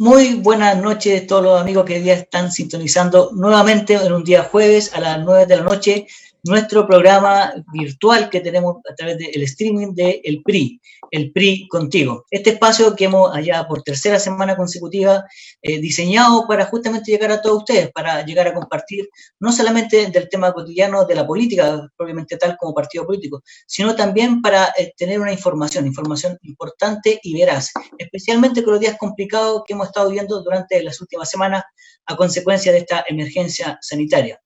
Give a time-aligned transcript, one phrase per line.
[0.00, 4.22] Muy buenas noches a todos los amigos que hoy día están sintonizando nuevamente en un
[4.22, 6.06] día jueves a las 9 de la noche
[6.44, 10.80] nuestro programa virtual que tenemos a través del streaming de El PRI,
[11.10, 12.24] El PRI Contigo.
[12.30, 15.24] Este espacio que hemos allá por tercera semana consecutiva
[15.62, 19.08] eh, diseñado para justamente llegar a todos ustedes, para llegar a compartir
[19.40, 24.40] no solamente del tema cotidiano de la política, probablemente tal como partido político, sino también
[24.40, 29.74] para eh, tener una información, información importante y veraz, especialmente con los días complicados que
[29.74, 31.64] hemos estado viviendo durante las últimas semanas
[32.06, 34.40] a consecuencia de esta emergencia sanitaria.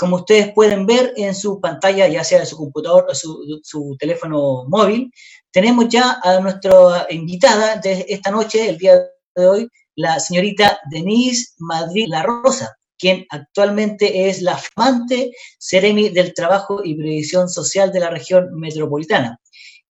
[0.00, 4.64] Como ustedes pueden ver en su pantalla, ya sea de su computador o su, teléfono
[4.66, 5.12] móvil,
[5.50, 8.94] tenemos ya a nuestra invitada de esta noche, el día
[9.36, 16.32] de hoy, la señorita Denise Madrid La Rosa, quien actualmente es la flamante Ceremi del
[16.32, 19.38] Trabajo y Previsión Social de la región metropolitana.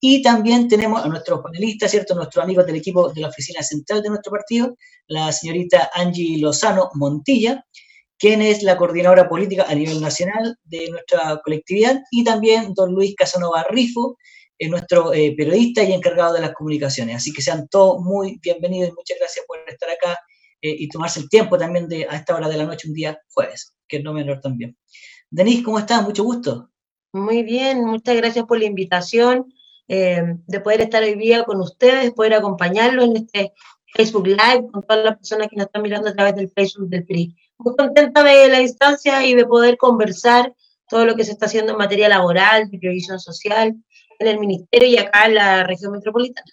[0.01, 2.17] Y también tenemos a nuestros panelistas, ¿cierto?
[2.17, 6.91] Nuestros amigos del equipo de la oficina central de nuestro partido, la señorita Angie Lozano
[6.95, 7.65] Montilla,
[8.21, 13.17] quien es la coordinadora política a nivel nacional de nuestra colectividad, y también don Luis
[13.17, 14.19] Casanova Rifo,
[14.59, 17.17] eh, nuestro eh, periodista y encargado de las comunicaciones.
[17.17, 20.19] Así que sean todos muy bienvenidos y muchas gracias por estar acá
[20.61, 23.19] eh, y tomarse el tiempo también de a esta hora de la noche, un día
[23.33, 24.77] jueves, que es no menor también.
[25.31, 26.03] Denise, ¿cómo estás?
[26.03, 26.69] Mucho gusto.
[27.15, 29.53] Muy bien, muchas gracias por la invitación
[29.89, 33.53] de poder estar hoy día con ustedes, poder acompañarlos en este
[33.93, 37.05] Facebook Live con todas las personas que nos están mirando a través del Facebook del
[37.05, 40.55] PRI muy contenta de la instancia y de poder conversar
[40.89, 43.75] todo lo que se está haciendo en materia laboral, de previsión social,
[44.19, 46.51] en el ministerio y acá en la región metropolitana.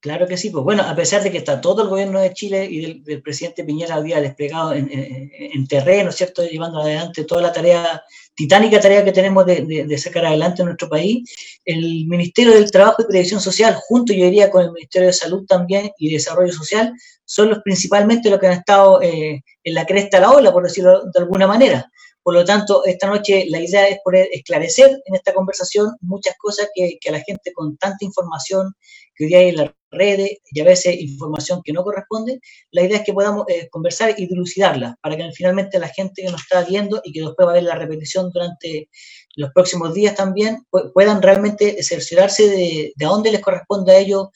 [0.00, 2.66] Claro que sí, pues bueno, a pesar de que está todo el gobierno de Chile
[2.70, 6.44] y del, presidente Piñera había desplegado en, terreno, ¿cierto?
[6.44, 8.02] Llevando adelante toda la tarea,
[8.34, 11.28] titánica tarea que tenemos de, sacar adelante en nuestro país,
[11.64, 15.46] el Ministerio del Trabajo y Previsión Social, junto yo diría con el Ministerio de Salud
[15.46, 16.92] también y Desarrollo Social,
[17.24, 20.62] son los principalmente los que han estado eh, en la cresta de la ola, por
[20.62, 21.90] decirlo de alguna manera.
[22.26, 26.68] Por lo tanto, esta noche la idea es poder esclarecer en esta conversación muchas cosas
[26.74, 28.74] que, a la gente con tanta información
[29.16, 32.40] que hoy día hay en las redes y a veces información que no corresponde,
[32.70, 36.30] la idea es que podamos eh, conversar y dilucidarla para que finalmente la gente que
[36.30, 38.88] nos está viendo y que después va a ver la repetición durante
[39.36, 44.28] los próximos días también puedan realmente cerciorarse de, de a dónde les corresponde a ellos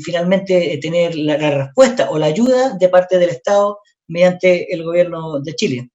[0.00, 3.78] finalmente eh, tener la, respuesta o la ayuda de parte del Estado
[4.08, 5.90] mediante el gobierno de Chile.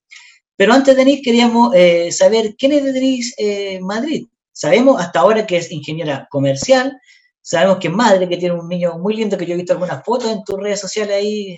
[0.56, 4.28] Pero antes, Denise, queríamos eh, saber quién es Denise eh, Madrid.
[4.52, 6.98] Sabemos hasta ahora que es ingeniera comercial,
[7.42, 10.04] sabemos que es madre, que tiene un niño muy lindo, que yo he visto algunas
[10.04, 11.58] fotos en tus redes sociales ahí,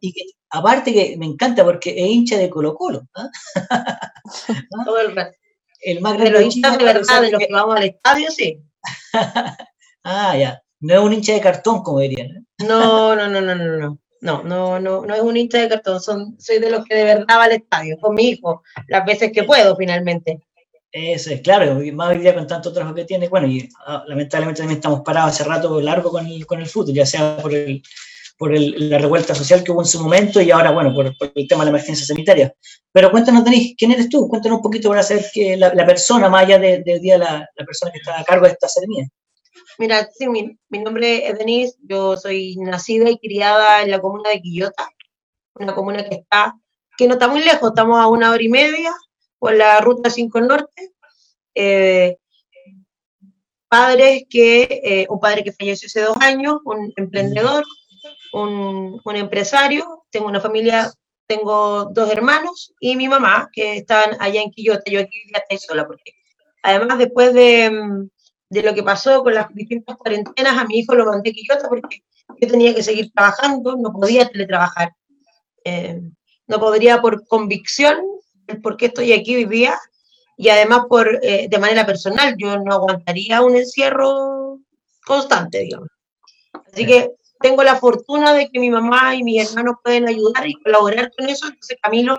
[0.00, 3.02] y que aparte que me encanta porque es hincha de Colo Colo.
[3.14, 3.28] ¿ah?
[4.84, 5.36] Todo el rato.
[5.80, 8.60] El más grande de los hinchas de verdad, de los que vamos al estadio, sí.
[10.04, 10.62] ah, ya.
[10.80, 12.46] No es un hincha de cartón, como dirían.
[12.66, 13.98] No, no, no, no, no, no.
[14.22, 17.04] No, no, no, no es un hincha de cartón, son, soy de los que de
[17.04, 20.40] verdad va al estadio, con mi hijo, las veces que puedo finalmente.
[20.98, 24.62] Eso es, claro, más hoy día con tanto trabajo que tiene, bueno, y ah, lamentablemente
[24.62, 27.82] también estamos parados hace rato largo con el, con el fútbol, ya sea por el,
[28.38, 31.04] por el, la revuelta social que hubo en su momento y ahora, bueno, por,
[31.34, 32.50] el tema de la emergencia sanitaria.
[32.92, 34.26] Pero cuéntanos, Denis, ¿quién eres tú?
[34.26, 37.46] Cuéntanos un poquito para saber que la, la persona, más allá del de día, la,
[37.54, 39.06] la persona que está a cargo de esta ceremonia.
[39.76, 44.40] Mira, sí, mi, nombre es Denise, yo soy nacida y criada en la comuna de
[44.40, 44.88] Quillota,
[45.56, 46.54] una comuna que está,
[46.96, 48.94] que no está muy lejos, estamos a una hora y media
[49.46, 50.92] por la ruta 5 Norte.
[51.54, 52.16] Eh,
[54.28, 57.62] que, eh, un padre que falleció hace dos años, un emprendedor,
[58.32, 60.92] un, un, empresario, tengo una familia,
[61.28, 65.58] tengo dos hermanos y mi mamá que están allá en Quillota, yo aquí ya estoy
[65.58, 66.12] sola porque
[66.62, 67.70] además después de,
[68.50, 71.68] de lo que pasó con las distintas cuarentenas, a mi hijo lo mandé a Quillota
[71.68, 72.02] porque
[72.40, 74.92] yo tenía que seguir trabajando, no podía teletrabajar.
[75.64, 76.00] Eh,
[76.48, 77.96] no podría por convicción,
[78.62, 79.78] porque estoy aquí vivía,
[80.36, 84.60] y además por, eh, de manera personal, yo no aguantaría un encierro
[85.04, 85.88] constante, digamos.
[86.72, 90.54] Así que tengo la fortuna de que mi mamá y mis hermanos pueden ayudar y
[90.54, 91.46] colaborar con eso.
[91.46, 92.18] Entonces, Camilo,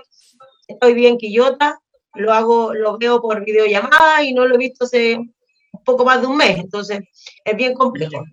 [0.66, 1.80] estoy bien en Quillota,
[2.14, 5.18] lo hago, lo veo por videollamada y no lo he visto hace
[5.84, 7.00] poco más de un mes, entonces
[7.44, 8.24] es bien complejo.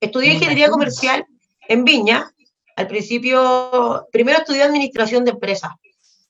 [0.00, 1.26] Estudié ingeniería comercial
[1.68, 2.30] en Viña.
[2.76, 5.72] Al principio, primero estudié administración de empresas.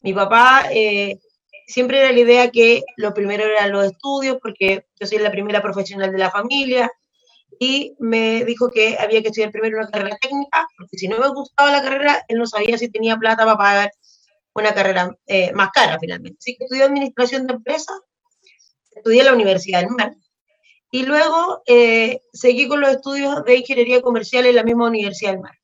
[0.00, 1.18] Mi papá eh,
[1.66, 5.62] siempre era la idea que lo primero eran los estudios, porque yo soy la primera
[5.62, 6.90] profesional de la familia,
[7.58, 11.28] y me dijo que había que estudiar primero una carrera técnica, porque si no me
[11.28, 13.90] gustaba la carrera, él no sabía si tenía plata para pagar
[14.54, 16.38] una carrera eh, más cara finalmente.
[16.40, 17.98] Así que estudié administración de empresas,
[18.94, 20.14] estudié en la Universidad del Mar,
[20.90, 25.40] y luego eh, seguí con los estudios de ingeniería comercial en la misma Universidad del
[25.40, 25.58] Mar.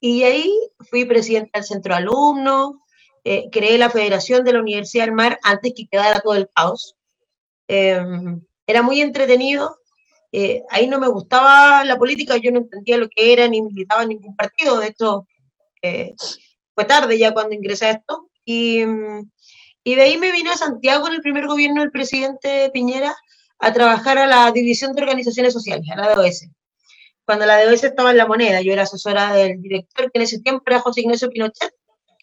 [0.00, 0.52] Y ahí
[0.90, 2.83] fui presidenta del centro alumno,
[3.24, 6.94] eh, creé la Federación de la Universidad del Mar antes que quedara todo el caos.
[7.68, 9.78] Em, era muy entretenido.
[10.32, 14.02] Eh, ahí no me gustaba la política, yo no entendía lo que era, ni militaba
[14.02, 14.78] en ningún partido.
[14.78, 15.26] De hecho,
[15.82, 16.14] eh,
[16.74, 18.30] fue tarde ya cuando ingresé a esto.
[18.44, 18.82] Y,
[19.84, 23.16] y de ahí me vine a Santiago en el primer gobierno del presidente Piñera
[23.58, 26.48] a trabajar a la División de Organizaciones Sociales, a la DOS
[27.24, 28.60] cuando la DOS estaba en la moneda.
[28.60, 31.72] Yo era asesora del director, que en ese tiempo era José Ignacio Pinochet,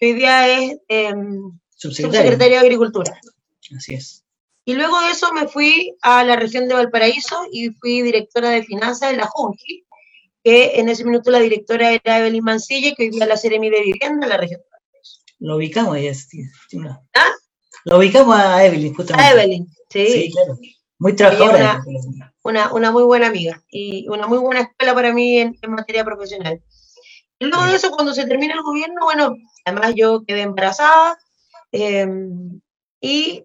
[0.07, 2.37] hoy día es em, subsecretario.
[2.37, 3.19] de Agricultura.
[3.75, 4.23] Así es.
[4.65, 8.63] Y luego de eso me fui a la región de Valparaíso y fui directora de
[8.63, 9.85] finanzas de la Junji,
[10.43, 13.81] que en ese minuto la directora era Evelyn Mancilla, que hoy día la Seremi de
[13.81, 15.21] Vivienda en la región de Valparaíso.
[15.39, 16.43] Lo ubicamos ella, sí,
[17.15, 17.31] ¿Ah?
[17.85, 19.27] Lo ubicamos a Evelyn, justamente.
[19.27, 20.07] A Evelyn, sí.
[20.07, 20.57] Sí, claro.
[20.99, 21.83] Muy trabajadora
[22.43, 26.61] una, una, muy buena amiga y una muy buena escuela para mí en, materia profesional.
[27.41, 29.35] Luego de eso, cuando se termina el gobierno, bueno,
[29.65, 31.17] además yo quedé embarazada
[31.71, 32.61] em,
[32.99, 33.43] y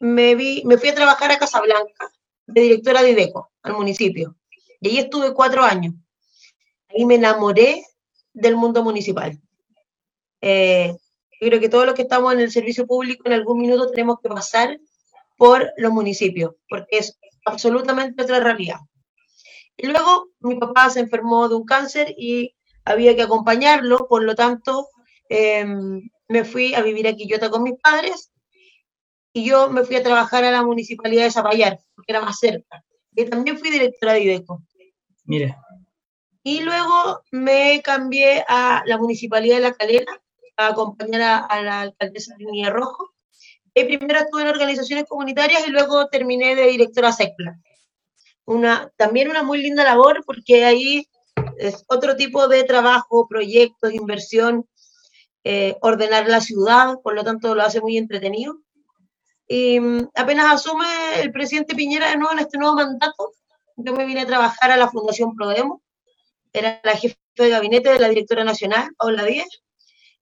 [0.00, 2.12] me, vi, me fui a trabajar a Casablanca,
[2.46, 4.36] de directora de IDECO, al municipio.
[4.82, 5.94] Y ahí estuve cuatro años.
[6.90, 7.86] Ahí me enamoré
[8.34, 9.40] del mundo municipal.
[10.42, 10.94] Eh,
[11.40, 14.18] yo creo que todos los que estamos en el servicio público en algún minuto tenemos
[14.22, 14.78] que pasar
[15.38, 18.80] por los municipios, porque es absolutamente otra realidad.
[19.74, 22.54] Y luego mi papá se enfermó de un cáncer y
[22.90, 24.88] había que acompañarlo, por lo tanto
[25.28, 28.32] em, me fui a vivir a Quillota con mis padres
[29.32, 32.84] y yo me fui a trabajar a la municipalidad de Zapallar, porque era más cerca.
[33.14, 34.62] Y también fui directora de IDECO.
[35.24, 35.56] Mire.
[36.42, 40.20] Y luego me cambié a la municipalidad de La Calera
[40.56, 43.12] a acompañar a, la alcaldesa Línea Rojo
[43.84, 47.58] primero estuve en organizaciones comunitarias y luego terminé de directora SECPLA.
[48.44, 51.06] Una, también una muy linda labor porque ahí
[51.58, 54.68] es otro tipo de trabajo, proyectos, inversión,
[55.44, 58.58] eh, ordenar la ciudad, por lo tanto lo hace muy entretenido.
[59.46, 60.86] Y mm, apenas asume
[61.20, 63.32] el presidente Piñera de nuevo en este nuevo mandato,
[63.76, 65.82] yo me vine a trabajar a la Fundación Prodemo,
[66.52, 69.62] era la jefe de gabinete de la directora nacional, Paula Díaz,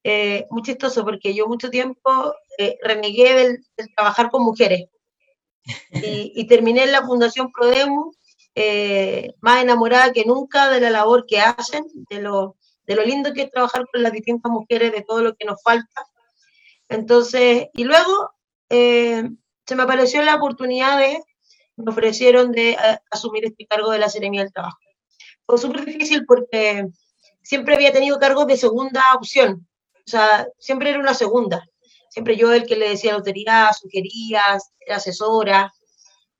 [0.04, 3.66] eh, muy chistoso porque yo mucho tiempo eh, renegué del,
[3.96, 4.88] trabajar con mujeres.
[5.90, 8.12] Y, terminé en la Fundación Prodemo
[8.56, 12.56] eh, más enamorada que nunca de la labor que hacen, de lo,
[12.86, 15.62] de lo lindo que es trabajar con las distintas mujeres, de todo lo que nos
[15.62, 16.06] falta.
[16.88, 18.32] Entonces, y luego
[18.68, 21.22] se me apareció la oportunidad de,
[21.76, 22.76] me ofrecieron de
[23.10, 24.78] asumir este cargo de la Seremia del Trabajo.
[25.46, 26.88] Fue súper difícil porque
[27.42, 29.68] siempre había tenido cargos de segunda opción,
[30.06, 31.64] o sea, siempre era una segunda.
[32.08, 35.72] Siempre yo el que le decía lotería, sugería, era asesora,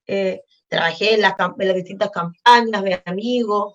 [0.06, 3.74] eh, trabajé en las, en las, distintas campañas de amigos,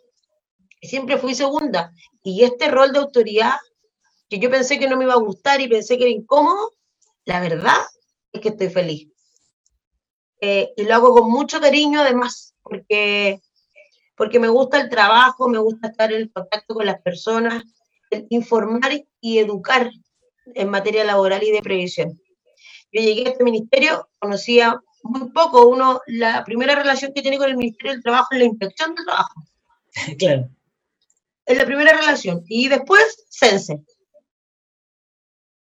[0.82, 1.92] siempre fui segunda.
[2.24, 3.56] Y este rol de autoridad,
[4.30, 6.74] que yo pensé que no me iba a gustar y pensé que era incómodo,
[7.26, 7.78] la verdad
[8.32, 9.08] es que estoy feliz.
[10.42, 13.40] Eh, y lo hago con mucho cariño además, porque,
[14.16, 17.64] porque me gusta el trabajo, me gusta estar en contacto con las personas,
[18.30, 19.92] informar y educar
[20.56, 22.20] en materia laboral y de previsión.
[22.92, 27.50] Yo llegué a este ministerio, conocía muy poco, uno, la primera relación que tiene con
[27.50, 29.44] el Ministerio del Trabajo es la inspección del trabajo.
[30.18, 30.50] Claro.
[31.46, 32.46] Es la primera relación.
[32.48, 33.82] Y después, CENSE.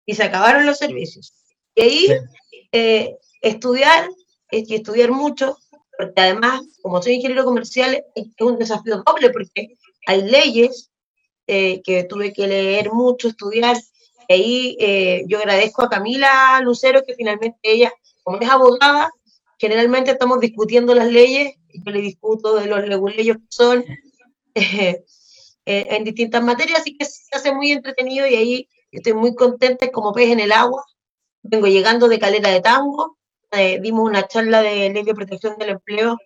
[0.04, 1.32] Y se acabaron los servicios.
[1.74, 2.08] Y ahí,
[2.72, 4.10] eh, estudiar,
[4.50, 5.56] y estudiar mucho,
[5.96, 10.90] porque además, como soy ingeniero comercial, es un desafío doble, porque hay leyes
[11.46, 13.76] eh, que tuve que leer mucho, estudiar.
[14.28, 19.10] Y ahí eh, yo agradezco a Camila Lucero que finalmente ella, como es abogada,
[19.58, 23.84] generalmente estamos discutiendo las leyes, yo le discuto de los leguleyos que son
[24.54, 25.04] eh,
[25.64, 30.12] en distintas materias, así que se hace muy entretenido y ahí estoy muy contenta, como
[30.12, 30.84] pez en el agua.
[31.42, 33.18] Vengo llegando de Calera de Tango,
[33.80, 36.16] dimos una charla de ley de protección del empleo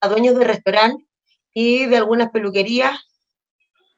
[0.00, 1.06] a dueños de restaurantes
[1.54, 2.98] y de algunas peluquerías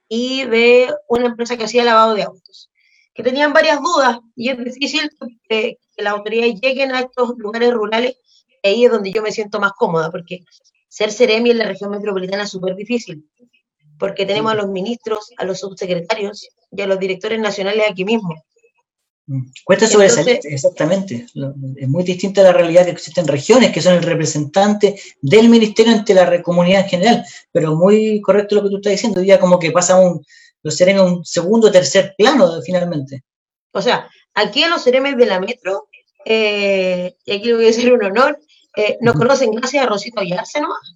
[0.08, 2.70] y de una empresa que hacía lavado de autos,
[3.14, 5.10] que tenían varias dudas y es difícil
[5.48, 8.16] que, las autoridades lleguen a estos lugares rurales,
[8.62, 10.44] ahí es donde yo me siento más cómoda, porque
[10.88, 13.28] ser seremi en la región metropolitana es súper difícil,
[13.98, 18.34] porque tenemos a los ministros, a los subsecretarios y a los directores nacionales aquí mismo.
[19.64, 21.26] Cuesta sobresalir, exactamente.
[21.76, 26.12] Es muy distinta la realidad que existen regiones que son el representante del ministerio ante
[26.12, 27.24] la comunidad en general.
[27.50, 30.22] Pero muy correcto lo que tú estás diciendo, ya como que pasa un,
[30.62, 33.24] los seremes un segundo o tercer plano finalmente.
[33.72, 35.88] O sea, aquí a los seremes de la metro,
[36.24, 38.38] eh, y aquí le voy a decir un honor,
[38.76, 40.94] eh, nos conocen gracias a Rosito Ayarse nomás.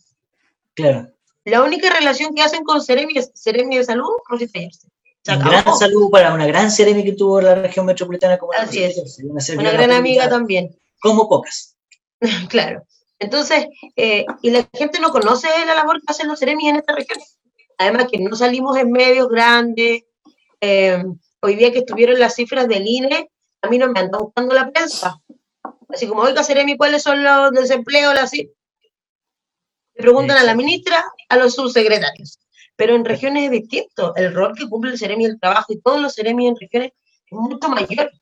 [0.75, 1.09] Claro.
[1.45, 4.89] La única relación que hacen con Seremi es de Salud, Rosito Ayarse.
[5.29, 9.19] Un gran saludo para una gran Seremi que tuvo la región metropolitana como Así es.
[9.23, 10.75] Una, gran amiga también.
[11.01, 11.77] Como pocas.
[12.49, 12.83] claro.
[13.19, 13.67] Entonces,
[13.97, 17.19] eh, y la gente no conoce la labor que hacen los Seremi en esta región.
[17.77, 20.05] Además que no salimos en medios grandes.
[20.61, 21.05] Eh,
[21.41, 23.31] hoy día que estuvieron las cifras del INE,
[23.63, 25.21] a mí no me anda buscando la prensa.
[25.89, 28.15] Así como, oiga, Seremi, ¿cuáles son los desempleos?
[28.33, 28.53] Le
[29.95, 32.39] preguntan a la ministra, a los subsecretarios
[32.79, 34.15] pero en regiones es distinto.
[34.15, 36.93] El rol que cumple el Ceremi el trabajo y todos los Ceremi en regiones
[37.27, 38.13] es mucho mayor.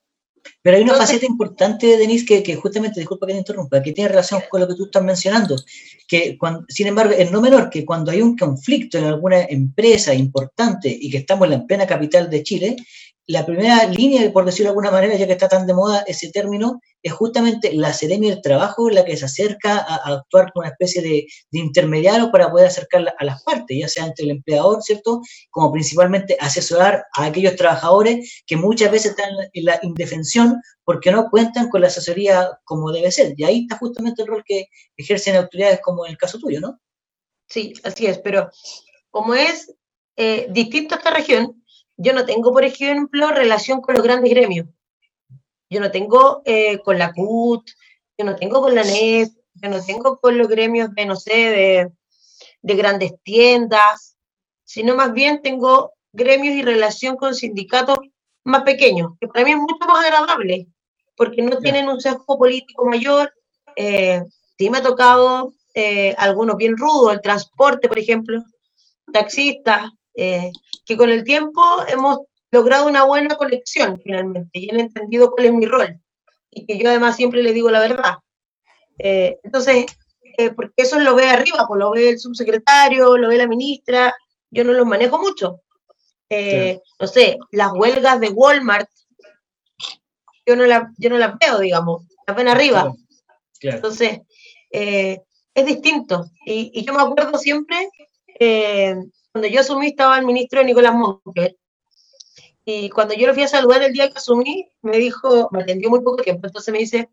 [0.62, 4.08] Pero hay una faceta importante, Denise, que, que, justamente, disculpa que te interrumpa, que tiene
[4.08, 5.56] relación con lo que tú estás mencionando,
[6.08, 10.88] que sin embargo es no menor que cuando hay un conflicto en alguna empresa importante
[10.88, 12.76] y que estamos en la plena capital de Chile,
[13.28, 16.30] la primera línea, por decirlo de alguna manera, ya que está tan de moda ese
[16.30, 20.70] término, es justamente la seremia del trabajo la que se acerca a, actuar como una
[20.70, 25.22] especie de, intermediario para poder acercar a las partes, ya sea entre el empleador, ¿cierto?
[25.50, 31.28] Como principalmente asesorar a aquellos trabajadores que muchas veces están en la indefensión porque no
[31.28, 33.34] cuentan con la asesoría como debe ser.
[33.36, 34.66] Y ahí está justamente el rol que
[34.96, 36.80] ejercen autoridades como en el caso tuyo, ¿no?
[37.48, 38.50] Sí, así es, pero
[39.10, 39.74] como es
[40.16, 41.62] eh, distinto esta región,
[41.96, 44.66] yo no tengo, por ejemplo, relación con los grandes gremios.
[45.68, 47.70] Yo no tengo eh, con la CUT,
[48.18, 51.32] yo no tengo con la NES, yo no tengo con los gremios de, no sé,
[51.32, 51.92] de,
[52.62, 54.16] de grandes tiendas,
[54.64, 57.98] sino más bien tengo gremios y relación con sindicatos
[58.44, 60.68] más pequeños, que para mí es mucho más agradable,
[61.16, 63.32] porque no tienen un sesgo político mayor.
[63.74, 64.22] Eh,
[64.56, 68.42] sí me ha tocado eh, algunos bien rudos, el transporte, por ejemplo,
[69.12, 70.50] taxistas, eh,
[70.86, 72.20] que con el tiempo hemos
[72.50, 76.00] logrado una buena conexión finalmente y han entendido cuál es mi rol
[76.50, 78.14] y que yo además siempre le digo la verdad.
[78.98, 79.84] Eh, entonces,
[80.38, 84.14] eh, porque eso lo ve arriba, pues lo ve el subsecretario, lo ve la ministra,
[84.50, 85.60] yo no los manejo mucho.
[86.98, 88.88] No sé, las huelgas de Walmart,
[90.46, 92.90] yo no, la, yo no las veo, digamos, las ven arriba.
[93.60, 94.20] Entonces,
[94.70, 96.24] es distinto.
[96.46, 97.90] Y, y, yo me acuerdo siempre
[99.36, 101.58] cuando yo asumí estaba el ministro Nicolás Monker.
[102.64, 105.90] Y cuando yo lo fui a saludar el día que asumí, me dijo, me atendió
[105.90, 107.10] muy poco tiempo, entonces me dice,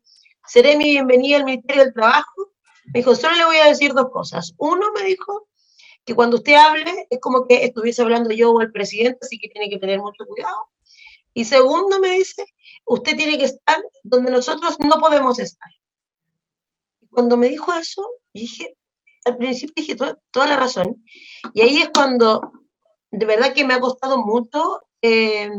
[0.48, 2.54] seré mi bienvenida al Ministerio del Trabajo.
[2.86, 4.54] Me dijo, solo le voy a decir dos cosas.
[4.58, 5.50] Uno, me dijo,
[6.06, 9.50] que cuando usted hable es como que estuviese hablando yo o el presidente, así que
[9.50, 10.70] tiene que tener mucho cuidado.
[11.34, 12.46] Y segundo, me dice,
[12.86, 15.72] usted tiene que estar donde nosotros no podemos estar.
[17.10, 18.78] Cuando me dijo eso, dije,
[19.26, 21.04] al principio dije toda, la razón.
[21.54, 22.52] Y ahí es cuando
[23.12, 25.50] de verdad que me ha costado mucho eh,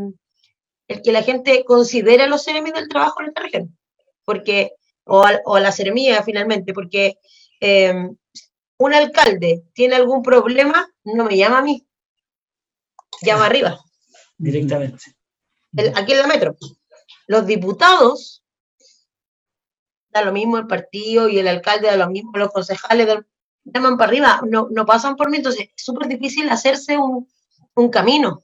[0.88, 3.78] el que la gente considere a los seremios del trabajo en esta región.
[4.24, 4.72] Porque,
[5.04, 7.18] o a, la seremía finalmente, porque
[7.60, 7.94] eh,
[8.78, 11.86] un alcalde tiene algún problema, no me llama a mí,
[13.22, 13.78] llama arriba.
[14.36, 15.14] Directamente.
[15.94, 16.56] aquí en la metro.
[17.26, 18.42] Los diputados
[20.10, 23.06] da lo mismo el partido y el alcalde da lo mismo, los concejales
[23.64, 27.28] llaman para arriba, no, no pasan por mí, entonces es súper difícil hacerse un,
[27.74, 28.42] un, camino.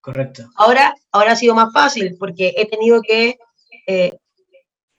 [0.00, 0.48] Correcto.
[0.56, 3.38] Ahora, ahora ha sido más fácil porque he tenido que
[3.86, 4.18] eh,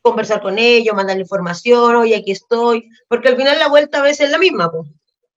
[0.01, 4.27] conversar con ellos, mandar información, oye, aquí estoy, porque al final la vuelta a veces
[4.27, 4.89] es la misma, pues.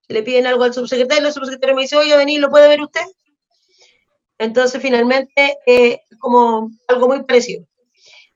[0.09, 3.03] Le piden algo al subsecretario, el subsecretario me dice, oye, vení, ¿lo puede ver usted?
[4.39, 7.65] Entonces, finalmente, es como algo muy parecido.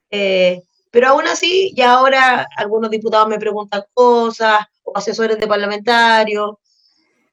[0.09, 4.59] Eh, pero aún así, ya ahora algunos diputados me preguntan cosas,
[4.93, 6.55] o asesores de parlamentarios.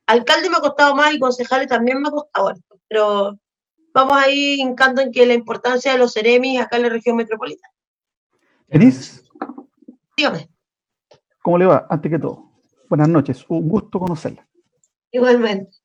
[0.07, 2.53] Alcalde me ha costado más y concejales también me ha costado
[2.89, 3.39] pero
[3.93, 7.75] vamos ahí hincando en que la importancia de los CEREMIS acá en la región metropolitana.
[8.67, 9.23] Denise.
[10.17, 10.49] Dígame.
[11.43, 11.87] ¿Cómo le va?
[11.91, 12.51] Antes que todo,
[12.89, 14.47] buenas noches, un gusto conocerla.
[15.11, 15.77] Igualmente.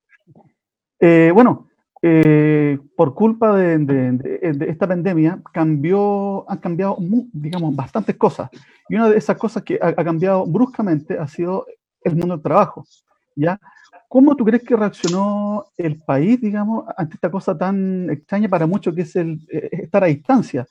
[1.00, 1.70] Eh, bueno,
[2.06, 6.98] eh, por culpa de, esta pandemia cambió, han cambiado,
[7.32, 8.50] digamos, bastantes cosas.
[8.90, 11.66] Y una de esas cosas que ha, cambiado bruscamente ha sido
[12.04, 12.86] el mundo del trabajo.
[13.38, 13.58] ¿ya?
[14.10, 18.94] ¿Cómo tú crees que reaccionó el país, digamos, ante esta cosa tan extraña para muchos
[18.94, 20.68] que es el eh, estar a distancia?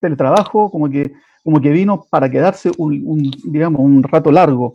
[0.00, 1.12] Teletrabajo, como que,
[1.44, 4.72] como que vino para quedarse un, digamos, un rato largo.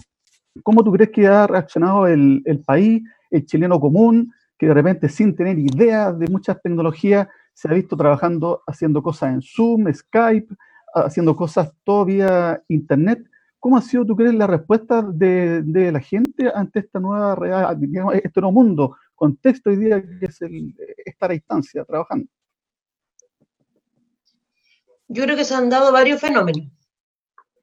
[0.64, 4.32] ¿Cómo tú crees que ha reaccionado el, el país, el chileno común?
[4.58, 9.34] Que de repente sin tener idea de muchas tecnologías se ha visto trabajando, haciendo cosas
[9.34, 10.54] en Zoom, Skype,
[10.94, 13.20] haciendo cosas todo vía Internet.
[13.60, 18.16] ¿Cómo ha sido, tú crees, la respuesta de, la gente ante esta nueva realidad, digamos,
[18.16, 22.28] este nuevo mundo, contexto hoy día que es el, estar a distancia trabajando?
[25.08, 26.68] Yo creo que se han dado varios fenómenos.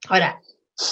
[0.09, 0.41] Ahora,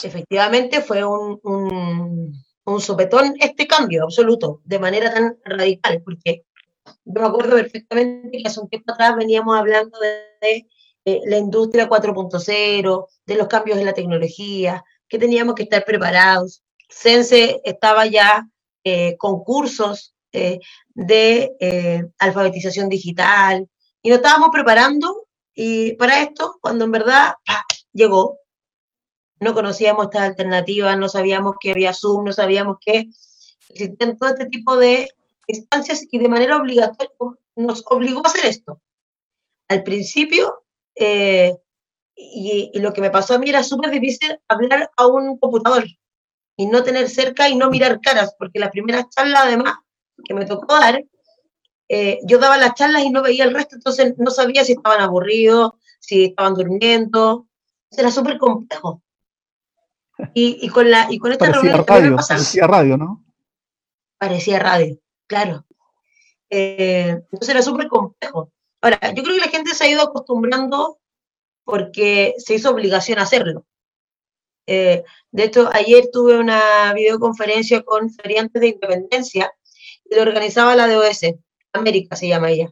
[0.04, 2.32] efectivamente fue un
[2.64, 6.44] un sopetón este cambio absoluto, de manera tan radical, porque
[7.04, 10.66] Yo me acuerdo perfectamente que hace un tiempo atrás veníamos hablando de,
[11.04, 16.62] la industria 4.0, de los cambios en la tecnología, que teníamos que estar preparados.
[16.88, 18.48] Sense estaba ya
[18.84, 20.60] eh, con cursos eh,
[20.94, 23.68] de eh, alfabetización digital
[24.00, 27.34] y nos estábamos preparando y para esto cuando en verdad
[27.92, 28.38] llegó.
[29.42, 33.08] No conocíamos estas alternativas, no sabíamos que había Zoom, no sabíamos que
[33.70, 35.08] existían todo este tipo de
[35.48, 37.10] instancias y de manera obligatoria
[37.56, 38.80] nos obligó a hacer esto.
[39.66, 40.62] Al principio,
[40.94, 41.56] eh,
[42.14, 45.86] y, lo que me pasó a mí era súper difícil hablar a un computador
[46.56, 49.74] y no tener cerca y no mirar caras, porque la primera charla además
[50.24, 51.04] que me tocó dar,
[51.88, 55.00] eh, yo daba las charlas y no veía el resto, entonces no sabía si estaban
[55.00, 57.48] aburridos, si estaban durmiendo,
[57.90, 59.02] era súper complejo.
[60.34, 61.84] Y, con la, y con esta reunión...
[61.86, 63.24] Radio, parecía radio, ¿no?
[64.18, 65.02] Parecía radio
[65.32, 65.64] claro.
[66.50, 68.52] Eh, entonces era súper complejo.
[68.82, 70.98] Ahora, yo creo que la gente se ha ido acostumbrando
[71.64, 73.64] porque se hizo obligación a hacerlo.
[74.66, 79.50] Eh, de hecho, ayer tuve una videoconferencia con feriantes de independencia
[80.04, 81.20] y lo organizaba la DOS,
[81.72, 82.70] América se llama ella.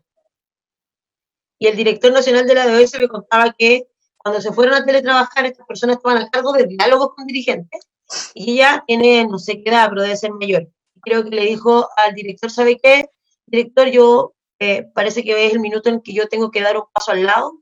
[1.58, 3.86] Y el director nacional de la DOS me contaba que
[4.22, 7.88] cuando se fueron a teletrabajar, estas personas estaban a cargo de diálogos con dirigentes
[8.34, 10.68] y ella tiene, no sé qué edad, pero debe ser mayor
[11.00, 13.10] creo que le dijo al director, ¿sabe qué?
[13.46, 16.84] Director, yo eh, parece que es el minuto en que yo tengo que dar un
[16.92, 17.60] paso al lado,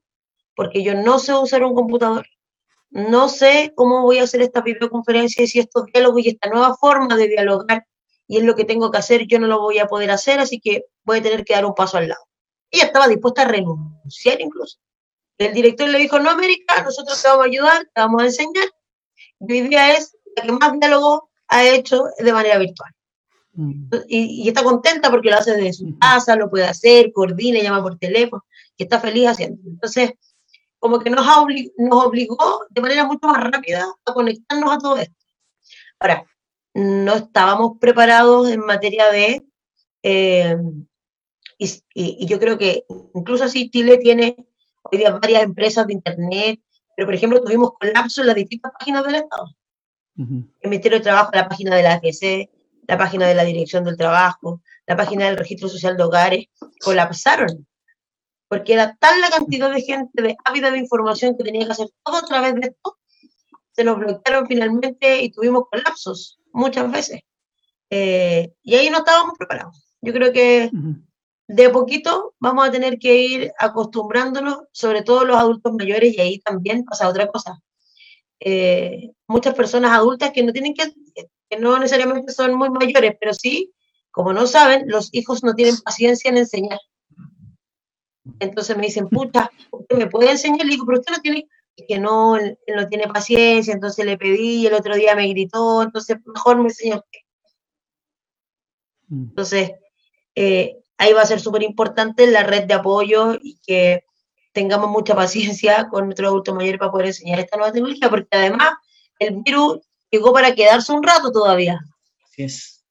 [0.54, 2.26] porque yo no sé usar un computador,
[2.90, 6.74] no sé cómo voy a hacer esta videoconferencia y si estos diálogos y esta nueva
[6.76, 7.86] forma de dialogar
[8.26, 10.60] y es lo que tengo que hacer, yo no lo voy a poder hacer, así
[10.60, 12.22] que voy a tener que dar un paso al lado.
[12.70, 14.78] Ella estaba dispuesta a renunciar incluso.
[15.38, 18.68] El director le dijo, no, América, nosotros te vamos a ayudar, te vamos a enseñar.
[19.38, 22.92] Mi idea es la que más diálogo ha hecho de manera virtual.
[23.52, 23.90] Mm.
[24.08, 27.98] Y, está contenta porque lo hace desde su casa, lo puede hacer, coordina, llama por
[27.98, 28.44] teléfono,
[28.76, 29.60] y está feliz haciendo.
[29.64, 30.12] Entonces,
[30.78, 31.26] como que nos,
[31.76, 35.14] nos obligó de manera mucho más rápida a conectarnos a todo esto.
[35.98, 36.24] Ahora,
[36.74, 39.42] no estábamos preparados en materia de,
[40.02, 40.56] eh,
[41.58, 42.84] y, yo creo que
[43.14, 44.36] incluso así Chile tiene
[44.82, 46.60] hoy día varias empresas de Internet,
[46.96, 49.54] pero por ejemplo tuvimos colapso en las distintas páginas del Estado.
[50.16, 52.50] El Ministerio de Trabajo, la página de la AGC,
[52.88, 56.46] la página de la Dirección del Trabajo, la página del Registro Social de Hogares,
[56.82, 57.68] colapsaron.
[58.48, 61.88] Porque era tal la cantidad de gente de ávida de información que tenía que hacer
[62.02, 62.98] todo a través de esto,
[63.72, 67.20] se nos bloquearon finalmente y tuvimos colapsos muchas veces.
[67.90, 69.94] Eh, y ahí no estábamos preparados.
[70.00, 70.70] Yo creo que
[71.48, 76.38] de poquito vamos a tener que ir acostumbrándonos, sobre todo los adultos mayores, y ahí
[76.38, 77.60] también pasa otra cosa.
[78.38, 80.92] Eh, muchas personas adultas que no tienen que
[81.48, 83.72] que no necesariamente son muy mayores, pero sí,
[84.10, 86.78] como no saben, los hijos no tienen paciencia en enseñar.
[88.40, 90.66] Entonces me dicen, puta, ¿usted me puede enseñar?
[90.66, 91.48] Le digo, pero usted no tiene,
[91.86, 96.18] que no, él no tiene paciencia, entonces le pedí, el otro día me gritó, entonces
[96.26, 97.20] mejor me enseña usted.
[99.08, 99.22] Mm.
[99.30, 99.70] Entonces,
[100.34, 104.04] eh, ahí va a ser súper importante la red de apoyo y que
[104.52, 108.74] tengamos mucha paciencia con nuestros adultos mayores para poder enseñar esta nueva tecnología, porque además
[109.18, 109.80] el virus
[110.10, 111.80] llegó para quedarse un rato todavía.
[112.24, 112.84] Así es.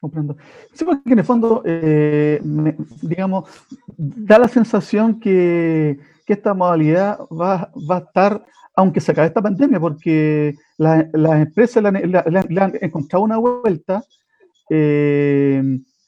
[0.00, 0.36] Comprendo.
[0.74, 2.38] Sí, porque en el fondo, eh,
[3.00, 3.48] digamos,
[3.96, 10.54] da la sensación que, esta modalidad va, a estar, aunque se acabe esta pandemia, porque
[10.78, 14.02] las empresas le han encontrado una vuelta,
[14.70, 15.62] eh,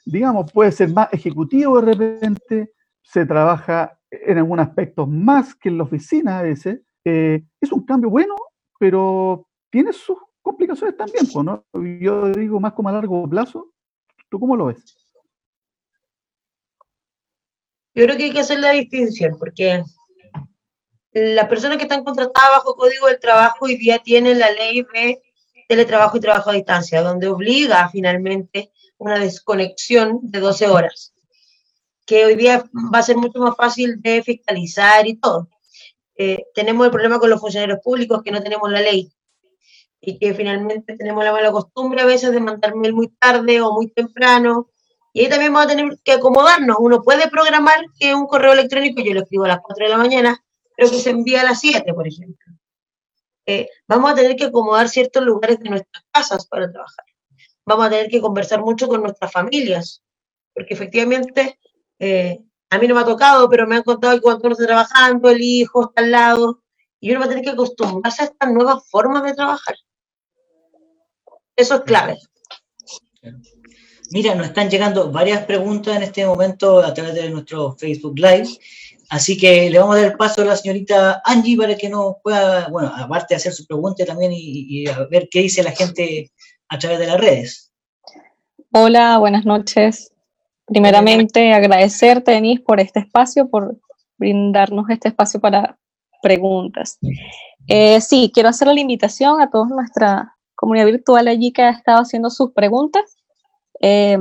[0.06, 5.76] digamos, puede ser más ejecutivo de repente, se trabaja en algún aspecto más que en
[5.76, 6.80] la oficina a veces.
[7.04, 8.34] Eh, es un cambio bueno
[8.78, 11.64] pero tiene sus complicaciones también, ¿no?
[12.00, 13.72] Yo digo más como a largo plazo.
[14.28, 14.96] ¿Tú cómo lo ves?
[17.94, 19.82] Yo creo que hay que hacer la distinción, porque
[21.12, 25.22] las personas que están contratadas bajo código del trabajo hoy día tienen la ley de
[25.68, 31.14] teletrabajo y trabajo a distancia, donde obliga finalmente una desconexión de 12 horas,
[32.04, 35.48] que hoy día va a ser mucho más fácil de fiscalizar y todo.
[36.16, 39.12] Eh, tenemos el problema con los funcionarios públicos que no tenemos la ley
[40.00, 43.72] y que finalmente tenemos la mala costumbre a veces de mandar mail muy tarde o
[43.72, 44.70] muy temprano.
[45.12, 46.76] Y ahí también vamos a tener que acomodarnos.
[46.78, 49.98] Uno puede programar que un correo electrónico, yo lo escribo a las 4 de la
[49.98, 50.44] mañana,
[50.76, 52.54] pero que se envía a las 7, por ejemplo.
[53.46, 57.05] Eh, vamos a tener que acomodar ciertos lugares de nuestras casas para trabajar.
[57.66, 60.02] Vamos a tener que conversar mucho con nuestras familias,
[60.54, 61.58] porque efectivamente
[61.98, 62.38] eh,
[62.70, 65.28] a mí no me ha tocado, pero me han contado que cuando uno está trabajando,
[65.28, 66.62] el hijo está al lado,
[67.00, 69.74] y uno va a tener que acostumbrarse a estas nuevas formas de trabajar.
[71.56, 72.18] Eso es clave.
[74.10, 78.48] Mira, nos están llegando varias preguntas en este momento a través de nuestro Facebook Live.
[79.08, 82.16] Así que le vamos a dar el paso a la señorita Angie para que nos
[82.22, 85.72] pueda, bueno, aparte de hacer su pregunta también y, y, a ver qué dice la
[85.72, 86.32] gente
[86.68, 87.72] a través de las redes.
[88.72, 90.12] Hola, buenas noches.
[90.66, 93.78] Primeramente, agradecerte, Denise, por este espacio, por
[94.18, 95.78] brindarnos este espacio para
[96.22, 96.98] preguntas.
[97.68, 102.00] Eh, sí, quiero hacer la invitación a toda nuestra comunidad virtual allí que ha estado
[102.02, 103.16] haciendo sus preguntas,
[103.80, 104.18] eh,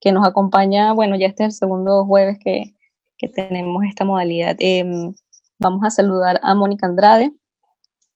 [0.00, 2.74] que nos acompaña, bueno, ya este es el segundo jueves que,
[3.16, 4.56] que tenemos esta modalidad.
[4.58, 4.84] Eh,
[5.58, 7.32] vamos a saludar a Mónica Andrade.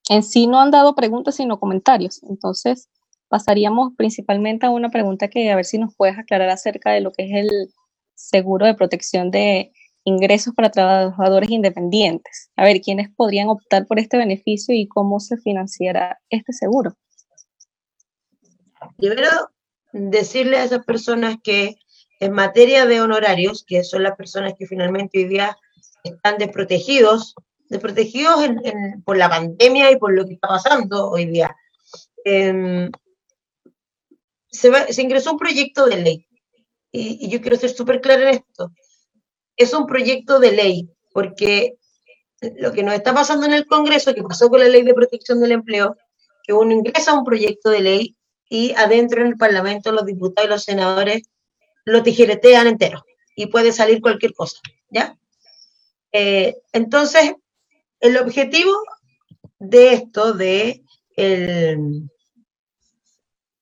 [0.08, 2.22] En sí no han dado preguntas, sino comentarios.
[2.24, 2.88] Entonces,
[3.28, 7.12] pasaríamos principalmente a una pregunta que a ver si nos puedes aclarar acerca de lo
[7.12, 7.72] que es el
[8.14, 9.72] seguro de protección de
[10.04, 12.50] ingresos para trabajadores independientes.
[12.56, 16.96] A ver, ¿quiénes podrían optar por este beneficio y cómo se financiará este seguro?
[18.96, 19.28] Primero,
[19.92, 21.76] decirle a esas personas que
[22.20, 25.56] en materia de honorarios, que son las personas que finalmente hoy día
[26.02, 27.34] están desprotegidos,
[27.68, 28.46] desprotegidos
[29.04, 31.54] por la pandemia y por lo que está pasando hoy día,
[32.24, 32.88] eh,
[34.50, 36.26] se, ingresó un proyecto de ley.
[36.92, 38.72] Y, yo quiero ser súper clara en esto.
[39.56, 41.74] Es un proyecto de ley, porque
[42.40, 45.40] lo que nos está pasando en el Congreso, que pasó con la ley de protección
[45.40, 45.96] del empleo,
[46.44, 48.16] que uno ingresa un proyecto de ley
[48.48, 51.22] y adentro en el Parlamento los diputados y los senadores
[51.84, 54.58] lo tijeretean entero y puede salir cualquier cosa,
[54.90, 55.16] ¿ya?
[56.12, 57.34] Eh, entonces,
[58.00, 58.72] el objetivo
[59.58, 60.82] de esto, de
[61.16, 62.08] el,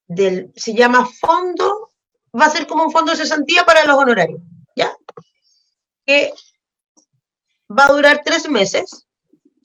[0.06, 1.90] del, se llama fondo,
[2.38, 4.40] va a ser como un fondo de cesantía para los honorarios,
[4.74, 4.96] ¿ya?
[6.04, 6.32] Que
[7.70, 9.06] va a durar tres meses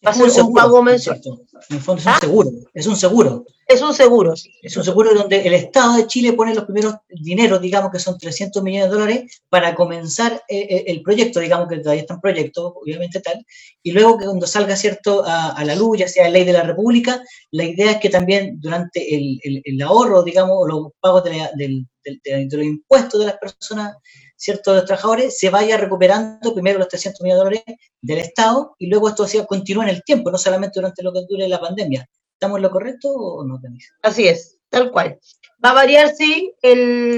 [0.05, 1.21] Va a ser un, pago mensual.
[1.69, 2.17] En el fondo es un ¿Ah?
[2.19, 3.45] seguro, es un seguro.
[3.71, 4.33] Es un seguro.
[4.61, 8.17] Es un seguro donde el Estado de Chile pone los primeros dineros, digamos que son
[8.17, 12.19] 300 millones de dólares, para comenzar eh, eh, el proyecto, digamos que todavía está en
[12.19, 13.45] proyecto, obviamente tal,
[13.81, 17.23] y luego que cuando salga, ¿cierto?, a, la luz, ya sea ley de la República,
[17.51, 22.65] la idea es que también durante el, el, ahorro, digamos, los pagos de, de los
[22.65, 23.95] impuestos de las personas
[24.35, 29.07] ciertos trabajadores, se vaya recuperando primero los 300 millones de dólares del Estado y luego
[29.07, 32.09] esto continúa en el tiempo, no solamente durante lo que dure la pandemia.
[32.41, 33.93] ¿Estamos en lo correcto o no, tenéis?
[34.01, 35.19] Así es, tal cual.
[35.63, 36.55] Va a variar, sí,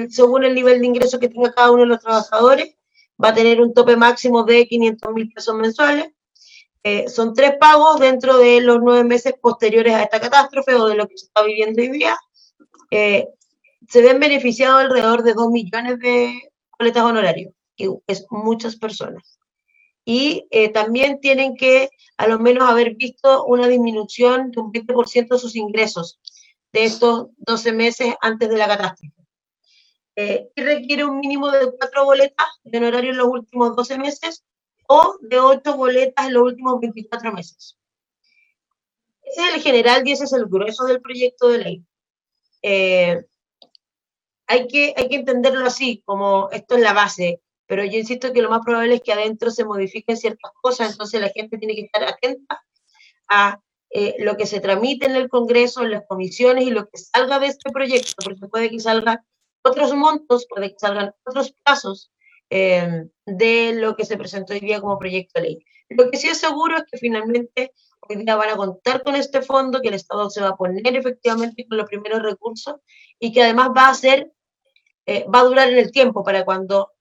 [0.09, 2.75] según el nivel de ingreso que tenga cada uno de los trabajadores.
[3.23, 6.12] Va a tener un tope máximo de 500 mil pesos mensuales.
[6.83, 10.95] Eh, son tres pagos dentro de los nueve meses posteriores a esta catástrofe o de
[10.95, 12.17] lo que se está viviendo hoy día.
[12.91, 13.29] Eh,
[13.88, 19.39] se ven beneficiados alrededor de 2 millones de, boletas honorarios, que es muchas personas.
[20.05, 25.27] Y eh, también tienen que a lo menos haber visto una disminución de un 20%
[25.29, 26.19] de sus ingresos
[26.73, 29.13] de estos 12 meses antes de la catástrofe.
[30.15, 34.43] Eh, y requiere un mínimo de cuatro boletas de honorario en los últimos 12 meses
[34.87, 37.77] o de ocho boletas en los últimos 24 meses.
[39.23, 41.85] Ese es el general y ese es el grueso del proyecto de ley.
[42.61, 43.25] Eh,
[44.47, 47.41] hay que, hay que entenderlo así, como esto es la base,
[47.73, 51.19] pero yo insisto que lo más probable es que adentro se modifiquen ciertas cosas, entonces
[51.19, 52.63] la gente tiene que estar atenta
[53.27, 53.59] a
[53.89, 57.39] eh, lo que se tramite en el Congreso, en las comisiones y lo que salga
[57.39, 59.25] de este proyecto, porque puede que salgan
[59.63, 62.12] otros montos, puede que salgan otros plazos
[62.51, 65.65] eh, de lo que se presentó hoy día como proyecto de ley.
[65.89, 69.41] Lo que sí es seguro es que finalmente hoy día van a contar con este
[69.41, 72.75] fondo, que el Estado se va a poner efectivamente con los primeros recursos
[73.17, 74.31] y que además va a ser,
[75.07, 76.92] eh, va a durar en el tiempo para cuando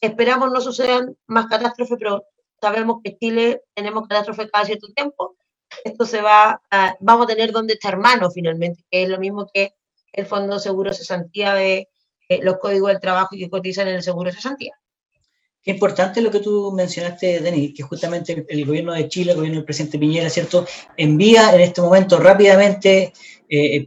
[0.00, 2.24] esperamos no sucedan más catástrofes, pero
[2.60, 5.36] sabemos que Chile tenemos catástrofes cada cierto tiempo.
[5.84, 9.46] Esto se va a, vamos a tener donde estar mano finalmente, que es lo mismo
[9.52, 9.74] que
[10.12, 11.88] el Fondo Seguro Cesantía de
[12.28, 14.74] eh, los códigos del trabajo que cotizan en el Seguro Cesantía.
[15.62, 19.58] Qué importante lo que tú mencionaste, Denis, que justamente el, gobierno de Chile, el gobierno
[19.58, 23.12] del presidente Piñera, ¿cierto?, envía en este momento rápidamente,
[23.48, 23.86] eh,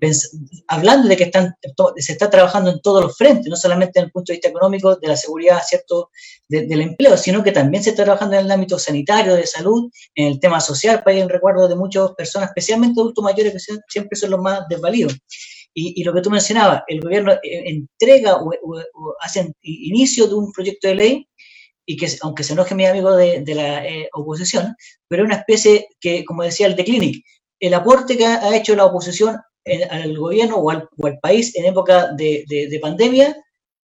[0.68, 1.54] hablando de que están,
[1.98, 4.96] se está trabajando en todos los frentes, no solamente en el punto de vista económico,
[4.96, 6.10] de la seguridad, ¿cierto?,
[6.48, 10.28] del empleo, sino que también se está trabajando en el ámbito sanitario, de salud, en
[10.28, 14.18] el tema social, para ir en recuerdo de muchas personas, especialmente adultos mayores, que siempre
[14.18, 15.18] son los más desvalidos.
[15.74, 18.52] Y, lo que tú mencionabas, el gobierno eh, entrega o,
[19.22, 21.28] hace inicio de un proyecto de ley
[21.86, 24.76] y que aunque se enoje mi amigo de, la eh, oposición,
[25.08, 27.24] pero es una especie que, como decía el de Clinic,
[27.60, 29.38] el aporte que ha, hecho la oposición
[29.90, 30.88] al gobierno o al,
[31.22, 33.36] país en época de, pandemia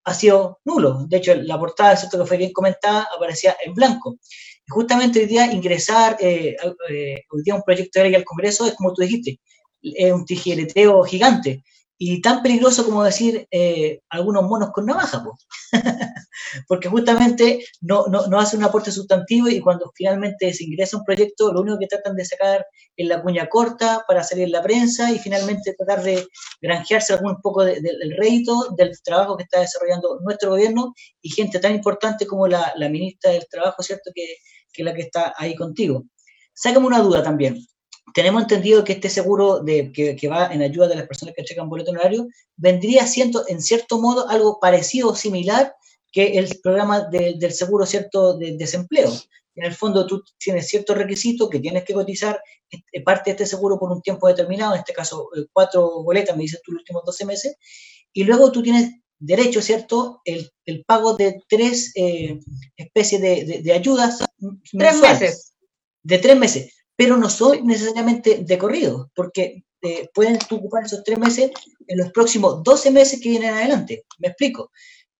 [0.03, 1.05] ha sido nulo.
[1.07, 4.17] De hecho, la portada, esto que fue bien comentada, aparecía en blanco.
[4.65, 6.55] Y justamente hoy día ingresar, eh,
[6.89, 9.39] eh, hoy día un proyecto de ley al Congreso es como tú dijiste,
[9.81, 11.63] es un tijereteo gigante.
[11.97, 15.23] Y tan peligroso como decir eh, algunos monos con navaja,
[16.67, 21.03] porque justamente no, no, no, hace un aporte sustantivo y cuando finalmente se ingresa un
[21.03, 24.61] proyecto, lo único que tratan de sacar es la cuña corta para salir en la
[24.61, 26.27] prensa y finalmente tratar de
[26.61, 31.73] granjearse algún poco del rédito del trabajo que está desarrollando nuestro gobierno y gente tan
[31.73, 34.35] importante como la, la ministra del Trabajo, ¿cierto?, que,
[34.71, 36.03] que es la que está ahí contigo.
[36.53, 37.57] Sácame una duda también
[38.13, 41.69] tenemos entendido que este seguro de, que, va en ayuda de las personas que checan
[41.69, 45.75] boleto horario vendría siendo en cierto modo algo parecido o similar
[46.11, 49.11] que el programa del seguro cierto de desempleo.
[49.55, 53.45] En el fondo tú tienes ciertos requisitos que tienes que cotizar este, parte de este
[53.45, 56.81] seguro por un tiempo determinado, en este caso eh, cuatro boletas, me dices tú los
[56.81, 57.57] últimos 12 meses,
[58.13, 60.51] y luego tú tienes derecho, ¿cierto?, el,
[60.85, 62.39] pago de tres eh,
[62.77, 64.23] especies de, de ayudas.
[64.71, 65.53] Tres meses.
[66.03, 71.19] De tres meses pero no soy necesariamente de corrido, porque eh, pueden ocupar esos tres
[71.19, 71.51] meses
[71.87, 74.03] en los próximos 12 meses que vienen adelante.
[74.17, 74.71] Me explico.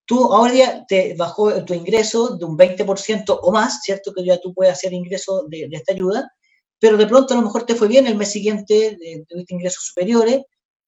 [0.06, 4.12] Tú ahora ya te bajó tu ingreso de un 20% o más, ¿cierto?
[4.13, 6.32] Que ya tú puedes hacer ingreso de, esta ayuda,
[6.80, 10.44] pero de pronto a lo mejor te fue bien el mes siguiente, tuviste ingresos superiores,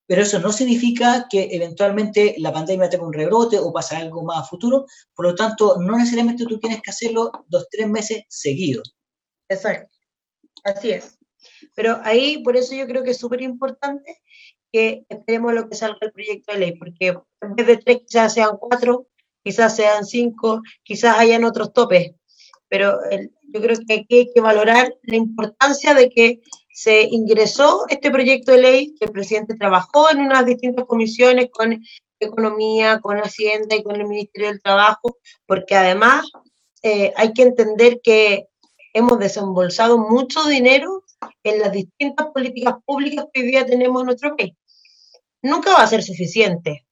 [0.08, 4.40] pero eso no significa que eventualmente la pandemia tenga un rebrote o pasa algo más
[4.40, 8.96] a futuro, por lo tanto, no necesariamente tú tienes que hacerlo dos, tres meses seguidos.
[9.50, 9.99] Exacto.
[10.64, 11.18] Así es.
[11.76, 14.20] Pero ahí, por eso yo creo que es súper importante
[14.72, 18.34] que esperemos lo que salga el proyecto de ley, porque en vez de tres quizás
[18.34, 19.08] sean cuatro,
[19.44, 22.12] quizás sean cinco, quizás hayan otros topes.
[22.68, 23.00] Pero
[23.42, 26.42] yo creo que aquí hay que valorar la importancia de que
[26.72, 31.82] se ingresó este proyecto de ley, que el presidente trabajó en unas distintas comisiones con
[32.20, 36.30] Economía, con Hacienda y con el Ministerio del Trabajo, porque además
[36.84, 38.48] eh, hay que entender que
[38.94, 41.04] hemos desembolsado mucho dinero
[41.44, 44.54] en las distintas políticas públicas que hoy día tenemos en nuestro país.
[45.42, 46.86] Nunca va a ser suficiente.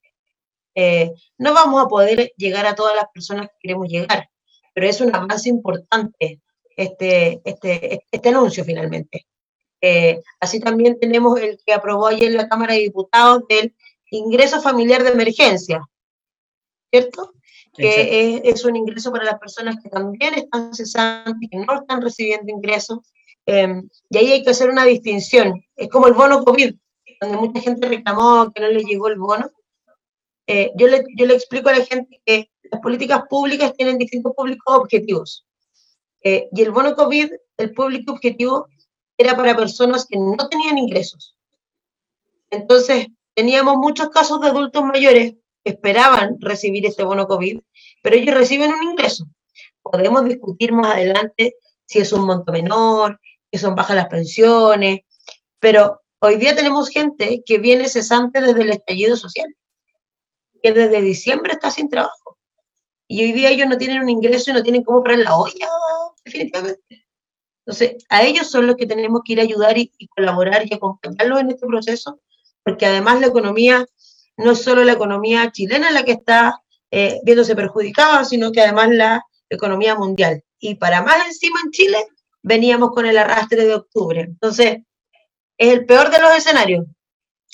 [0.74, 4.28] Eh, no vamos a poder llegar a todas las personas que queremos llegar,
[4.74, 6.40] pero es un avance importante
[6.76, 9.26] este, este, este anuncio finalmente.
[9.80, 13.74] Eh, así también tenemos el que aprobó ayer la Cámara de Diputados del
[14.10, 15.80] ingreso familiar de emergencia,
[16.90, 17.32] ¿cierto?
[17.74, 22.50] Que es, un ingreso para las personas que también están cesantes, que no están recibiendo
[22.50, 22.98] ingresos.
[23.46, 25.62] Em, y ahí hay que hacer una distinción.
[25.76, 26.74] Es como el bono COVID,
[27.20, 29.50] donde mucha gente reclamó que no le llegó el bono.
[30.46, 34.32] Eh, yo, le, yo le explico a la gente que las políticas públicas tienen distintos
[34.34, 35.46] públicos objetivos.
[36.22, 38.66] Eh, y el bono COVID, el público objetivo,
[39.16, 41.36] era para personas que no tenían ingresos.
[42.50, 47.60] Entonces, teníamos muchos casos de adultos mayores esperaban recibir este bono COVID,
[48.02, 49.26] pero ellos reciben un ingreso.
[49.82, 55.00] Podemos discutir más adelante si es un monto menor, que son bajas las pensiones,
[55.58, 59.54] pero hoy día tenemos gente que viene cesante desde el estallido social,
[60.62, 62.38] que desde diciembre está sin trabajo.
[63.06, 65.68] Y hoy día ellos no tienen un ingreso y no tienen cómo pagar la olla,
[66.24, 67.06] definitivamente.
[67.64, 70.74] Entonces, a ellos son los que tenemos que ir a ayudar y, y colaborar y
[70.74, 72.20] acompañarlos en este proceso,
[72.62, 73.86] porque además la economía
[74.38, 79.22] no solo la economía chilena la que está eh, viéndose perjudicada, sino que además la
[79.50, 80.42] economía mundial.
[80.58, 81.98] Y para más encima en Chile,
[82.42, 84.20] veníamos con el arrastre de octubre.
[84.20, 84.78] Entonces,
[85.58, 86.86] es el peor de los escenarios.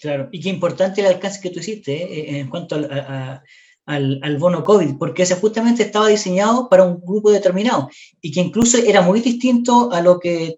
[0.01, 4.97] Claro, y qué importante el alcance que tú hiciste eh, en cuanto al, bono COVID,
[4.99, 7.89] porque ese justamente estaba diseñado para un grupo determinado
[8.21, 10.57] y que incluso era muy distinto a lo que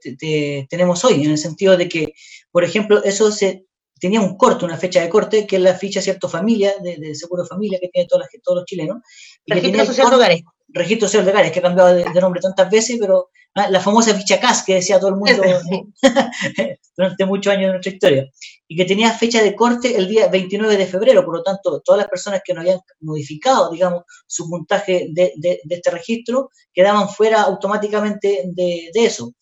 [0.69, 2.15] tenemos hoy, en el sentido de que,
[2.51, 3.66] por ejemplo, eso se
[3.99, 6.29] tenía un corte, una fecha de corte, que es la ficha, ¿cierto?
[6.29, 8.99] Familia, de, seguro de familia que tiene todos los chilenos.
[9.47, 10.43] registro social de hogares.
[10.69, 14.15] Registro social de hogares, que ha cambiado de, nombre tantas veces, pero ah, la famosa
[14.15, 15.43] ficha CAS que decía todo el mundo
[16.97, 18.31] durante muchos años de nuestra historia.
[18.69, 22.01] Y que tenía fecha de corte el día 29 de febrero, por lo tanto, todas
[22.01, 25.33] las personas que no habían modificado, digamos, su puntaje de,
[25.71, 29.33] este registro, quedaban fuera automáticamente de, eso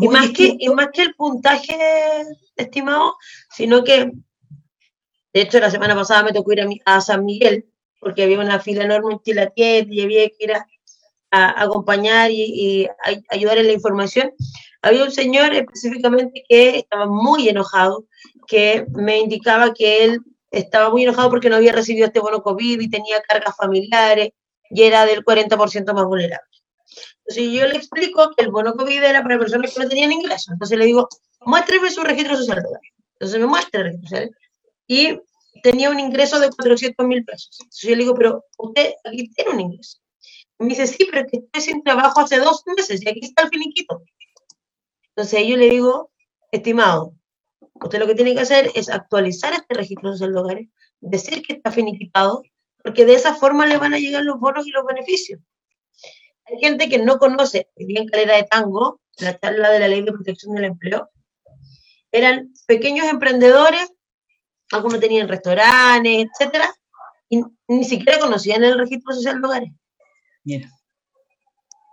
[0.00, 1.76] y más, que, y más que el puntaje
[2.62, 3.16] estimado,
[3.50, 4.10] sino que,
[5.32, 7.66] de hecho, la semana pasada me tocó ir a, San Miguel,
[8.00, 10.66] porque había una fila enorme en Chilatiet y había que ir a,
[11.62, 12.88] acompañar y,
[13.30, 14.32] ayudar en la información.
[14.82, 18.04] Había un señor específicamente que estaba muy enojado,
[18.46, 20.20] que me indicaba que él
[20.50, 24.30] estaba muy enojado porque no había recibido este bono COVID y tenía cargas familiares
[24.68, 26.46] y era del 40% más vulnerable.
[27.24, 30.48] Entonces yo le explico que el bono COVID era para personas que no tenían ingresos.
[30.52, 31.08] Entonces le digo,
[31.44, 32.62] muéstreme su registro social.
[33.14, 34.36] Entonces me muestra el registro social.
[34.86, 35.20] Y
[35.62, 37.56] tenía un ingreso de 400 mil pesos.
[37.60, 39.98] Entonces yo le digo, pero usted aquí tiene un ingreso.
[40.58, 43.48] Me dice, sí, pero que estoy sin trabajo hace dos meses y aquí está el
[43.48, 44.02] finiquito.
[45.08, 46.10] Entonces yo le digo,
[46.50, 47.14] estimado,
[47.82, 50.68] Usted lo que tiene que hacer es actualizar este registro social de hogares,
[51.00, 52.42] decir que está finiquitado,
[52.82, 55.40] porque de esa forma le van a llegar los bonos y los beneficios.
[56.44, 60.12] Hay gente que no conoce, bien Calera de Tango, la charla de la Ley de
[60.12, 61.10] Protección del Empleo,
[62.12, 63.90] eran pequeños emprendedores,
[64.70, 66.72] algunos tenían restaurantes, etcétera,
[67.28, 69.70] y ni siquiera conocían el registro social de hogares.
[70.44, 70.70] Mira.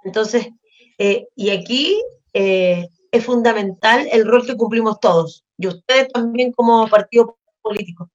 [0.03, 0.49] Entonces,
[0.97, 2.01] eh, y aquí
[2.34, 8.12] eh, es fundamental el rol que cumplimos todos, y ustedes también como partido político.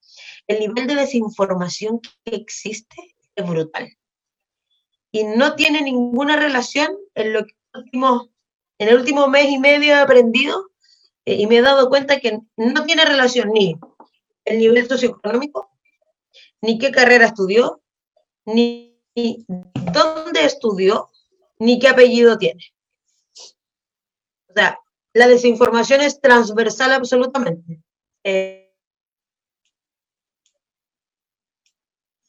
[0.47, 3.88] El nivel de desinformación que existe es brutal.
[5.11, 7.55] Y no tiene ninguna relación en lo que
[8.79, 10.71] en el último mes y medio he aprendido
[11.25, 13.79] y me he dado cuenta que no tiene relación ni
[14.45, 15.71] el nivel socioeconómico,
[16.61, 17.83] ni qué carrera estudió,
[18.45, 19.01] ni,
[19.93, 21.11] dónde estudió,
[21.59, 22.63] ni qué apellido tiene.
[24.49, 24.79] O sea,
[25.13, 27.81] la desinformación es transversal absolutamente.
[28.25, 28.73] Eh,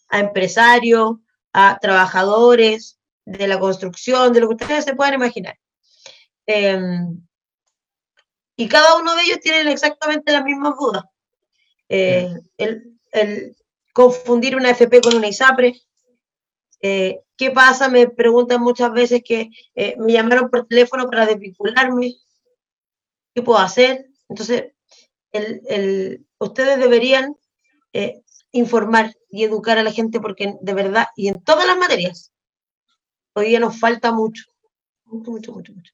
[0.10, 1.18] a empresarios,
[1.52, 5.58] a trabajadores de la construcción, de lo que ustedes se puedan imaginar.
[6.46, 7.25] Em,
[8.56, 11.04] y cada uno de ellos tiene exactamente las mismas dudas.
[11.90, 13.56] Eh, el,
[13.94, 15.82] confundir una FP con una ISAPRE.
[16.82, 17.90] Eh, ¿Qué pasa?
[17.90, 22.16] Me preguntan muchas veces que eh, me llamaron por teléfono para desvincularme.
[23.34, 24.08] ¿Qué puedo hacer?
[24.30, 24.74] Entonces,
[25.32, 27.36] el, ustedes deberían
[28.52, 32.32] informar y educar a la gente porque de verdad, y en todas las materias,
[33.34, 34.44] hoy día nos falta mucho.
[35.06, 35.94] Mucho, mucho, mucho, mucho.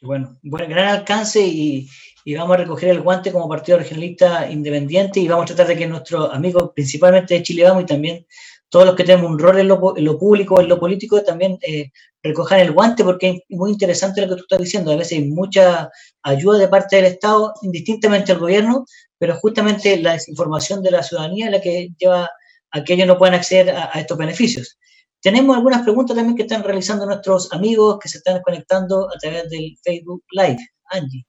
[0.00, 1.88] Bueno, buen, gran alcance y,
[2.36, 5.86] vamos a recoger el guante como partido regionalista independiente y vamos a tratar de que
[5.88, 8.26] nuestros amigos, principalmente de Chile Vamos y también
[8.68, 9.80] todos los que tenemos un rol en lo,
[10.18, 11.90] público, en lo político, también eh,
[12.22, 14.92] recojan el guante porque es muy interesante lo que tú estás diciendo.
[14.92, 15.90] A veces hay mucha
[16.22, 18.84] ayuda de parte del Estado, indistintamente al gobierno,
[19.18, 22.30] pero justamente la desinformación de la ciudadanía es la que lleva
[22.70, 24.78] a que ellos no puedan acceder a estos beneficios.
[25.20, 29.50] Tenemos algunas preguntas también que están realizando nuestros amigos que se están conectando a través
[29.50, 30.58] del Facebook Live.
[30.90, 31.26] Angie.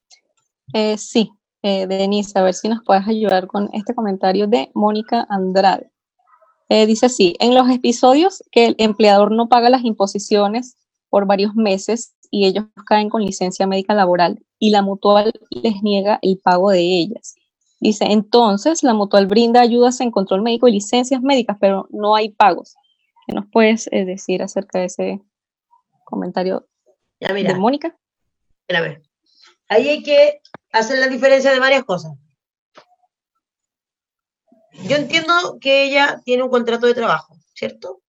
[0.74, 1.32] Eh, sí,
[1.64, 5.92] eh, Denise, a ver si nos puedes ayudar con este comentario de Mónica Andrade.
[6.70, 10.78] Eh, dice así, en los episodios que el empleador no paga las imposiciones
[11.10, 16.20] por varios meses y ellos caen con licencia médica laboral y la mutual les niega
[16.22, 17.36] el pago de ellas.
[17.80, 22.30] Dice, entonces la mutual brinda ayudas en control médico y licencias médicas, pero no hay
[22.30, 22.76] pagos.
[23.30, 25.22] ¿Qué nos puedes eh, decir acerca de ese
[26.04, 26.68] comentario
[27.20, 27.96] de Mónica?
[28.68, 29.04] a ver.
[29.68, 32.14] Ahí hay que hacer la diferencia de varias cosas.
[34.82, 38.02] Yo entiendo que ella tiene un contrato de trabajo, ¿cierto?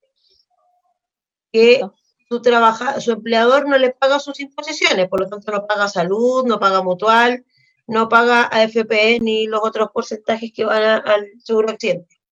[1.52, 1.83] Que
[2.30, 6.46] su, trabaja, su empleador no le paga sus imposiciones, por lo tanto no paga salud,
[6.46, 7.44] no paga mutual,
[7.87, 12.22] no paga AFP ni los otros porcentajes que van al seguro accidente.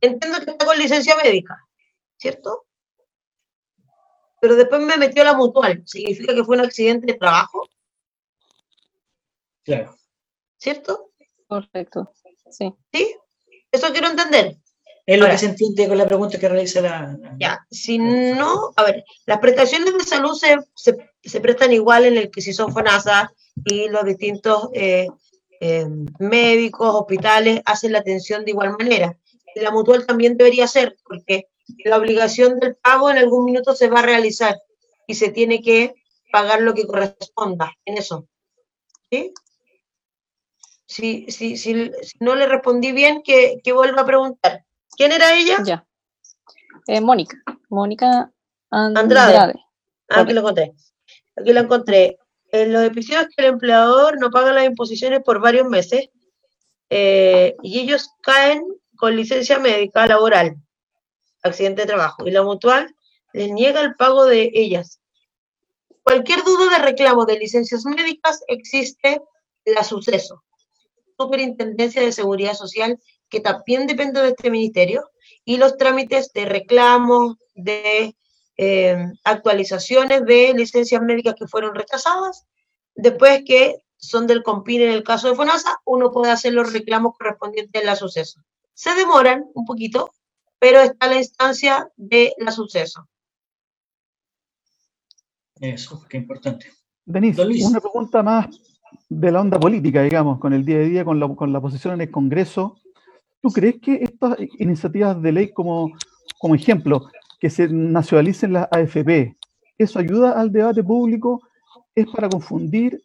[0.00, 1.67] Entiendo que está con licencia médica.
[2.18, 2.66] ¿Cierto?
[4.40, 5.82] Pero después me metió la mutual.
[5.86, 7.68] ¿Significa que fue un accidente de trabajo?
[9.64, 9.96] Claro.
[10.56, 11.10] ¿Cierto?
[11.48, 12.12] Perfecto.
[12.50, 12.72] Sí.
[12.92, 13.16] ¿Sí?
[13.70, 14.56] Eso quiero entender.
[15.08, 18.84] Es lo que se entiende con la pregunta que realiza la, Ya, si no, a
[18.84, 23.32] ver, las prestaciones de salud se, prestan igual en el que si son FONASA
[23.64, 25.08] y los distintos eh,
[25.60, 25.86] eh,
[26.18, 29.16] médicos, hospitales hacen la atención de igual manera.
[29.54, 31.48] La mutual también debería ser, porque
[31.84, 34.56] la obligación del pago en algún minuto se va a realizar
[35.06, 35.94] y se tiene que
[36.32, 38.28] pagar lo que corresponda en eso.
[39.10, 39.32] ¿Sí?
[40.86, 44.64] Si, si, si, no le respondí bien, que, que, vuelva a preguntar.
[44.96, 45.58] ¿Quién era ella?
[45.64, 45.86] Ya.
[46.86, 47.36] Eh, Mónica.
[47.68, 48.32] Mónica
[48.70, 49.54] Andrade.
[50.08, 50.74] Ah, aquí lo encontré.
[51.36, 52.18] Aquí lo encontré.
[52.50, 56.08] En los episodios que el empleador no paga las imposiciones por varios meses
[56.88, 58.64] eh, y ellos caen
[58.96, 60.56] con licencia médica laboral
[61.48, 62.94] accidente de trabajo y la mutual
[63.32, 65.00] les niega el pago de ellas.
[66.02, 69.20] Cualquier duda de reclamo de licencias médicas existe
[69.64, 70.42] la suceso,
[71.18, 75.10] Superintendencia de Seguridad Social, que también depende de este ministerio,
[75.44, 78.14] y los trámites de reclamo, de
[78.56, 82.46] eh, actualizaciones de licencias médicas que fueron rechazadas,
[82.94, 87.14] después que son del COMPIN en el caso de FONASA, uno puede hacer los reclamos
[87.18, 88.40] correspondientes en la suceso.
[88.74, 90.12] Se demoran un poquito,
[90.58, 93.08] pero está la instancia de la suceso.
[95.60, 96.66] Eso, qué importante.
[97.04, 98.46] Denise, una pregunta más
[99.08, 101.94] de la onda política, digamos, con el día a día, con la, con la posición
[101.94, 102.78] en el Congreso.
[103.40, 105.92] ¿Tú crees que estas iniciativas de ley, como,
[106.38, 107.08] como ejemplo,
[107.40, 109.36] que se nacionalicen las AFP,
[109.78, 111.40] eso ayuda al debate público?
[111.94, 113.02] ¿Es para confundir?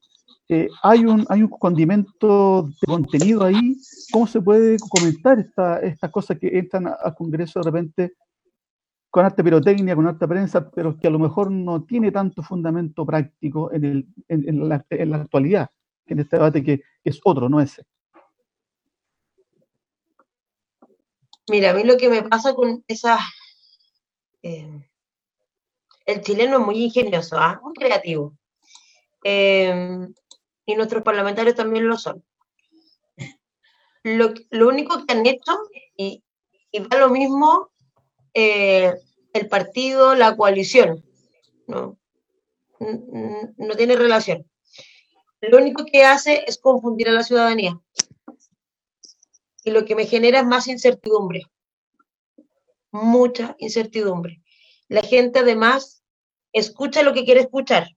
[0.49, 3.77] eh, hay, un, hay un condimento de contenido ahí.
[4.13, 8.13] ¿Cómo se puede comentar estas esta cosas que entran al Congreso de repente
[9.09, 13.07] con alta pirotecnia, con alta prensa, pero que a lo mejor no tiene tanto fundamento
[13.07, 15.67] práctico en, el, en, la, en la, actualidad,
[16.05, 17.85] en este debate que, es otro, no ese?
[21.49, 23.17] Mira, a mí lo que me pasa con esa...
[24.43, 24.87] Eh,
[26.05, 27.59] el chileno es muy ingenioso, ¿ah?
[27.63, 28.37] muy creativo.
[29.23, 30.07] Eh,
[30.67, 32.23] y nuestros parlamentarios también lo son.
[34.03, 35.57] Lo, lo único que han hecho,
[35.97, 36.23] y,
[36.71, 37.71] y da lo mismo
[38.33, 38.93] eh,
[39.33, 41.03] el partido, la coalición.
[41.67, 41.97] No,
[42.79, 44.45] no tiene relación.
[45.41, 47.79] Lo único que hace es confundir a la ciudadanía.
[49.63, 51.43] Y lo que me genera es más incertidumbre.
[52.91, 54.41] Mucha incertidumbre.
[54.87, 56.03] La gente además
[56.51, 57.87] escucha lo que quiere escuchar.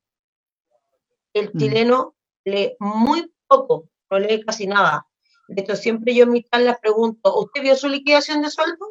[1.33, 1.59] El mm.
[1.59, 5.07] chileno lee muy poco, no lee casi nada.
[5.49, 8.87] De hecho, siempre yo en mi les pregunto, ¿usted vio su liquidación de sueldo?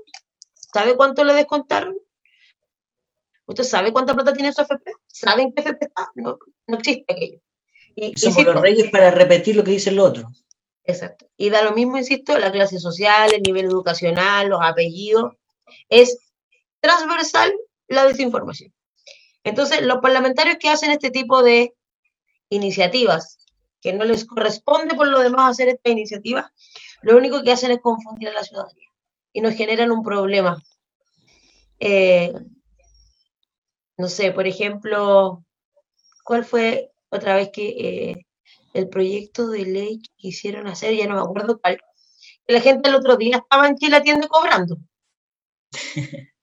[0.53, 1.95] ¿Sabe cuánto le descontaron?
[3.45, 4.91] ¿Usted sabe cuánta plata tiene su FP?
[5.08, 6.10] ¿Saben qué FP está?
[6.16, 6.38] No,
[6.68, 7.39] existe aquello.
[7.95, 10.30] Y, Somos los reyes para repetir lo que dice el otro.
[10.84, 11.28] Exacto.
[11.38, 15.34] Y da lo mismo, insisto, la clase social, el nivel educacional, los apellidos.
[15.89, 16.18] Es
[16.80, 17.53] transversal
[17.88, 18.74] la desinformación.
[19.43, 21.74] Entonces, los parlamentarios que hacen este tipo de
[22.49, 23.45] iniciativas,
[23.86, 26.52] que no les corresponde por lo demás hacer esta iniciativa,
[27.04, 28.90] lo único que hacen es confundir a la ciudadanía
[29.32, 30.60] y nos generan un problema.
[31.80, 32.34] Eh,
[33.96, 35.46] no sé, por ejemplo,
[36.24, 38.26] ¿cuál fue otra vez que eh,
[38.74, 40.96] el proyecto de ley que quisieron hacer?
[40.96, 41.78] Ya no me acuerdo cuál.
[42.48, 44.80] La gente el otro día estaba en Chile tienda cobrando.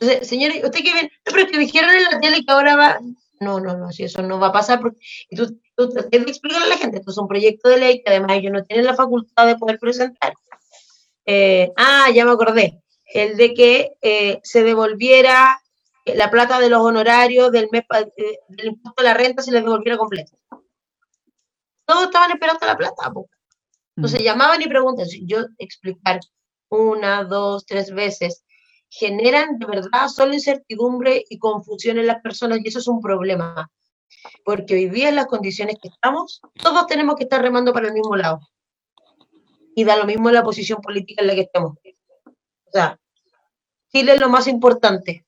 [0.00, 3.00] Entonces, señores, usted que ven, pero es que dijeron en la tele que ahora va.
[3.40, 4.98] No, no, no, si eso no va a pasar, porque
[5.36, 8.10] tú, tú tratas de explicarle a la gente, esto es un proyecto de ley que
[8.10, 10.34] además ellos no tienen la facultad de poder presentar.
[11.24, 15.60] Eh, ah, ya me acordé, el de que eh, se devolviera
[16.04, 17.84] la plata de los honorarios del, mes,
[18.16, 20.32] eh, del impuesto de la renta, se les devolviera completo.
[21.84, 23.12] Todos estaban esperando la plata.
[23.96, 24.24] Entonces mm.
[24.24, 26.20] llamaban y preguntan, yo explicar
[26.70, 28.44] una, dos, tres veces,
[28.90, 33.70] generan de verdad solo incertidumbre y confusión en las personas y eso es un problema.
[34.44, 37.94] Porque hoy día en las condiciones que estamos, todos tenemos que estar remando para el
[37.94, 38.40] mismo lado
[39.74, 41.74] y da lo mismo la posición política en la que estamos.
[41.76, 42.98] O sea,
[43.92, 45.24] Chile es lo más importante.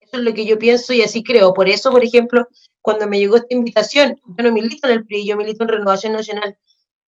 [0.00, 1.52] Eso es lo que yo pienso y así creo.
[1.52, 2.46] Por eso, por ejemplo,
[2.80, 6.12] cuando me llegó esta invitación, yo no milito en el PRI, yo milito en Renovación
[6.12, 6.56] Nacional,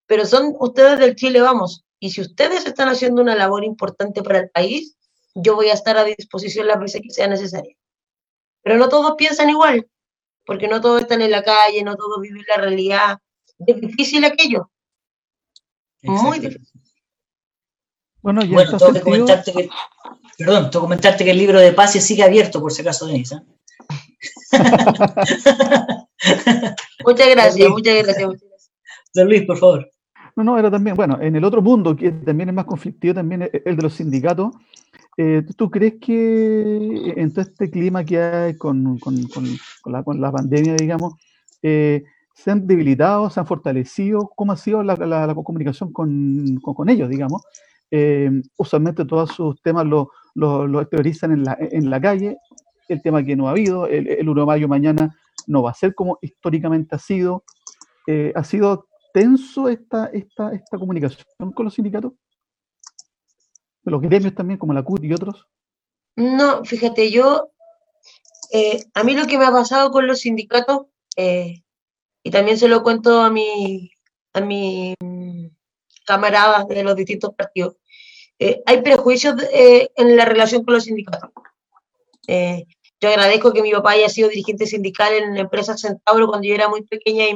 [0.06, 1.84] pero son ustedes del Chile, vamos.
[2.00, 4.97] Y si ustedes están haciendo una labor importante para el país,
[5.34, 7.76] yo voy a estar a disposición las veces que sea necesaria.
[8.62, 9.88] Pero no todos piensan igual,
[10.44, 13.18] porque no todos están en la calle, no todos viven la realidad.
[13.66, 14.70] Es difícil aquello.
[16.02, 16.68] Muy difícil.
[18.20, 19.70] Bueno, tengo que comentarte que,
[20.36, 23.36] perdón, tengo que comentarte que el libro de paz sigue abierto, por si acaso, Denise.
[23.36, 23.42] ¿eh?
[27.04, 28.72] muchas gracias, muchas gracias, muchas gracias.
[29.14, 29.90] Don Luis, por favor.
[30.36, 33.50] No, no, era también, bueno, en el otro mundo, que también es más conflictivo, también
[33.52, 34.54] el de los sindicatos,
[35.18, 39.44] eh, ¿tú crees que en todo este clima que hay con, con, con,
[39.92, 41.14] la, con la, pandemia, digamos,
[41.60, 42.04] eh,
[42.34, 47.10] se han debilitado, se han fortalecido, cómo ha sido la, la, comunicación con, con, ellos,
[47.10, 47.42] digamos.
[47.90, 52.36] Eh, usualmente todos sus temas los lo, lo exteriorizan en la, en la calle,
[52.88, 55.16] el tema que no ha habido, el, el 1 de mayo mañana
[55.48, 57.42] no va a ser como históricamente ha sido.
[58.06, 62.12] Eh, ¿Ha sido tenso esta, esta, esta comunicación con los sindicatos?
[63.90, 65.46] ¿Los gremios también, como la CUT y otros?
[66.16, 67.52] No, fíjate, yo,
[68.52, 70.86] eh, a mí lo que me ha pasado con los sindicatos,
[71.16, 71.62] eh,
[72.22, 73.92] y también se lo cuento a mi,
[74.32, 74.94] a mi
[76.04, 77.76] camaradas de los distintos partidos.
[78.38, 81.30] Eh, hay prejuicios en la relación con los sindicatos.
[83.00, 86.54] Yo agradezco que mi papá haya sido dirigente sindical en la empresa Centauro cuando yo
[86.54, 87.34] era muy pequeña y,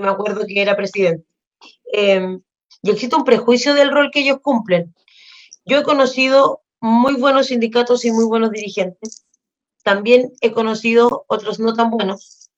[0.00, 1.26] me acuerdo que era presidente.
[1.92, 4.94] y existe un prejuicio del rol que ellos cumplen.
[5.70, 9.24] Yo he conocido muy buenos sindicatos y muy buenos dirigentes.
[9.84, 12.50] También he conocido otros no tan buenos.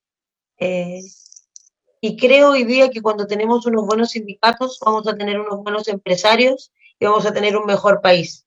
[0.59, 5.89] Y creo hoy día que cuando tenemos unos buenos sindicatos, vamos a tener unos buenos
[5.89, 8.47] empresarios y vamos a tener un mejor país.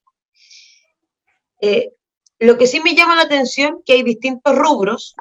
[1.62, 1.94] Eh,
[2.40, 5.16] lo que sí me llama la atención que hay distintos rubros,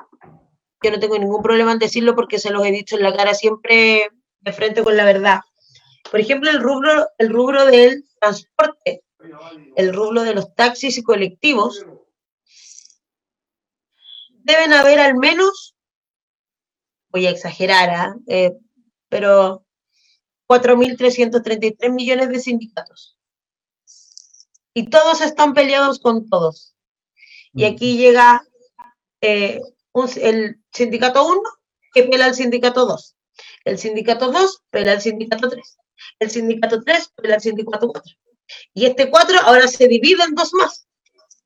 [0.81, 3.35] que no tengo ningún problema en decirlo porque se los he dicho en la cara
[3.35, 4.09] siempre
[4.41, 5.41] de frente con la verdad.
[6.11, 9.03] Por ejemplo, el rubro, el rubro del transporte,
[9.77, 11.85] el rubro de los taxis y colectivos,
[14.45, 15.75] deben haber al menos
[17.15, 18.17] voy a exagerar, ¿ah?
[18.27, 18.53] eh,
[19.09, 19.65] pero
[20.49, 23.17] 4.333 millones de sindicatos.
[24.75, 26.75] Y todos están peleados con todos.
[27.53, 28.45] Y aquí llega
[29.21, 29.61] eh,
[30.21, 31.41] el sindicato 1
[31.93, 33.17] que pela al sindicato 2.
[33.65, 35.77] El sindicato 2 pela al sindicato 3.
[36.19, 38.13] El sindicato 3 pela al sindicato 4.
[38.73, 40.87] Y este 4 ahora se divide en dos más.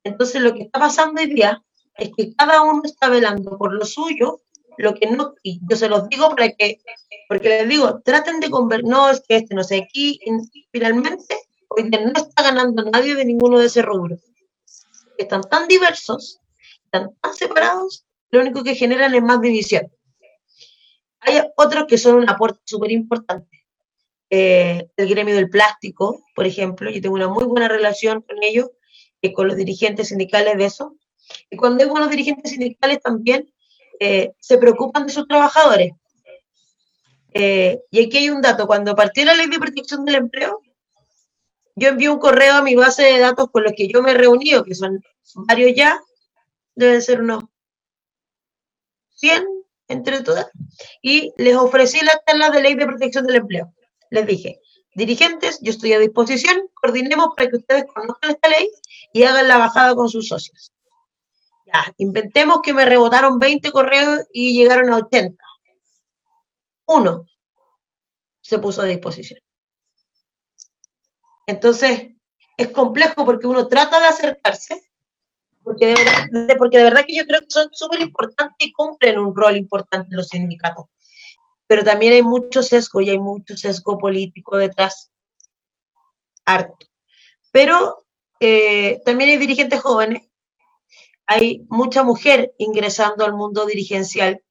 [0.03, 1.61] Entonces lo que está pasando hoy día
[1.97, 4.41] es que cada uno está velando por lo suyo,
[4.77, 6.79] lo que no, y yo se los digo para que,
[7.27, 10.19] porque les digo, traten de conver, no es que este no sé, aquí
[10.71, 11.37] finalmente
[11.67, 14.17] hoy día no está ganando nadie de ninguno de ese rubro.
[15.17, 16.39] Están tan diversos,
[16.85, 19.91] están tan separados, lo único que generan es más división.
[21.19, 23.58] Hay otros que son un aporte súper importante.
[24.31, 28.69] Eh, el gremio del plástico, por ejemplo, yo tengo una muy buena relación con ellos,
[29.21, 30.95] y con los dirigentes sindicales de eso.
[31.49, 33.51] Y cuando hay buenos dirigentes sindicales también
[33.99, 35.91] eh, se preocupan de sus trabajadores.
[37.33, 40.61] Eh, y aquí hay un dato, cuando partió la ley de protección del empleo,
[41.75, 44.15] yo envié un correo a mi base de datos con los que yo me he
[44.15, 45.01] reunido, que son
[45.47, 46.01] varios ya,
[46.75, 47.43] deben ser unos
[49.15, 49.45] 100
[49.87, 50.47] entre todas,
[51.01, 53.73] y les ofrecí la tabla de ley de protección del empleo.
[54.09, 54.61] Les dije,
[54.95, 58.69] dirigentes, yo estoy a disposición, coordinemos para que ustedes conozcan esta ley
[59.13, 60.73] y hagan la bajada con sus socios.
[61.65, 65.43] Ya, inventemos que me rebotaron 20 correos y llegaron a 80.
[66.87, 67.25] Uno
[68.41, 69.39] se puso a disposición.
[71.45, 72.09] Entonces,
[72.57, 74.83] es complejo porque uno trata de acercarse,
[75.63, 75.95] porque
[76.31, 80.27] de, verdad, que yo creo que son súper importantes y cumplen un rol importante los
[80.27, 80.85] sindicatos.
[81.69, 85.11] Pero también hay mucho sesgo y hay mucho sesgo político detrás.
[86.43, 86.87] Harto.
[87.51, 88.07] Pero
[88.39, 90.27] eh, también hay dirigentes jóvenes,
[91.27, 94.41] hay mucha mujer ingresando al mundo dirigencial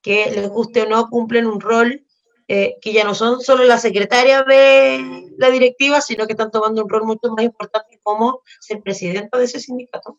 [0.00, 2.06] que les guste o no cumplen un rol
[2.46, 6.82] eh, que ya no son solo la secretaria de la directiva, sino que están tomando
[6.82, 10.18] un rol mucho más importante como ser presidenta de ese sindicato.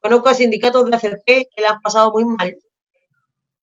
[0.00, 2.56] Conozco a sindicatos de la AFP que le han pasado muy mal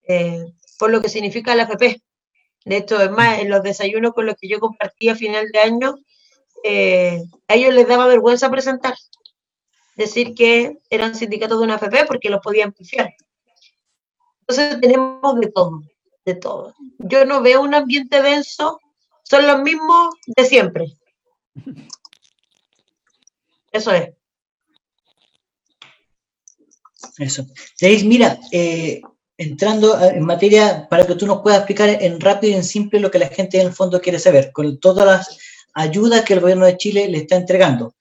[0.10, 0.44] eh,
[0.82, 2.02] por lo que significa la AFP.
[2.66, 5.60] De hecho, es más, en los desayunos con los que yo compartí a final de
[5.60, 5.94] año,
[6.64, 8.96] eh, a ellos les daba vergüenza presentar,
[9.96, 13.14] decir que eran sindicatos de una AFP porque los podían pifiar.
[14.40, 15.84] Entonces tenemos de todo,
[16.26, 16.74] de todo.
[16.98, 18.82] Yo no veo un ambiente denso,
[19.22, 20.86] son los mismos de siempre.
[23.72, 24.16] Eso es.
[27.20, 27.46] Eso.
[28.04, 29.00] mira, eh,
[29.42, 33.10] entrando en materia para que tú nos puedas explicar en rápido y en simple lo
[33.10, 35.38] que la gente en el fondo quiere saber, con todas las
[35.74, 37.96] ayuda que el gobierno de Chile le está entregando,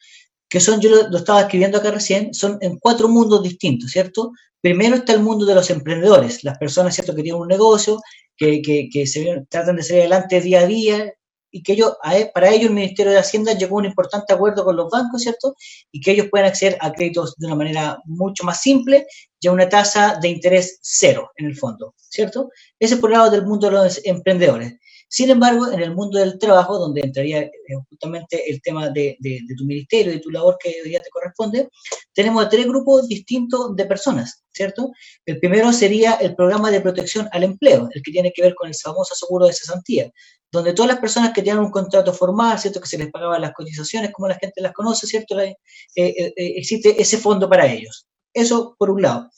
[0.51, 4.33] que son, yo lo, estaba escribiendo acá recién, son en cuatro mundos distintos, ¿cierto?
[4.61, 8.03] Primero está el mundo de los emprendedores, las personas, ¿cierto?, que tienen un negocio,
[8.37, 11.15] que, que, se tratan de salir adelante día a día,
[11.51, 14.65] y que ellos, e, para ellos el Ministerio de Hacienda llegó a un importante acuerdo
[14.65, 15.57] con los bancos, ¿cierto?
[15.91, 19.07] Y que ellos pueden acceder a créditos de una manera mucho más simple
[19.41, 22.51] y a una tasa de interés cero, en el fondo, ¿cierto?
[22.79, 24.75] Ese es por el lado del mundo de los emprendedores.
[25.13, 27.53] Sin embargo, en el mundo del trabajo, donde entraría eh,
[27.89, 29.19] justamente el tema de,
[29.59, 31.69] tu ministerio, de tu labor que hoy día te corresponde,
[32.15, 34.93] tenemos tres grupos distintos de personas, ¿cierto?
[35.27, 38.69] El primero sería el programa de protección al empleo, el que tiene que ver con
[38.69, 40.09] el famoso seguro de cesantía,
[40.53, 42.81] donde todas las personas que tienen un contrato formal, ¿cierto?
[42.81, 45.41] Que se les pagaban las cotizaciones, como la gente las conoce, ¿cierto?
[45.41, 45.57] Eh,
[45.97, 48.07] eh, existe ese fondo para ellos.
[48.33, 49.29] Eso por un lado.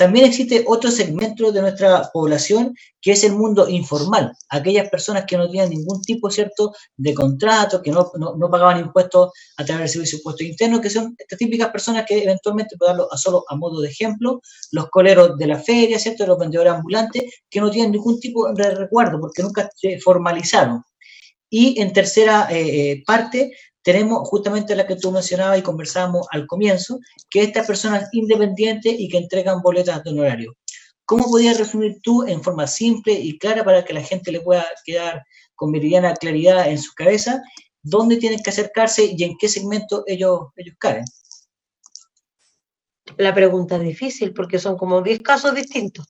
[0.00, 5.36] También existe otro segmento de nuestra población que es el mundo informal, aquellas personas que
[5.36, 8.10] no tienen ningún tipo, ¿cierto?, de contrato, que no,
[8.50, 12.22] pagaban impuestos a través del servicio de impuestos internos, que son estas típicas personas que
[12.22, 14.40] eventualmente, por darlo a solo a modo de ejemplo,
[14.72, 18.70] los coleros de la feria, ¿cierto?, los vendedores ambulantes, que no tienen ningún tipo de
[18.70, 20.82] recuerdo porque nunca se formalizaron.
[21.50, 26.46] Y en tercera eh, eh, parte tenemos justamente la que tú mencionabas y conversábamos al
[26.46, 26.98] comienzo,
[27.30, 30.56] que estas personas independientes y que entregan boletas de honorario.
[31.04, 34.64] ¿Cómo podrías resumir tú en forma simple y clara para que la gente le pueda
[34.84, 35.24] quedar
[35.56, 37.42] con meridiana claridad en su cabeza
[37.82, 41.04] dónde tienen que acercarse y en qué segmento ellos, ellos caen?
[43.16, 46.06] La pregunta es difícil porque son como 10 casos distintos.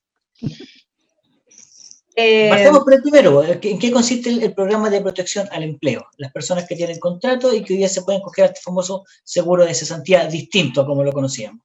[2.16, 3.42] Eh, Partamos por el primero.
[3.44, 6.06] ¿En qué consiste el, programa de protección al empleo?
[6.16, 9.04] Las personas que tienen contrato y que hoy día se pueden coger a este famoso
[9.22, 11.62] seguro de cesantía distinto como lo conocíamos.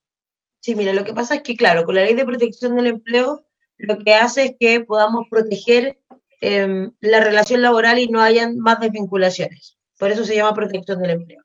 [0.60, 3.46] Sí, mira, lo que pasa es que, claro, con la ley de protección del empleo,
[3.78, 6.00] lo que hace es que podamos proteger
[6.42, 9.78] em, la relación laboral y no hayan más desvinculaciones.
[9.98, 11.44] Por eso se llama protección del empleo.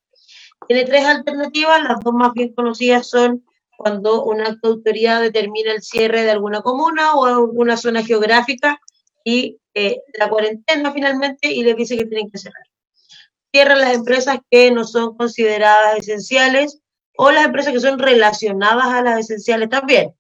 [0.66, 3.44] Tiene tres alternativas, las dos más bien conocidas son
[3.76, 8.78] cuando una acto de autoridad determina el cierre de alguna comuna o alguna zona geográfica
[9.25, 12.64] y eh, la cuarentena finalmente y les dice que tienen que cerrar.
[13.53, 16.81] Cierran las empresas que no son consideradas esenciales
[17.16, 20.14] o las empresas que son relacionadas a las esenciales también,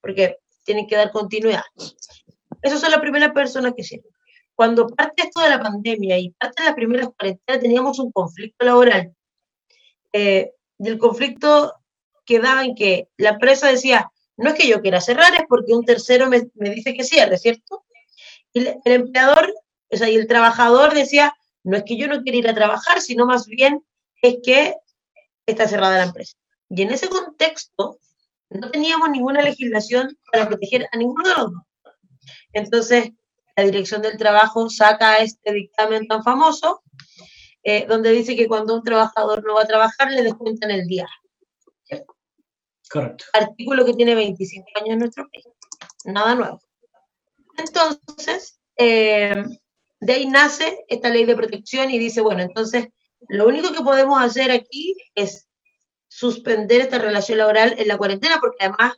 [0.00, 1.64] porque tienen que dar continuidad.
[2.62, 4.10] Esas son las primeras personas que cierran.
[4.54, 8.64] Cuando parte esto de la pandemia y parte de las primeras cuarentenas teníamos un conflicto
[8.64, 9.14] laboral.
[10.12, 11.74] Eh, el conflicto
[12.24, 15.84] quedaba en que la empresa decía, no es que yo quiera cerrar, es porque un
[15.84, 17.85] tercero me, me dice que cierre, ¿cierto?
[18.56, 19.52] Y el, empleador,
[19.90, 23.02] o sea, y el trabajador decía, no es que yo no quiera ir a trabajar,
[23.02, 23.84] sino más bien
[24.22, 24.74] es que
[25.44, 26.38] está cerrada la empresa.
[26.70, 27.98] Y en ese contexto,
[28.48, 31.62] no teníamos ninguna legislación para proteger a ninguno de los dos.
[32.54, 33.10] Entonces,
[33.54, 36.82] la Dirección del Trabajo saca este dictamen tan famoso,
[37.62, 41.06] eh, donde dice que cuando un trabajador no va a trabajar, le descuentan el día.
[42.88, 43.26] Correcto.
[43.34, 45.44] Artículo que tiene 25 años en nuestro país.
[46.06, 46.65] Nada nuevo.
[47.58, 49.44] Entonces, eh,
[50.00, 52.88] de ahí nace esta ley de protección y dice, bueno, entonces,
[53.28, 55.48] lo único que podemos hacer aquí es
[56.08, 58.94] suspender esta relación laboral en la cuarentena, porque además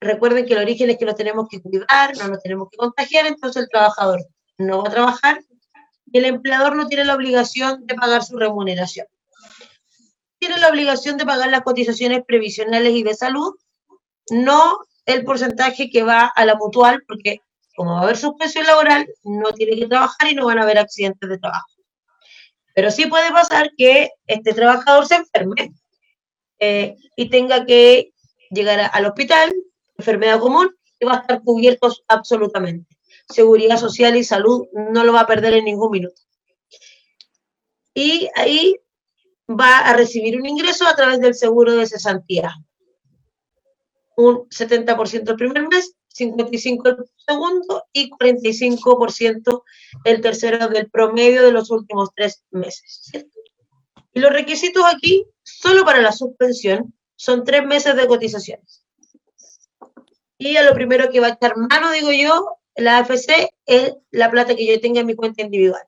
[0.00, 3.26] recuerden que el origen es que nos tenemos que cuidar, no nos tenemos que contagiar,
[3.26, 4.20] entonces el trabajador
[4.58, 5.40] no va a trabajar
[6.06, 9.06] y el empleador no tiene la obligación de pagar su remuneración.
[10.38, 13.54] Tiene la obligación de pagar las cotizaciones previsionales y de salud,
[14.30, 17.42] no el porcentaje que va a la mutual, porque
[17.76, 20.78] como va a haber suspensión laboral, no tiene que trabajar y no van a haber
[20.78, 21.68] accidentes de trabajo.
[22.74, 25.72] Pero sí puede pasar que este trabajador se enferme
[26.58, 28.12] eh, y tenga que
[28.50, 29.52] llegar al hospital
[30.00, 32.96] enfermedad común y va a estar cubierto absolutamente.
[33.28, 36.20] Seguridad social y salud no lo va a perder en ningún minuto.
[37.94, 38.76] Y ahí
[39.48, 42.54] va a recibir un ingreso a través del seguro de cesantía.
[44.16, 49.62] Un 70% el primer mes, 55% el segundo y 45%
[50.04, 53.10] el tercero del promedio de los últimos tres meses.
[54.12, 58.84] Y los requisitos aquí, solo para la suspensión, son tres meses de cotizaciones.
[60.38, 64.30] Y a lo primero que va a echar mano, digo yo, la AFC es la
[64.30, 65.82] plata que yo tenga en mi cuenta individual.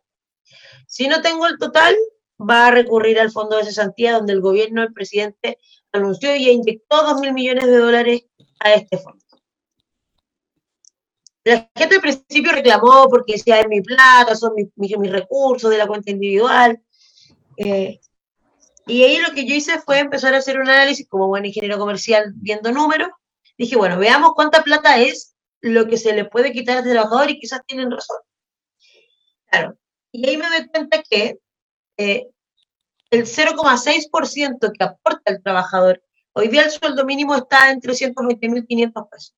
[0.87, 1.97] Si no tengo el total,
[2.39, 5.59] va a recurrir al fondo de cesantía donde el gobierno, el presidente,
[5.93, 8.27] anunció y inyectó dos mil millones de dólares
[8.61, 9.25] a este fondo.
[11.45, 15.87] La gente al principio reclamó porque decía, es mi plata, son mis, recursos de la
[15.87, 16.81] cuenta individual.
[17.57, 18.01] Eh,
[18.87, 21.79] y ahí lo que yo hice fue empezar a hacer un análisis como buen ingeniero
[21.79, 23.11] comercial viendo números
[23.63, 27.39] dije, bueno, veamos cuánta plata es lo que se le puede quitar al trabajador y
[27.39, 28.19] quizás tienen razón.
[29.47, 29.77] Claro.
[30.11, 31.39] Y ahí me doy cuenta que
[31.97, 32.29] eh,
[33.11, 39.35] el 0,6% que aporta el trabajador, hoy día el sueldo mínimo está en 320.500 pesos.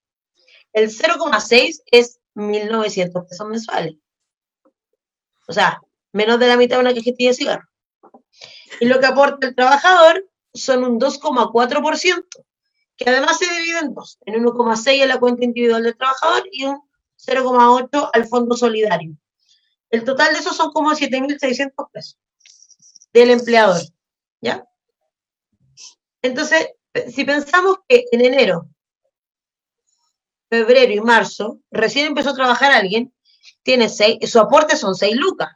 [0.75, 3.95] El 0,6 es 1.900 pesos mensuales.
[5.47, 5.81] O sea,
[6.12, 7.68] menos de la mitad de una cajetilla de cigarro.
[8.81, 12.25] Y lo que aporta el trabajador son un 2,4%
[12.97, 16.64] que además se divide en dos, en 1,6 a la cuenta individual del trabajador y
[16.64, 16.81] un
[17.25, 19.16] 0,8 al fondo solidario.
[19.91, 22.18] El total de esos son como 7.600 pesos
[23.12, 23.81] del empleador,
[24.41, 24.64] ¿ya?
[26.20, 26.68] Entonces,
[27.12, 28.68] si pensamos que en enero,
[30.55, 33.13] febrero y marzo recién empezó a trabajar alguien,
[33.63, 35.51] tiene seis, su aporte son 6 lucas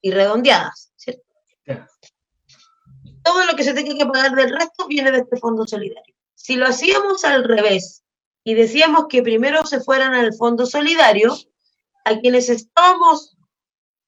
[0.00, 1.22] y redondeadas, ¿cierto?
[3.22, 6.14] Todo lo que se tenga que pagar del resto viene de este fondo solidario.
[6.34, 8.04] Si lo hacíamos al revés
[8.42, 11.34] y decíamos que primero se fueran al fondo solidario,
[12.04, 13.36] a quienes estábamos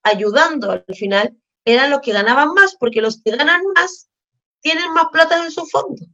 [0.03, 1.34] ayudando al final
[1.64, 4.09] eran los que ganaban más, porque los que ganan más
[4.61, 6.05] tienen más plata en su fondo.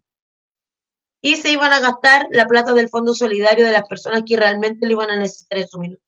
[1.23, 4.87] Y se iban a gastar la plata del fondo solidario de las personas que realmente
[4.87, 6.03] lo iban a necesitar en su minuto.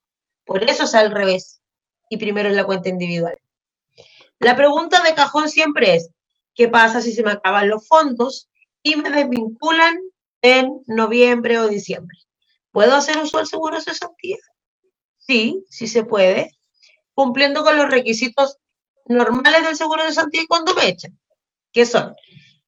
[0.45, 1.61] Por eso es al revés.
[2.09, 3.39] Y primero es la cuenta individual.
[4.39, 6.11] La pregunta de cajón siempre es,
[6.53, 8.49] ¿qué pasa si se me acaban los fondos
[8.83, 9.97] y me desvinculan
[10.45, 12.17] en noviembre o diciembre.
[12.71, 14.37] ¿Puedo hacer uso del seguro de cesantía?
[15.17, 16.55] Sí, sí se puede,
[17.15, 18.59] cumpliendo con los requisitos
[19.07, 21.17] normales del seguro de cesantía cuando me echan,
[21.71, 22.15] que son,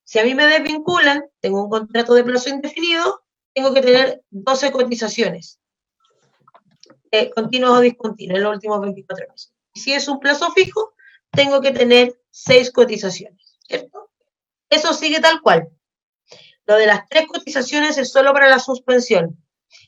[0.07, 4.71] si a mí me desvinculan, tengo un contrato de plazo indefinido, tengo que tener 12
[4.71, 5.59] cotizaciones,
[7.11, 9.51] eh, continuos o discontinuos, en los últimos 24 meses.
[9.75, 10.93] Si es un plazo fijo,
[11.29, 14.09] tengo que tener 6 cotizaciones, ¿cierto?
[14.69, 15.67] Eso sigue tal cual.
[16.65, 19.37] Lo de las tres cotizaciones es solo para la suspensión.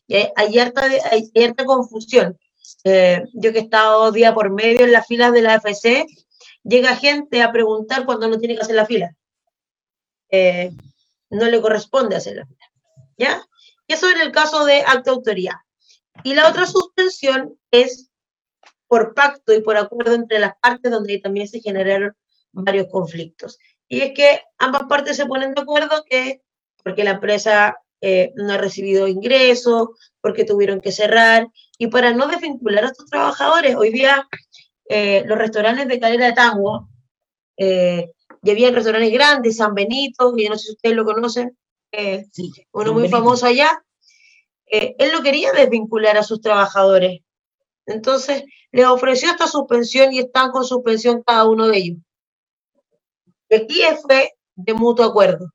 [0.06, 1.32] Y hay, harta, hay
[1.66, 2.38] confusión.
[2.84, 6.06] Eh, yo que he estado día por medio en las filas de la AFC,
[6.64, 9.16] llega gente a preguntar cuando no tiene que hacer la fila.
[10.30, 10.72] Eh,
[11.30, 12.72] no le corresponde hacer la fila.
[13.18, 13.46] ¿Ya?
[13.88, 15.56] Y eso en el caso de acto de autoridad.
[16.24, 18.10] Y la otra suspensión es
[18.88, 22.16] por pacto y por acuerdo entre las partes, donde también se generaron
[22.52, 23.58] varios conflictos.
[23.88, 26.42] Y es que ambas partes se ponen de acuerdo que
[26.84, 29.90] porque la empresa eh, no ha recibido ingresos,
[30.22, 34.28] porque tuvieron que cerrar, y para no desvincular a estos trabajadores, hoy día
[34.88, 36.90] eh, los restaurantes de Calera de Tango,
[38.42, 41.58] ya había restaurantes grandes, San Benito, que yo no sé si ustedes lo conocen,
[41.92, 42.26] eh,
[42.72, 43.84] uno muy famoso allá,
[44.66, 47.22] él no quería desvincular a sus trabajadores.
[47.86, 51.98] Entonces, les ofreció esta suspensión y están con suspensión cada uno de ellos.
[53.50, 55.52] Y aquí fue de mutuo acuerdo.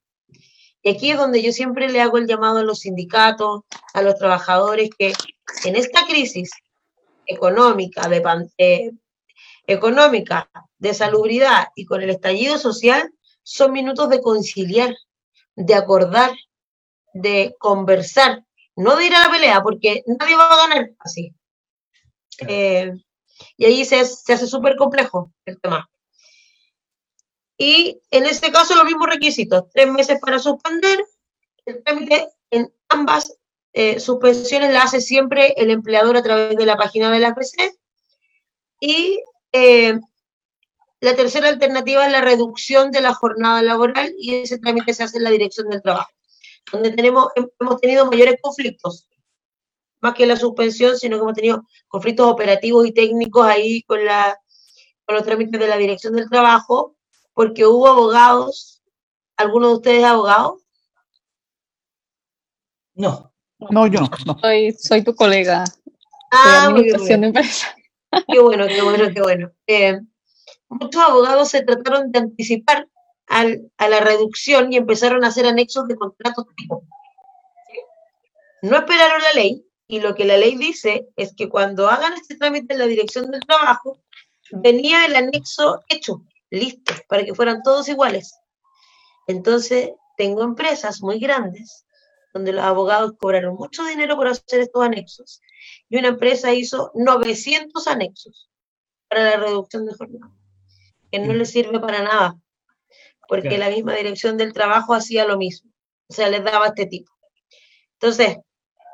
[0.82, 3.62] Y aquí es donde yo siempre le hago el llamado a los sindicatos,
[3.94, 5.12] a los trabajadores, que
[5.64, 6.50] en esta crisis
[7.26, 8.22] económica, de,
[8.58, 8.90] eh,
[9.66, 13.12] económica, de salubridad y con el estallido social,
[13.42, 14.94] son minutos de conciliar,
[15.56, 16.32] de acordar,
[17.12, 18.44] de conversar,
[18.76, 21.34] no de ir a la pelea, porque nadie va a ganar así.
[22.48, 22.92] Eh,
[23.56, 25.88] y ahí se, se hace súper complejo el tema.
[27.56, 31.04] Y en este caso los mismos requisitos, tres meses para suspender,
[31.66, 33.38] el trámite en ambas
[33.72, 37.76] eh, suspensiones la hace siempre el empleador a través de la página de la PC.
[38.80, 39.22] Y
[39.56, 40.00] eh,
[41.00, 45.18] la tercera alternativa es la reducción de la jornada laboral y ese trámite se hace
[45.18, 46.10] en la dirección del trabajo,
[46.72, 47.28] donde tenemos,
[47.60, 49.08] hemos tenido mayores conflictos,
[50.00, 54.36] más que la suspensión, sino que hemos tenido conflictos operativos y técnicos ahí con, la,
[55.04, 56.96] con los trámites de la dirección del trabajo,
[57.32, 58.82] porque hubo abogados,
[59.36, 60.58] ¿alguno de ustedes es abogado?
[62.94, 63.32] No.
[63.70, 64.38] No, yo no.
[64.40, 65.62] Soy, soy tu colega.
[66.32, 67.32] Ah, muy bien.
[68.28, 69.50] Qué bueno, qué bueno, qué bueno.
[69.66, 70.00] Eh,
[70.68, 72.88] muchos abogados se trataron de anticipar
[73.26, 76.84] al, a la reducción y empezaron a hacer anexos de contratos tipo.
[78.62, 82.36] No esperaron la ley y lo que la ley dice es que cuando hagan este
[82.36, 83.98] trámite en la dirección del trabajo,
[84.50, 88.34] venía el anexo hecho listos para que fueran todos iguales.
[89.26, 91.84] Entonces, tengo empresas muy grandes
[92.34, 95.40] donde los abogados cobraron mucho dinero por hacer estos anexos
[95.88, 98.50] y una empresa hizo 900 anexos
[99.08, 100.34] para la reducción de jornada,
[101.10, 102.38] que no le sirve para nada,
[103.28, 105.70] porque la misma dirección del trabajo hacía lo mismo,
[106.08, 107.10] o sea, les daba este tipo.
[107.94, 108.38] Entonces,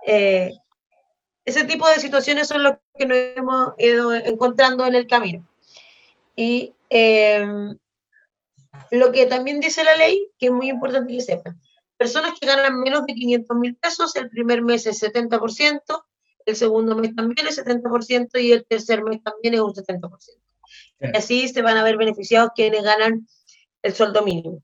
[0.06, 0.52] eh,
[1.44, 5.48] ese tipo de situaciones son lo que nos hemos ido encontrando en el camino.
[6.36, 7.78] Y Em,
[8.90, 11.60] lo que también dice la ley, que es muy importante que sepan,
[12.00, 15.82] personas que ganan menos de 500 mil pesos, el primer mes es 70%,
[16.46, 20.10] el segundo mes también es 70% y el tercer mes también es un 70%.
[20.98, 23.28] Y así se van a ver beneficiados quienes ganan
[23.82, 24.62] el sueldo mínimo.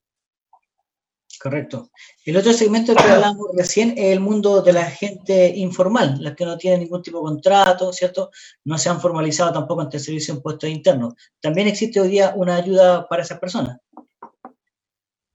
[1.39, 1.91] Correcto.
[2.24, 6.47] El otro segmento que hablamos recién es el mundo de la gente informal, las que
[6.47, 8.30] no tienen ningún tipo de contrato, ¿cierto?
[8.64, 11.12] No se han formalizado tampoco ante el Servicio de Impuestos Internos.
[11.43, 13.76] También existe hoy día una ayuda para esas personas.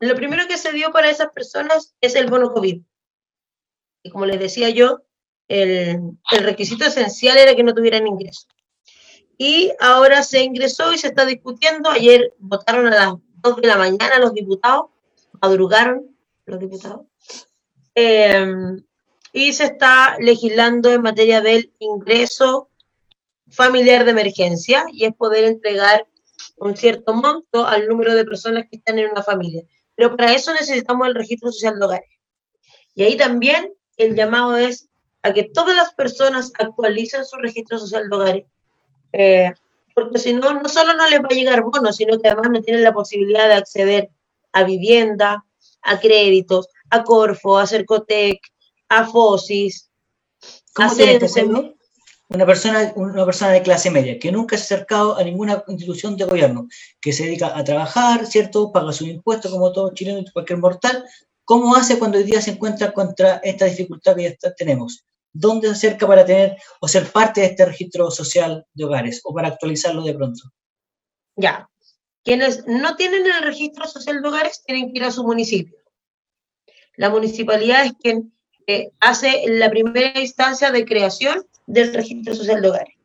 [0.02, 2.82] Lo primero que se dio para esas personas es el bono COVID.
[4.04, 5.04] Y como les decía yo,
[5.48, 8.48] el, requisito esencial era que no tuvieran ingreso.
[9.38, 11.90] Y ahora se ingresó y se está discutiendo.
[11.90, 14.86] Ayer votaron a las 2 de la mañana los diputados
[15.42, 17.06] madrugaron los diputados,
[17.96, 18.84] em,
[19.34, 22.70] y se está legislando en materia del ingreso
[23.50, 26.08] familiar de emergencia y es poder entregar
[26.58, 29.64] un cierto monto al número de personas que están en una familia.
[30.02, 32.10] Pero para eso necesitamos el registro social de hogares.
[32.96, 34.90] Y ahí también el llamado es
[35.22, 38.46] a que todas las personas actualicen su registro social de hogares,
[39.14, 39.54] eh,
[39.94, 42.62] porque si no, no solo no les va a llegar bono, sino que además no
[42.64, 44.10] tienen la posibilidad de acceder
[44.54, 45.46] a vivienda,
[45.84, 48.40] a créditos, a Corfo, a Cercotec,
[48.90, 49.92] a FOSIS.
[50.74, 51.28] ¿Cómo tiene que
[52.34, 56.16] Una persona, una persona de clase media que nunca se ha acercado a ninguna institución
[56.16, 56.70] de gobierno,
[57.02, 58.72] que se dedica a trabajar, ¿cierto?
[58.72, 61.04] Paga sus impuestos como todo chileno y cualquier mortal.
[61.44, 65.04] ¿Cómo hace cuando hoy día se encuentra contra esta dificultad que ya tenemos?
[65.34, 69.34] ¿Dónde se acerca para tener o ser parte de este registro social de hogares o
[69.34, 70.42] para actualizarlo de pronto?
[71.36, 71.70] Ya,
[72.24, 75.78] quienes no tienen el registro social de hogares tienen que ir a su municipio.
[76.96, 78.34] La municipalidad es quien
[78.68, 82.96] eh, hace la primera instancia de creación del registro social de hogares.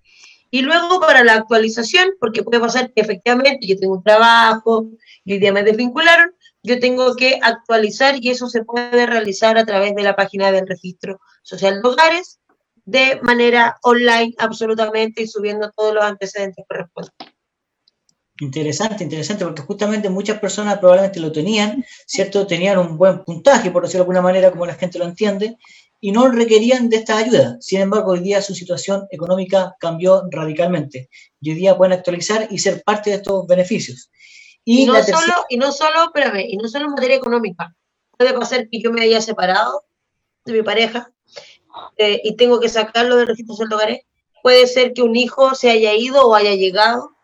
[0.51, 4.89] Y luego para la actualización, porque puede pasar que efectivamente yo tengo un trabajo
[5.25, 6.33] y hoy día me desvincularon,
[6.63, 10.67] yo tengo que actualizar y eso se puede realizar a través de la página del
[10.67, 12.41] registro social de hogares
[12.85, 17.37] de manera online absolutamente y subiendo todos los antecedentes correspondientes.
[18.39, 22.47] Interesante, interesante, porque justamente muchas personas probablemente lo tenían, ¿cierto?
[22.47, 25.57] Tenían un buen puntaje, por decirlo de alguna manera, como la gente lo entiende,
[26.01, 27.57] y no requerían de esta ayuda.
[27.61, 31.09] Sin embargo, hoy día su situación económica cambió radicalmente
[31.41, 34.11] y hoy día pueden actualizar y ser parte de estos beneficios.
[34.65, 37.75] Y, no, solo, y no solo, espérame, y no solo en materia económica.
[38.19, 39.85] Puede pasar que yo me haya separado
[40.45, 41.13] de mi pareja
[41.97, 44.01] eh, y tengo que sacarlo del registro de hogares.
[44.43, 47.17] Puede ser que un hijo se haya ido o haya llegado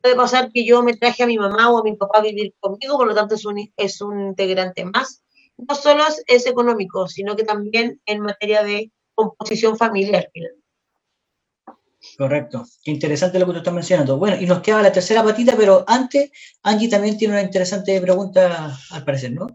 [0.00, 2.54] puede pasar que yo me traje a mi mamá o a mi papá a vivir
[2.58, 5.19] conmigo, por lo tanto es un, es un integrante más.
[5.68, 10.30] No solo es, económico, sino que también en materia de composición familiar.
[12.16, 12.64] Correcto.
[12.82, 14.18] Qué interesante lo que tú estás mencionando.
[14.18, 16.30] Bueno, y nos queda la tercera patita, pero antes,
[16.62, 19.46] Angie también tiene una interesante pregunta, al parecer, ¿no?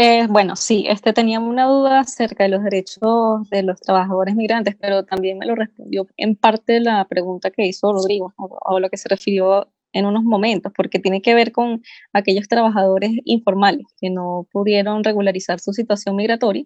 [0.00, 4.76] Eh, bueno, sí, este tenía una duda acerca de los derechos de los trabajadores migrantes,
[4.80, 8.88] pero también me lo respondió en parte la pregunta que hizo Rodrigo, o, a lo
[8.90, 11.82] que se refirió en unos momentos, porque tiene que ver con
[12.12, 16.64] aquellos trabajadores informales que no pudieron regularizar su situación migratoria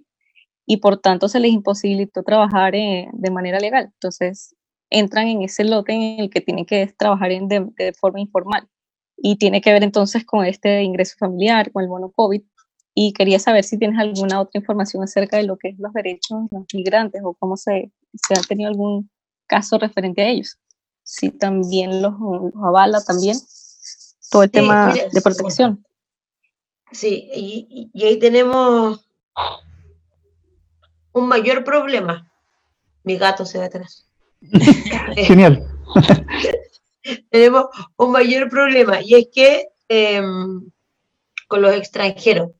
[0.67, 3.91] y por tanto se les imposibilitó trabajar eh, de manera legal.
[3.95, 4.55] Entonces,
[4.91, 8.69] entran en ese lote en el que tienen que trabajar de, de forma informal.
[9.17, 12.43] Y tiene que ver entonces con este ingreso familiar, con el bono COVID,
[12.95, 16.51] y quería saber si tienes alguna otra información acerca de lo que es los derechos
[16.51, 19.11] de los migrantes o cómo se, se ha tenido algún
[19.47, 20.59] caso referente a ellos.
[21.15, 22.15] Si también los,
[22.65, 23.37] avala también
[24.31, 25.85] todo el tema de protección.
[26.91, 29.07] Sí, y, y, ahí tenemos
[31.13, 32.33] un mayor problema.
[33.05, 34.09] Mi gato se va atrás.
[35.17, 35.69] Genial.
[37.31, 40.71] tenemos un mayor problema y es que em,
[41.47, 42.53] con los extranjeros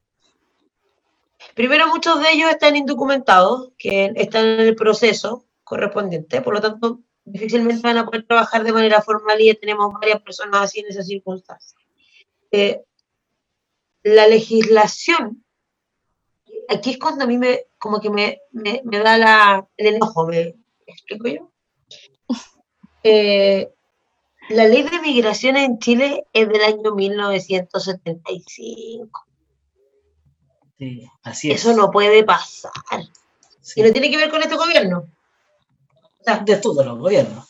[1.55, 7.01] Primero, muchos de ellos están indocumentados, que están en el proceso correspondiente, por lo tanto,
[7.25, 10.89] difícilmente van a poder trabajar de manera formal y ya tenemos varias personas así en
[10.89, 11.77] esas circunstancias.
[12.51, 12.83] Eh,
[14.03, 15.45] la legislación,
[16.69, 18.41] aquí es cuando a mí me, como que me,
[18.85, 20.57] da la, el enojo, ¿me
[20.87, 21.53] explico yo?
[23.05, 23.69] Eh,
[24.51, 29.27] la ley de migración en Chile es del año 1975
[31.23, 32.73] así Eso no puede pasar.
[33.77, 35.09] Y no tiene que ver con este gobierno.
[36.45, 37.47] De todos los gobiernos.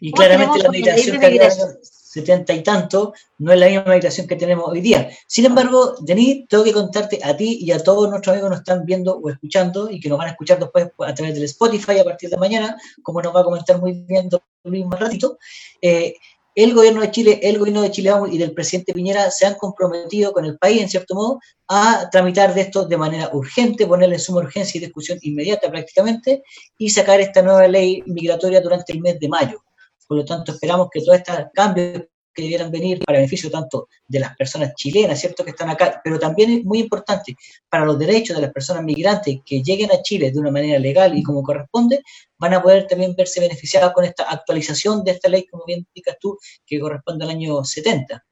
[0.00, 1.78] Y claramente la migración que había en
[2.14, 5.10] 70 y tanto no es la misma migración que tenemos hoy día.
[5.26, 8.60] Sin embargo, Denis, tengo que contarte a ti y a todos nuestros amigos que nos
[8.60, 11.98] están viendo o escuchando y que nos van a escuchar después a través del Spotify
[11.98, 14.28] a partir de mañana, como nos va a comentar muy bien
[14.64, 15.38] Luis más ratito,
[15.82, 16.14] eh,
[16.54, 20.32] el gobierno de Chile, el gobierno de Chile y del presidente Piñera se han comprometido
[20.32, 24.20] con el país, en cierto modo, a tramitar de esto de manera urgente, ponerle en
[24.20, 26.42] suma urgencia y discusión inmediata prácticamente,
[26.78, 29.64] y sacar esta nueva ley migratoria durante el mes de mayo.
[30.06, 32.04] Por lo tanto, esperamos que todos estos cambios
[32.34, 36.18] que debieran venir para beneficio tanto de las personas chilenas, ¿cierto?, que están acá, pero
[36.18, 37.36] también es muy importante
[37.68, 41.16] para los derechos de las personas migrantes que lleguen a Chile de una manera legal
[41.16, 42.02] y como corresponde,
[42.38, 46.16] van a poder también verse beneficiados con esta actualización de esta ley, como bien indicas
[46.20, 48.24] tú, que corresponde al año 70.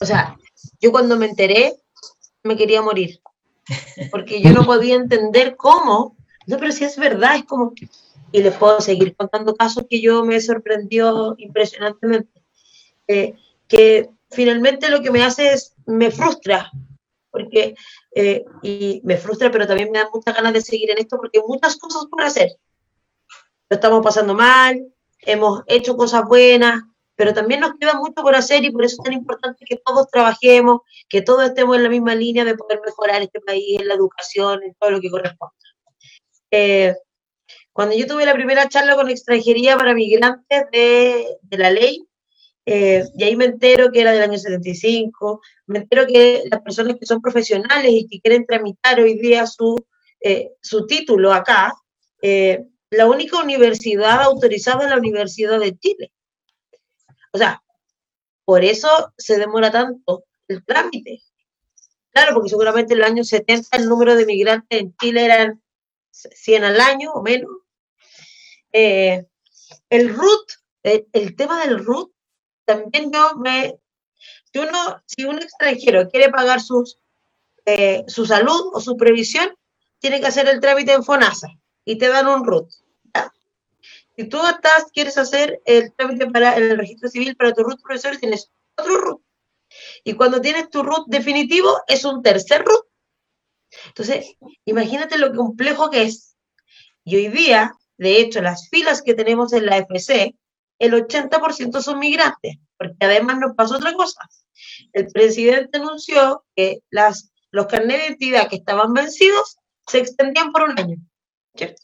[0.00, 0.36] O sea,
[0.80, 1.74] yo cuando me enteré,
[2.44, 3.20] me quería morir,
[4.10, 6.16] porque yo no podía entender cómo,
[6.46, 7.74] no, pero si es verdad, es como,
[8.32, 12.37] y les puedo seguir contando casos que yo me sorprendió impresionantemente
[13.08, 16.70] que finalmente lo que me hace es, me frustra,
[17.30, 17.74] porque,
[18.14, 21.38] eh, y me frustra, pero también me da muchas ganas de seguir en esto porque
[21.38, 22.50] hay muchas cosas por hacer.
[23.70, 26.82] Lo estamos pasando mal, hemos hecho cosas buenas,
[27.16, 30.08] pero también nos queda mucho por hacer y por eso es tan importante que todos
[30.10, 33.94] trabajemos, que todos estemos en la misma línea de poder mejorar este país, en la
[33.94, 35.54] educación, en todo lo que corresponda.
[36.50, 36.94] Eh,
[37.72, 42.08] cuando yo tuve la primera charla con extranjería para migrantes de, de la ley,
[42.70, 46.96] eh, y ahí me entero que era del año 75, me entero que las personas
[47.00, 49.86] que son profesionales y que quieren tramitar hoy día su,
[50.20, 51.72] eh, su título acá,
[52.20, 56.12] eh, la única universidad autorizada es la Universidad de Chile.
[57.32, 57.62] O sea,
[58.44, 61.22] por eso se demora tanto el trámite.
[62.10, 65.62] Claro, porque seguramente en el año 70 el número de migrantes en Chile eran
[66.10, 67.50] 100 al año o menos.
[68.72, 69.24] el
[70.14, 70.50] RUT,
[70.82, 72.12] el tema del RUT
[72.68, 73.78] también yo me,
[74.52, 76.98] si uno, si un extranjero quiere pagar sus,
[77.64, 79.56] eh, su salud o su previsión,
[80.00, 81.48] tiene que hacer el trámite en FONASA
[81.86, 82.70] y te dan un RUT.
[84.16, 88.16] Si tú estás, quieres hacer el trámite para el registro civil para tu RUT profesor,
[88.18, 89.22] tienes otro RUT.
[90.04, 92.84] Y cuando tienes tu RUT definitivo, es un tercer RUT.
[93.86, 94.34] Entonces,
[94.66, 96.36] imagínate lo complejo que es.
[97.04, 100.34] Y hoy día, de hecho, las filas que tenemos en la FC
[100.78, 102.56] el 80% son migrantes.
[102.76, 104.20] porque además nos pasó otra cosa.
[104.92, 110.62] El presidente anunció que las, los carnets de identidad que estaban vencidos se extendían por
[110.62, 110.96] un año,
[111.54, 111.82] ¿cierto?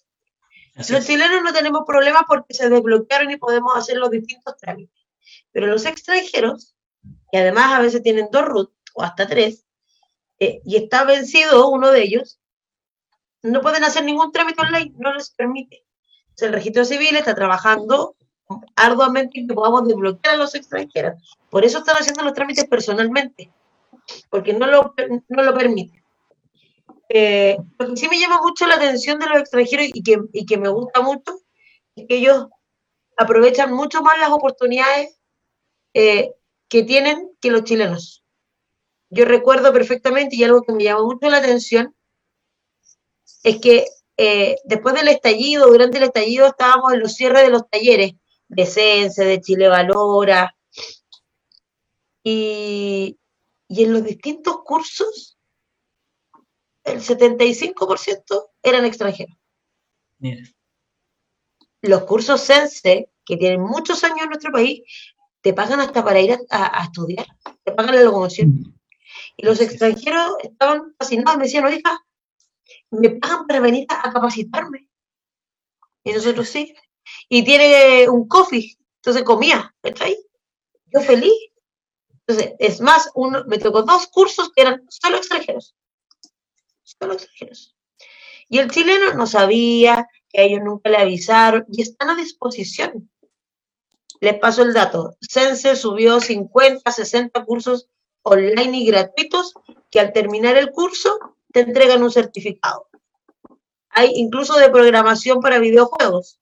[0.77, 5.05] los chilenos no tenemos problemas porque se desbloquearon y podemos hacer los distintos trámites.
[5.53, 6.75] Pero los extranjeros,
[7.31, 9.65] que además a veces tienen dos RUT o hasta tres,
[10.41, 12.41] eh, y está vencido uno de ellos,
[13.43, 15.85] no pueden hacer ningún trámite online, no les permite.
[16.39, 18.17] el registro civil está trabajando
[18.77, 21.37] arduamente en que podamos desbloquear a los extranjeros.
[21.51, 23.51] Por eso están haciendo los trámites personalmente,
[24.31, 24.95] porque no lo,
[25.29, 26.03] no lo permite.
[27.09, 30.57] Eh, que sí me llama mucho la atención de los extranjeros y que, y que
[30.57, 31.39] me gusta mucho
[31.97, 32.49] es que ellos
[33.17, 35.21] aprovechan mucho más las oportunidades
[35.93, 36.33] eh,
[36.69, 38.25] que tienen que los chilenos.
[39.11, 41.95] Yo recuerdo perfectamente y algo que me llama mucho la atención
[43.45, 43.87] es que
[44.17, 48.15] eh, después del estallido, durante el estallido, estábamos en los cierres de los talleres
[48.49, 50.55] de Sense, de Chile Valora,
[52.23, 53.19] y,
[53.69, 55.39] y en los distintos cursos,
[56.85, 59.37] el 75% eran extranjeros.
[61.83, 64.83] Los cursos Sense, que tienen muchos años en nuestro país,
[65.41, 67.27] te pagan hasta para ir a, estudiar,
[67.63, 68.49] te pagan la locomoción.
[68.49, 68.75] Mm.
[69.37, 72.01] Y los extranjeros estaban fascinados, me decían, oiga,
[72.91, 74.89] me pagan para venir a, capacitarme.
[76.03, 76.75] Y nosotros sí.
[77.29, 80.17] Y tiene un coffee, entonces comía, ¿está ahí?
[80.87, 81.35] Yo feliz.
[82.27, 85.75] Entonces, es más, uno, me tocó dos cursos que eran solo extranjeros.
[86.83, 87.77] Solo extranjeros.
[88.49, 93.11] Y el chileno no sabía, que a ellos nunca le avisaron, y están a disposición.
[94.21, 95.17] Les paso el dato.
[95.21, 97.89] Sense subió 50, 60 cursos
[98.23, 99.53] online y gratuitos
[99.91, 101.19] que al terminar el curso
[101.53, 102.89] te entregan un certificado.
[103.91, 106.41] Hay incluso de programación para videojuegos,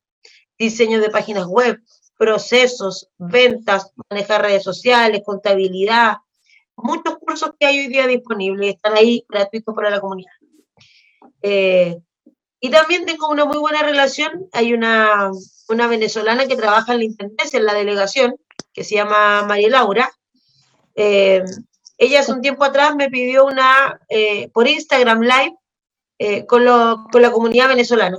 [0.62, 1.80] diseño de páginas web,
[2.16, 6.18] procesos, ventas, manejar redes sociales, contabilidad,
[6.76, 10.30] muchos cursos que hay hoy día disponibles, están ahí gratuitos para la comunidad.
[11.42, 11.98] Eh,
[12.60, 15.30] y también tengo una muy buena relación, hay una
[15.68, 18.36] una venezolana que trabaja en la intendencia, en la delegación,
[18.72, 20.12] que se llama María Laura.
[20.94, 21.42] Eh,
[21.96, 25.56] ella hace un tiempo atrás me pidió una, eh, por Instagram Live,
[26.46, 26.64] con,
[27.10, 28.18] con, la comunidad venezolana,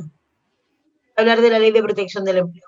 [1.16, 2.68] hablar de la ley de protección del empleo.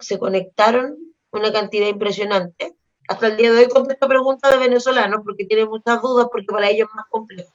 [0.00, 0.96] Se, conectaron
[1.30, 2.76] una cantidad impresionante.
[3.08, 6.70] Hasta el día de hoy contesto preguntas de venezolanos porque tienen muchas dudas, porque para
[6.70, 7.52] ellos es más complejo.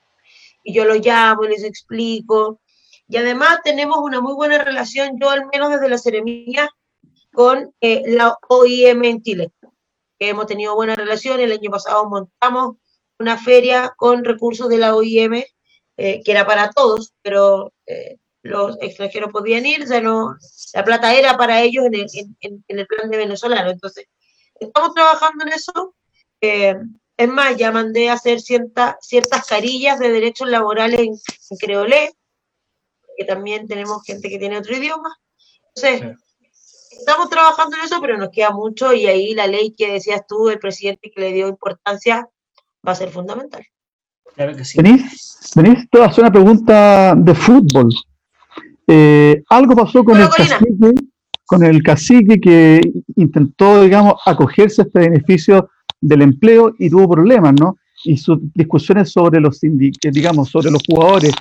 [0.64, 2.60] Y yo los llamo y les explico
[3.08, 6.70] y además tenemos una muy buena relación, yo al menos desde la Ceremía,
[7.34, 9.52] con eh, la OIM en Chile.
[10.20, 11.40] hemos tenido buena relación.
[11.40, 12.78] El año pasado montamos
[13.20, 15.44] una feria con recursos de la OIM,
[15.98, 18.18] eh, que era para todos, pero eh,
[18.48, 20.36] los extranjeros podían ir, ya no,
[20.74, 22.08] la plata era para ellos en el,
[22.42, 23.70] en, el plan de venezolano.
[23.70, 24.06] Entonces,
[24.60, 25.96] estamos trabajando en eso.
[26.42, 31.14] es más, ya mandé a hacer cierta, ciertas carillas de derechos laborales en,
[31.50, 32.14] en creolé,
[33.18, 35.18] que también tenemos gente que tiene otro idioma.
[35.76, 36.18] Entonces,
[36.92, 40.50] estamos trabajando en eso, pero nos queda mucho y ahí la ley que decías tú,
[40.50, 42.28] el presidente que le dio importancia,
[42.88, 43.66] va a ser fundamental.
[44.36, 44.78] Claro que sí.
[44.82, 47.90] Venís, venís a hacer una pregunta de fútbol.
[48.88, 50.94] Eh, algo pasó con el, cacique,
[51.46, 52.82] con el cacique que
[53.16, 55.70] intentó, digamos, acogerse a este beneficio
[56.00, 57.78] del empleo y tuvo problemas, ¿no?
[58.06, 61.34] Y sus discusiones sobre los, digamos, sobre los jugadores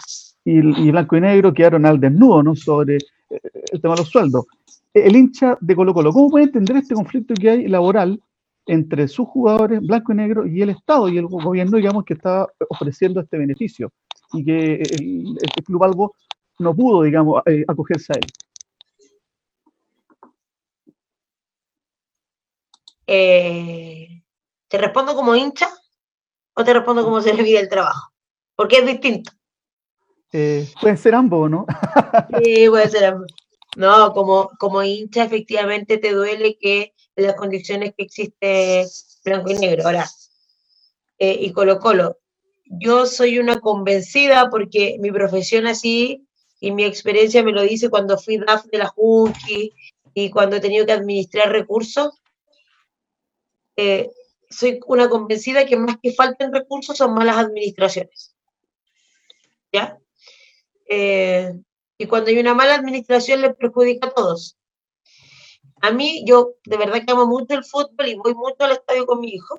[0.45, 2.55] y, blanco y negro quedaron al desnudo ¿no?
[2.55, 3.41] sobre eh,
[3.73, 4.47] el tema de los sueldos.
[4.95, 8.21] El hincha de Colo Colo, ¿cómo puede entender este conflicto que hay laboral
[8.67, 12.49] entre sus jugadores, blanco y negro, y el Estado y el gobierno, digamos, que está
[12.69, 13.93] ofreciendo este beneficio
[14.33, 16.15] y que el, Club Albo
[16.59, 18.27] no pudo, digamos, eh, acogerse a él?
[23.07, 24.23] Eh,
[24.69, 25.69] ¿Te respondo como hincha
[26.55, 28.13] o te respondo como se le vive el trabajo?
[28.57, 29.33] Porque es distinto.
[30.33, 31.67] Eh, pueden ser ambos, ¿no?
[32.43, 33.33] sí, puede ser ambos.
[33.77, 38.87] No, como, como hincha efectivamente te duele que las condiciones que existe
[39.25, 39.85] blanco y negro.
[39.85, 40.07] Ahora,
[41.19, 42.19] eh, y Colo Colo,
[42.65, 46.26] yo soy una convencida porque mi profesión así
[46.61, 49.73] y mi experiencia me lo dice cuando fui DAF de la Junki
[50.15, 52.21] y cuando he tenido que administrar recursos.
[53.77, 54.11] Eh,
[54.49, 58.35] soy una convencida que más que falten recursos son malas administraciones.
[59.73, 59.99] ¿Ya?
[60.89, 61.53] Eh,
[61.99, 64.57] y cuando hay una mala administración le perjudica a todos.
[65.83, 69.07] A mí, yo de verdad que amo mucho el fútbol y voy mucho al estadio
[69.07, 69.59] con mi hijo.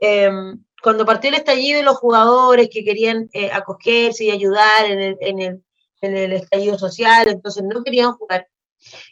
[0.00, 5.16] Em, cuando partió el estallido, los jugadores que querían eh, acogerse y ayudar en el,
[5.20, 5.64] en, el,
[6.06, 8.48] en el estallido social, entonces no querían jugar.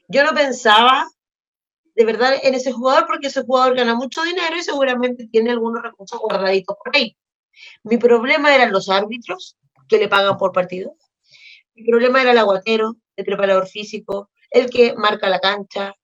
[0.08, 1.06] Yo no pensaba
[1.94, 5.82] de verdad en ese jugador porque ese jugador gana mucho dinero y seguramente tiene algunos
[5.82, 7.16] recursos guardaditos por ahí.
[7.84, 9.56] Mi problema eran los árbitros
[9.88, 10.96] que le pagan por partido.
[11.74, 15.94] Mi problema era el aguatero, el preparador físico, el que marca la cancha,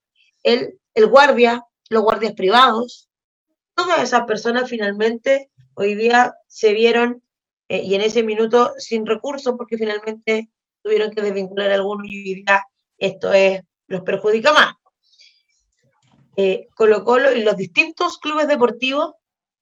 [0.43, 3.09] el, el guardia, los guardias privados.
[3.75, 7.23] Todas esas personas finalmente hoy día se vieron
[7.69, 10.49] eh, y en ese minuto sin recursos porque finalmente
[10.81, 12.45] tuvieron que desvincular algunos y hoy
[12.97, 14.75] esto es, los perjudica más.
[16.37, 19.13] Eh, los distintos clubes deportivos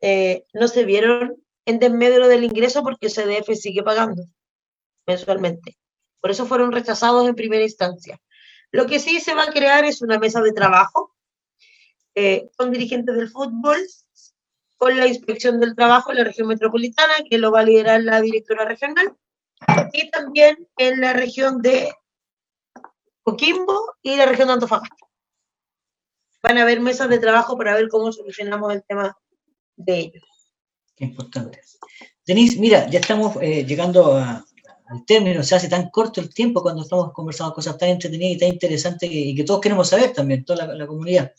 [0.02, 4.24] eh, no se vieron en desmedro del ingreso porque CDF sigue pagando
[5.06, 5.78] mensualmente.
[6.22, 8.20] Por eso fueron rechazados en primera instancia.
[8.72, 11.16] Lo que sí se va a crear es una mesa de trabajo
[12.16, 13.78] eh, con dirigentes del fútbol,
[14.78, 18.22] con la inspección del trabajo en la región metropolitana, que lo va a liderar la
[18.22, 19.16] directora regional,
[19.94, 21.92] y también en la región de
[23.24, 24.96] Coquimbo y la región de Antofagasta.
[26.42, 29.16] Van a haber mesas de trabajo para ver cómo solucionamos el tema
[29.76, 30.24] de ellos.
[30.96, 31.62] Qué importante.
[32.26, 36.82] Denise, mira, ya estamos eh, llegando al término, se hace tan corto el tiempo cuando
[36.82, 40.66] estamos conversando cosas tan entretenidas y tan interesantes y que todos queremos saber también, toda
[40.66, 41.32] la, comunidad.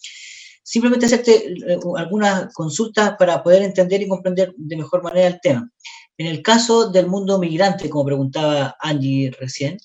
[0.63, 5.71] Simplemente hacerte eh, algunas consultas para poder entender y comprender de mejor manera el tema.
[6.21, 9.79] En el caso del mundo migrante, como preguntaba Angie recién,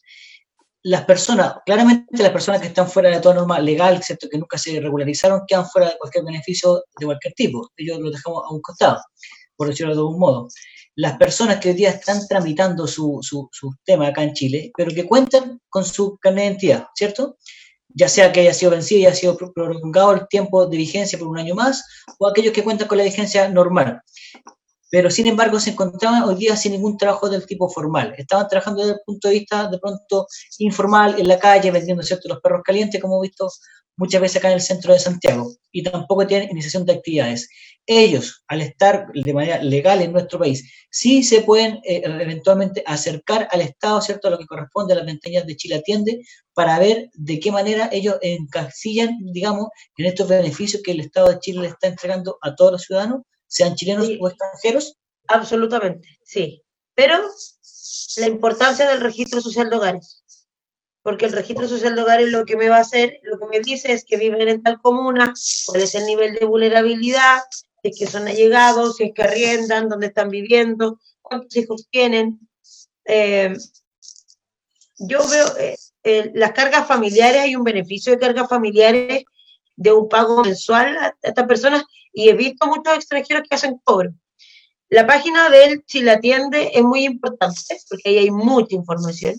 [0.84, 4.58] las personas, claramente las personas que están fuera de toda norma legal, excepto que nunca
[4.58, 7.72] se regularizaron, quedan fuera de cualquier beneficio de cualquier tipo.
[7.78, 9.00] Ellos lo dejamos a un costado,
[9.56, 10.50] por decirlo de algún modo.
[10.96, 13.50] Las personas que hoy día están tramitando su, su,
[13.86, 17.38] tema acá en Chile, pero que cuentan con su carnet de identidad, ¿cierto?
[17.88, 21.30] Ya sea que haya sido vencido y haya sido prolongado el tiempo de vigencia por
[21.30, 21.82] un año más,
[22.20, 24.02] o aquellos que cuentan con la vigencia normal
[24.90, 28.14] pero sin embargo se encontraban hoy día sin ningún trabajo del tipo formal.
[28.18, 30.28] Estaban trabajando desde el punto de vista de pronto
[30.60, 32.30] informal, en la calle, vendiendo ¿cierto?
[32.30, 33.50] los perros calientes, como hemos visto
[33.98, 37.50] muchas veces acá en el centro de Santiago, y tampoco tienen iniciación de actividades.
[37.86, 43.48] Ellos, al estar de manera legal en nuestro país, sí se pueden eh, eventualmente acercar
[43.52, 46.22] al Estado, ¿cierto?, a lo que corresponde a las ventanillas de Chile Atiende,
[46.54, 49.68] para ver de qué manera ellos encasillan, digamos,
[49.98, 53.22] en estos beneficios que el Estado de Chile le está entregando a todos los ciudadanos,
[53.48, 54.98] sean chilenos o extranjeros?
[55.28, 56.62] Absolutamente, sí.
[56.94, 57.18] Pero
[58.18, 60.24] la importancia del registro social de hogares,
[61.02, 63.60] porque el registro social de hogares lo que me va a hacer, lo que me
[63.60, 65.34] dice es que viven en tal comuna,
[65.68, 67.42] cuál es el nivel de vulnerabilidad,
[67.82, 72.40] si es que son allegados, si es que arriendan, dónde están viviendo, cuántos hijos tienen.
[73.06, 73.54] Eh,
[74.98, 75.46] yo veo
[76.04, 79.26] eh, las cargas familiares, hay un beneficio de cargas familiares
[79.76, 84.14] de un pago mensual a estas personas y he visto muchos extranjeros que hacen cobro.
[84.90, 89.36] La página de él, si la atiende, es muy importante porque ahí hay mucha información.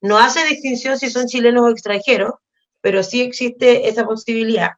[0.00, 2.34] No hace distinción si son chilenos o extranjeros,
[2.80, 4.72] pero sí existe esa posibilidad,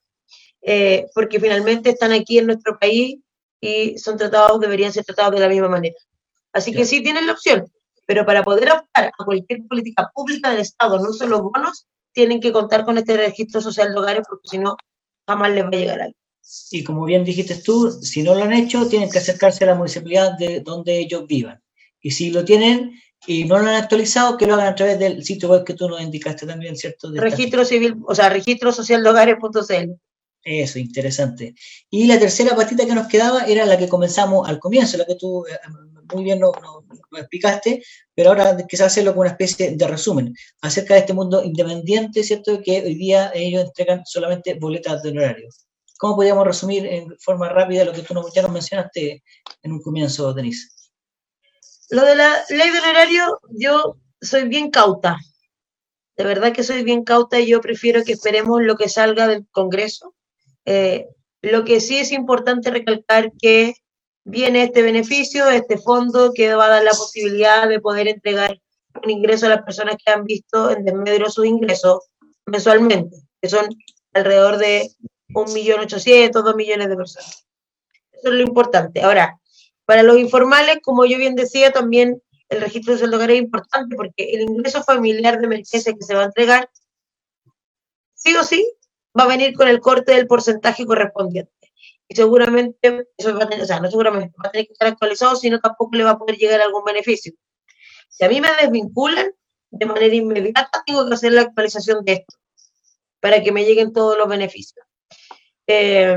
[0.63, 3.19] eh, porque finalmente están aquí en nuestro país
[3.61, 5.97] y son tratados, deberían ser tratados de la misma manera.
[6.53, 7.71] Así que sí tienen la opción,
[8.07, 11.87] pero para poder optar a cualquier política pública del Estado, no solo bonos,
[12.17, 14.75] tienen que contar con este registro social de hogares porque si no,
[15.29, 16.17] jamás les va a llegar algo.
[16.71, 19.75] Y como bien dijiste tú, si no lo han hecho, tienen que acercarse a la
[19.75, 21.61] municipalidad de donde ellos vivan.
[22.01, 25.25] Y si lo tienen y no lo han actualizado, que lo hagan a través del
[25.25, 27.11] sitio web que tú nos indicaste también, ¿cierto?
[27.13, 29.93] registro civil, o sea, registro social de hogares.cl.
[30.43, 31.55] Eso, interesante.
[31.91, 35.17] Y la tercera patita que nos quedaba era la que comenzamos al comienzo, la que
[35.17, 35.59] tú eh,
[36.15, 36.53] muy bien nos
[37.17, 37.83] explicaste,
[38.15, 42.61] pero ahora quizás hacerlo con una especie de resumen acerca de este mundo independiente, ¿cierto?
[42.63, 45.49] Que hoy día ellos entregan solamente boletas de honorario.
[45.99, 49.23] ¿Cómo podríamos resumir en forma rápida lo que tú nos, ya nos mencionaste
[49.63, 50.69] en un comienzo, Denise?
[51.91, 55.17] Lo de la ley de honorario, yo soy bien cauta.
[56.17, 59.47] De verdad que soy bien cauta y yo prefiero que esperemos lo que salga del
[59.51, 60.15] Congreso.
[60.65, 61.07] Eh,
[61.43, 63.75] lo que sí es importante recalcar que
[64.27, 68.61] viene este beneficio, este fondo que va a dar la posibilidad de poder entregar
[69.03, 72.11] un ingreso a las personas que han visto en desmedro sus ingresos
[72.45, 73.69] mensualmente, que son
[74.13, 74.91] alrededor de
[75.33, 77.47] un millón ochocientos, dos millones de personas.
[78.13, 79.01] Eso es lo importante.
[79.03, 79.39] Ahora,
[79.85, 84.33] para los informales, como yo bien decía, también el registro de sueldo es importante porque
[84.33, 86.69] el ingreso familiar de emergencia que se va a entregar,
[88.15, 88.67] sí o sí,
[89.17, 91.56] va a venir con el corte del porcentaje correspondiente.
[92.09, 94.89] Y seguramente, eso va a tener, o sea, no seguramente, va a tener que estar
[94.89, 97.33] actualizado, sino tampoco le va a poder llegar algún beneficio.
[98.09, 99.33] Si a mí me desvinculan,
[99.71, 102.37] de manera inmediata tengo que hacer la actualización de esto
[103.21, 104.87] para que me lleguen todos los beneficios.
[105.67, 106.17] Eh,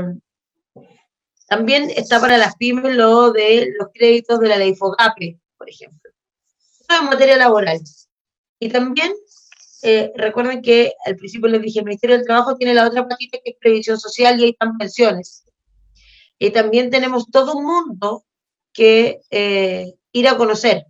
[1.48, 6.10] también está para las pymes lo de los créditos de la ley FOGAPE, por ejemplo.
[6.56, 7.80] Eso en materia laboral.
[8.60, 9.12] Y también
[9.82, 13.38] eh, recuerden que al principio les dije, el Ministerio del Trabajo tiene la otra patita
[13.42, 15.44] que es previsión social y ahí están pensiones.
[16.40, 18.24] Y también tenemos todo un mundo
[18.72, 20.86] que eh, ir a conocer.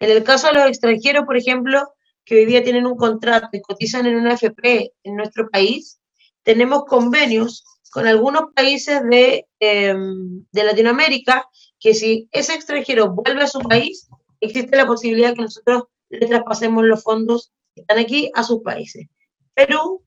[0.00, 1.92] En el caso de los extranjeros, por ejemplo,
[2.24, 6.00] que hoy día tienen un contrato y cotizan en una FP en nuestro país,
[6.42, 7.62] tenemos convenios
[7.92, 11.46] con algunos países de, em, de Latinoamérica
[11.78, 14.08] que si ese extranjero vuelve a su país,
[14.40, 19.08] existe la posibilidad que nosotros le traspasemos los fondos que están aquí a sus países.
[19.52, 20.02] Perú,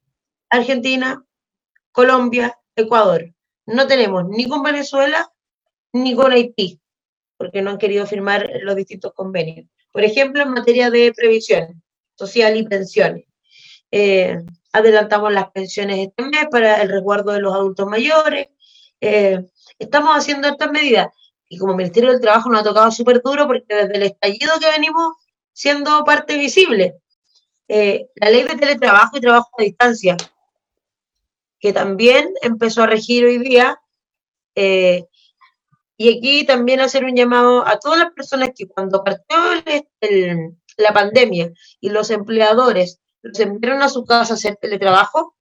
[0.49, 1.23] Argentina,
[1.91, 3.36] Colombia, Ecuador.
[3.67, 5.31] No tenemos ni con Venezuela
[5.93, 6.79] ni con Haití,
[7.37, 9.67] porque no han querido firmar los distintos convenios.
[9.91, 11.83] Por ejemplo, en materia de previsión
[12.15, 13.25] social y pensiones.
[13.91, 14.37] Eh,
[14.73, 18.47] adelantamos las pensiones este mes para el resguardo de los adultos mayores.
[18.99, 19.45] Eh,
[19.79, 21.07] estamos haciendo estas medidas
[21.49, 24.69] y como Ministerio del Trabajo nos ha tocado súper duro porque desde el estallido que
[24.69, 25.13] venimos
[25.53, 26.95] siendo parte visible.
[27.67, 30.15] Eh, la ley de teletrabajo y trabajo a distancia,
[31.59, 33.79] que también empezó a regir hoy día.
[34.55, 35.05] Eh,
[35.97, 39.35] y aquí también hacer un llamado a todas las personas que cuando partió
[40.77, 45.35] la pandemia y los empleadores los enviaron a su casa a hacer teletrabajo,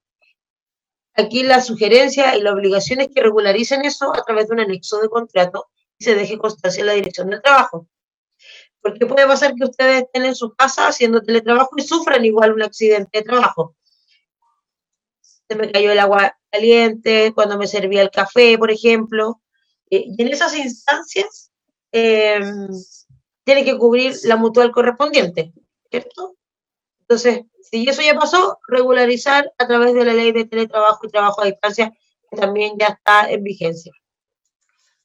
[1.15, 4.99] aquí la sugerencia y la obligación es que regularicen eso a través de un anexo
[5.01, 5.67] de contrato
[5.99, 7.87] y se deje constancia en la dirección del trabajo.
[8.81, 12.63] Porque puede pasar que ustedes estén en su casa haciendo teletrabajo y sufran igual un
[12.63, 13.77] accidente de trabajo.
[15.49, 19.41] Se me cayó el agua caliente cuando me servía el café, por ejemplo.
[19.91, 21.51] Eh, y en esas instancias
[21.93, 22.41] eh,
[23.45, 25.53] tiene que cubrir la mutual correspondiente,
[25.91, 26.37] ¿cierto?
[27.01, 31.43] Entonces, si eso ya pasó, regularizar a través de la ley de teletrabajo y trabajo
[31.43, 31.93] a distancia,
[32.31, 33.93] que también ya está en vigencia.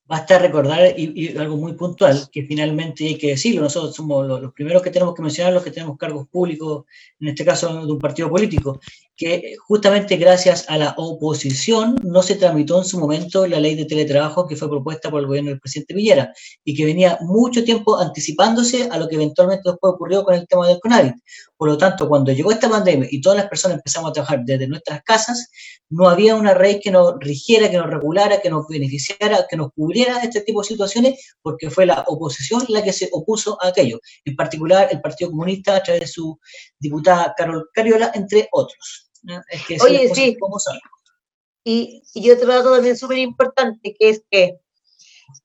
[0.06, 4.82] Basta recordar, y, algo muy puntual, que finalmente hay que decirlo, nosotros somos los, primeros
[4.82, 6.86] que tenemos que mencionar, los que tenemos cargos públicos,
[7.20, 8.82] en este caso de un partido político,
[9.22, 13.86] que justamente gracias a la oposición no se tramitó en su momento la ley de
[13.86, 16.34] teletrabajo que fue propuesta por el gobierno del presidente Villera
[16.64, 20.68] y que venía mucho tiempo anticipándose a lo que eventualmente después ocurrió con el tema
[20.68, 21.14] del CONAVIT.
[21.56, 24.68] Por lo tanto, cuando llegó esta pandemia y todas las personas empezamos a trabajar desde
[24.68, 25.52] nuestras casas,
[25.92, 29.72] no había una ley que nos rigiera, que nos regulara, que nos beneficiara, que nos
[29.72, 34.00] cubriera este tipo de situaciones, porque fue la oposición la que se opuso a aquello.
[34.26, 36.40] En particular, el Partido Comunista a través de su
[36.80, 39.11] diputada Carol Cariola, entre otros.
[39.84, 40.38] Oye, sí.
[41.64, 44.60] Y, y otro dato también súper importante, que es que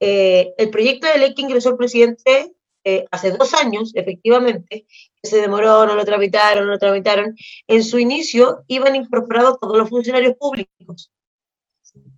[0.01, 2.55] eh, el proyecto de ley que ingresó el presidente
[2.85, 4.86] eh, hace dos años, efectivamente,
[5.20, 7.35] que se demoró, no lo tramitaron, no lo tramitaron,
[7.66, 11.11] en su inicio iban incorporados todos los funcionarios públicos.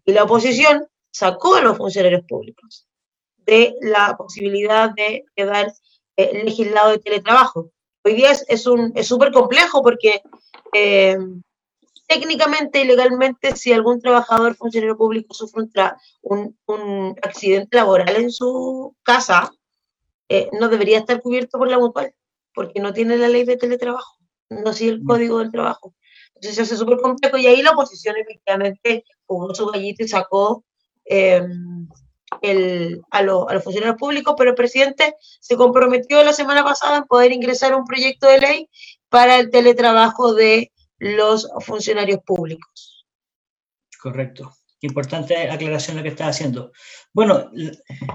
[0.05, 2.87] Y la oposición sacó a los funcionarios públicos
[3.39, 5.73] de la posibilidad de quedar
[6.17, 7.71] eh, legislado de teletrabajo.
[8.05, 10.23] Hoy día es súper complejo porque
[10.75, 11.17] eh,
[12.09, 15.65] técnicamente y legalmente, si algún trabajador funcionario público sufre
[16.23, 19.53] un, un accidente laboral en su casa,
[20.31, 22.15] eh, no debería estar cubierto por la mutual,
[22.55, 24.17] porque no tiene la ley de teletrabajo,
[24.49, 25.07] no sigue el mm.
[25.07, 25.95] código del trabajo.
[26.29, 30.65] Entonces se hace súper complejo y ahí la oposición efectivamente jugó su gallito y sacó
[31.05, 31.89] em,
[32.41, 37.05] el, a, a, los funcionarios públicos, pero el presidente se comprometió la semana pasada en
[37.05, 38.71] poder ingresar un proyecto de ley
[39.11, 43.07] para el teletrabajo de los funcionarios públicos.
[44.01, 44.53] Correcto.
[44.81, 46.71] Importante aclaración la que estás haciendo.
[47.13, 47.51] Bueno,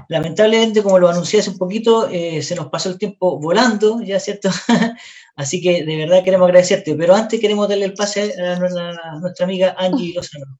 [0.07, 4.17] lamentablemente, como lo anuncié hace un poquito, eh, se nos pasó el tiempo volando, ¿ya
[4.17, 4.49] cierto?
[5.35, 9.75] Así que de verdad queremos agradecerte, pero antes queremos darle el pase a nuestra, amiga
[9.77, 10.57] Angie Lozano.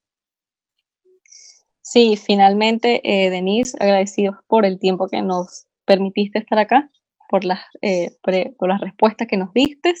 [1.80, 6.90] Sí, finalmente, eh, Denise, agradecidos por el tiempo que nos permitiste estar acá,
[7.28, 9.94] por las, eh, por, las respuestas que nos diste.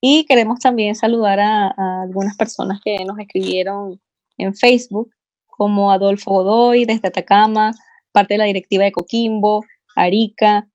[0.00, 4.00] Y queremos también saludar a algunas personas que nos escribieron
[4.38, 5.10] en Facebook
[5.46, 7.72] como Adolfo Godoy desde Atacama,
[8.12, 9.64] parte de la directiva de Coquimbo,
[9.94, 10.66] Arica,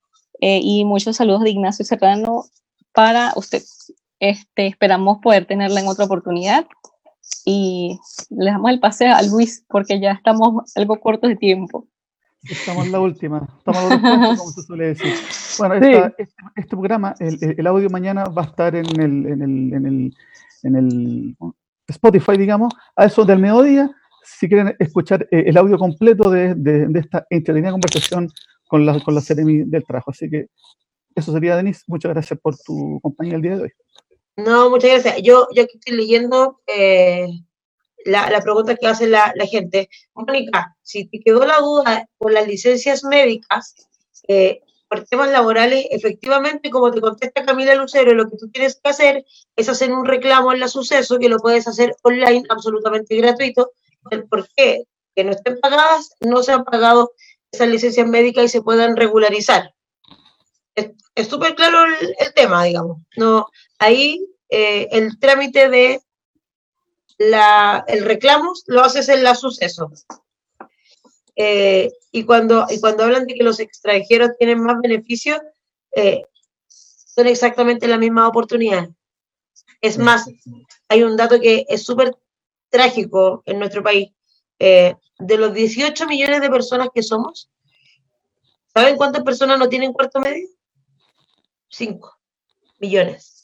[0.42, 2.44] eh, y muchos saludos de Ignacio Serrano
[2.94, 3.64] para usted.
[4.20, 6.66] Este, esperamos poder tenerla en otra oportunidad
[7.46, 8.00] y
[8.30, 11.88] le damos el pase a Luis porque ya estamos algo cortos de tiempo.
[12.50, 15.14] Estamos en la última, estamos en la como se suele decir.
[15.58, 19.74] Bueno, este, este, programa, el, el, audio mañana va a estar en el, en el,
[19.74, 20.14] en el,
[20.64, 21.38] en el
[21.88, 23.90] Spotify, digamos, a eso del mediodía
[24.26, 26.56] si quieren escuchar eh, el audio completo de,
[26.96, 28.32] esta entretenida conversación
[28.68, 30.12] con la, con la del trabajo.
[30.12, 30.48] Así que
[31.14, 31.84] eso sería, Denise.
[31.88, 33.72] Muchas gracias por tu compañía el día de hoy.
[34.38, 35.22] No, muchas gracias.
[35.22, 37.28] Yo, yo aquí estoy leyendo eh,
[38.06, 39.90] la, pregunta que hace la, gente.
[40.14, 43.76] Mónica, si te quedó la duda por las licencias médicas,
[44.28, 48.90] eh, por temas laborales, efectivamente, como te contesta Camila Lucero, lo que tú tienes que
[48.90, 49.26] hacer
[49.56, 53.72] es hacer un reclamo en la suceso, que lo puedes hacer online, absolutamente gratuito.
[54.30, 54.84] ¿Por qué?
[55.16, 57.14] Que no estén pagadas, no se han pagado
[57.52, 59.74] esas licencias médicas y se puedan regularizar.
[61.16, 62.98] Es súper claro el, tema, digamos.
[63.16, 63.48] No,
[63.80, 66.02] ahí eh, el trámite de
[67.18, 69.92] la, el reclamo lo haces en la suceso.
[71.36, 75.40] Eh, y, cuando, y cuando hablan de que los extranjeros tienen más beneficios,
[75.96, 76.24] eh,
[76.68, 78.90] son exactamente la misma oportunidad.
[79.82, 80.30] Es más,
[80.90, 82.16] hay un dato que es súper
[82.70, 84.12] trágico en nuestro país.
[84.60, 87.50] Eh, de los 18 millones de personas que somos,
[88.74, 90.48] ¿saben cuántas personas no tienen cuarto medio?
[91.70, 92.18] 5
[92.80, 93.35] millones.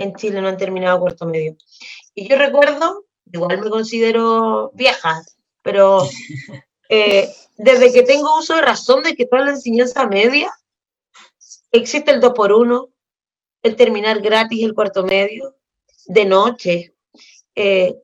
[0.00, 1.56] En Chile no han terminado cuarto medio.
[2.14, 5.22] Y yo recuerdo, igual me considero vieja,
[5.62, 6.08] pero
[6.88, 10.50] eh, desde que tengo uso de razón de que toda la enseñanza media
[11.70, 12.88] existe el 2 por 1
[13.62, 15.54] el terminar gratis el cuarto medio,
[16.06, 16.94] de noche.
[17.54, 17.94] Eh,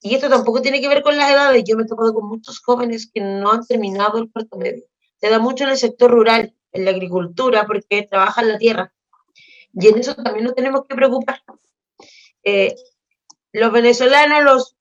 [0.00, 1.64] y esto tampoco tiene que ver con las edades.
[1.66, 4.84] Yo me he topado con muchos jóvenes que no han terminado el cuarto medio.
[5.16, 8.93] Se da mucho en el sector rural, en la agricultura, porque trabajan la tierra.
[9.74, 11.42] Y en eso también nos tenemos que preocupar.
[12.42, 12.74] Eh,
[13.52, 14.76] los venezolanos, los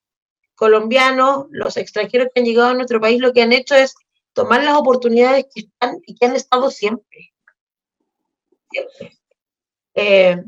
[0.55, 3.95] colombianos, los extranjeros que han llegado a nuestro país, lo que han hecho es
[4.33, 7.33] tomar las oportunidades que están y que han estado siempre.
[9.95, 10.43] Eh,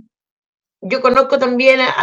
[0.82, 1.94] yo conozco también a,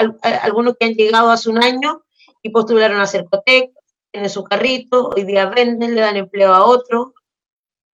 [0.42, 2.04] algunos que han llegado hace un año
[2.42, 3.72] y postularon a Cercotec,
[4.10, 7.14] tienen su carrito, hoy día venden, le dan empleo a otro,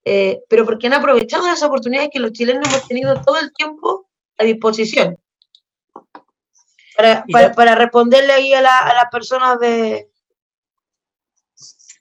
[0.05, 4.08] eh, pero porque han aprovechado las oportunidades que los chilenos hemos tenido todo el tiempo
[4.39, 5.19] a disposición.
[6.97, 10.09] Para, responderle ahí a, las personas de...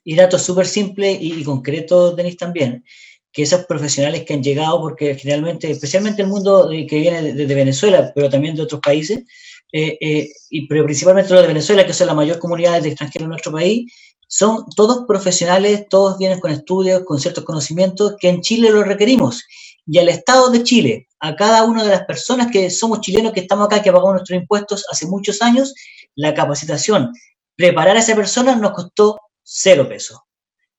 [0.04, 2.84] Y datos súper simples y, concretos, Denis, también,
[3.30, 8.10] que esos profesionales que han llegado, porque generalmente, especialmente el mundo que viene desde Venezuela,
[8.14, 9.24] pero también de otros países,
[9.70, 13.24] eh, eh, y, pero principalmente los de Venezuela, que son la mayor comunidad de extranjeros
[13.24, 13.92] en nuestro país,
[14.26, 19.44] son todos profesionales, todos vienen con estudios, con ciertos conocimientos que en Chile los requerimos
[19.90, 23.40] y al Estado de Chile, a cada una de las personas que somos chilenos, que
[23.40, 25.74] estamos acá, que pagamos nuestros impuestos hace muchos años,
[26.14, 27.10] la capacitación,
[27.56, 30.18] preparar a esa persona nos costó cero pesos.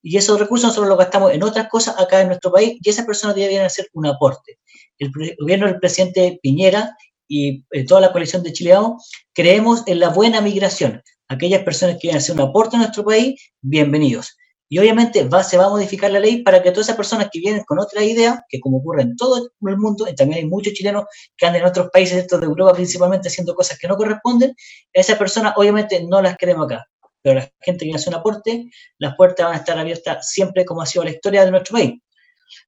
[0.03, 3.05] Y esos recursos nosotros los gastamos en otras cosas acá en nuestro país y esas
[3.05, 4.59] personas deberían hacer un aporte.
[4.99, 6.95] El gobierno del presidente Piñera
[7.27, 11.01] y eh, toda la coalición de Chileamos creemos en la buena migración.
[11.27, 14.37] Aquellas personas que quieran hacer un aporte a nuestro país, bienvenidos.
[14.71, 17.39] Y obviamente va, se va a modificar la ley para que todas esas personas que
[17.39, 20.73] vienen con otra idea, que como ocurre en todo el mundo, y también hay muchos
[20.73, 21.05] chilenos
[21.35, 24.53] que andan en otros países, estos de Europa principalmente, haciendo cosas que no corresponden,
[24.93, 26.85] esas personas obviamente no las queremos acá.
[27.23, 28.69] Pero la gente que hace un aporte,
[28.99, 31.99] las puertas van a estar abiertas siempre como ha sido la historia de nuestro país.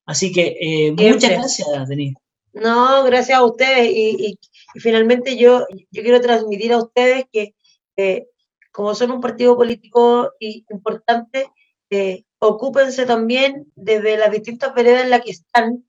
[0.06, 2.16] Así que eh, muchas gracias, Denise.
[2.54, 3.92] No, gracias a ustedes.
[3.94, 4.40] Y,
[4.80, 7.54] finalmente yo, yo quiero transmitir a ustedes que
[7.96, 8.28] eh,
[8.72, 11.52] como son un partido político importante,
[11.92, 15.86] eh, ocúpense también desde las distintas veredas en las que están,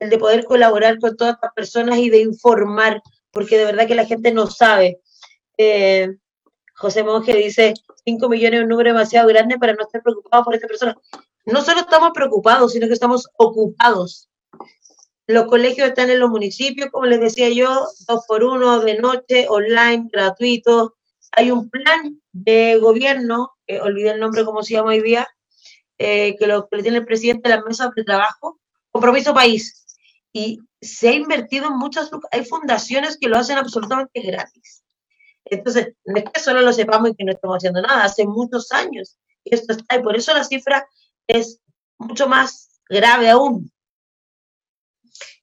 [0.00, 3.00] el de poder colaborar con todas estas personas y de informar,
[3.30, 5.00] porque de verdad que la gente no sabe.
[5.56, 6.08] Eh,
[6.74, 7.74] José Monge dice,
[8.04, 10.98] 5 millones es un número demasiado grande para no estar preocupados por esta persona.
[11.46, 14.28] No solo estamos preocupados, sino que estamos ocupados.
[15.28, 19.46] Los colegios están en los municipios, como les decía yo, dos por uno, de noche,
[19.48, 20.96] online, gratuito.
[21.30, 23.52] Hay un plan de gobierno,
[23.82, 25.28] olvidé el nombre, cómo se llama hoy día,
[25.98, 28.60] eh, que lo que tiene el presidente de la mesa de trabajo,
[28.90, 29.86] compromiso país.
[30.32, 34.82] Y se ha invertido en muchas, hay fundaciones que lo hacen absolutamente gratis.
[35.44, 38.72] Entonces, no es que solo lo sepamos y que no estamos haciendo nada, hace muchos
[38.72, 40.86] años esto está, y por eso la cifra
[41.26, 41.60] es
[41.98, 43.70] mucho más grave aún.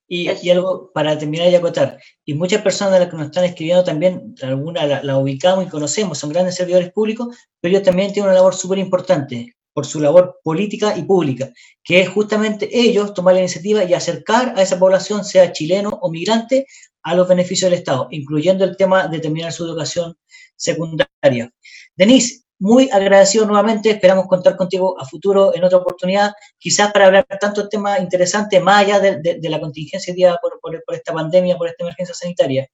[0.07, 3.45] Y, y, algo para terminar y acotar, y muchas personas de las que nos están
[3.45, 8.11] escribiendo también, algunas la, la, ubicamos y conocemos, son grandes servidores públicos, pero ellos también
[8.11, 11.49] tienen una labor súper importante, por su labor política y pública,
[11.83, 16.11] que es justamente ellos tomar la iniciativa y acercar a esa población, sea chileno o
[16.11, 16.65] migrante,
[17.03, 20.15] a los beneficios del Estado, incluyendo el tema de terminar su educación
[20.55, 21.51] secundaria.
[21.95, 27.25] Denise, muy agradecido nuevamente, esperamos contar contigo a futuro en otra oportunidad, quizás para hablar
[27.39, 31.83] tanto temas interesantes más allá de, la contingencia día por, por, esta pandemia, por esta
[31.83, 32.67] emergencia sanitaria.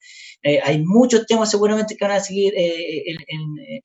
[0.43, 3.17] Eh, hay muchos temas seguramente que van a seguir eh, en,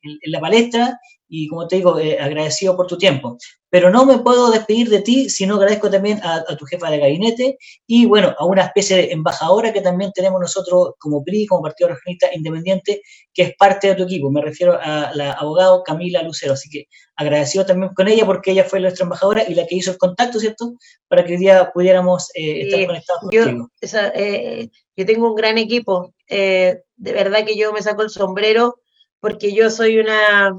[0.02, 0.98] en, la palestra
[1.34, 3.38] y como te digo, eh, agradecido por tu tiempo.
[3.70, 7.56] Pero no me puedo despedir de ti, sino agradezco también a, tu jefa de gabinete
[7.86, 11.88] y bueno, a una especie de embajadora que también tenemos nosotros como PRI, como Partido
[11.88, 13.00] Regionalista Independiente,
[13.32, 14.30] que es parte de tu equipo.
[14.30, 16.52] Me refiero a la abogada Camila Lucero.
[16.52, 16.84] Así que
[17.16, 20.38] agradecido también con ella porque ella fue nuestra embajadora y la que hizo el contacto,
[20.38, 20.74] ¿cierto?
[21.08, 23.70] Para que hoy día pudiéramos eh, estar conectados yo, contigo.
[24.14, 26.12] Eh, yo tengo un gran equipo.
[26.28, 28.80] de verdad que yo me saco el sombrero
[29.18, 30.52] porque yo soy una,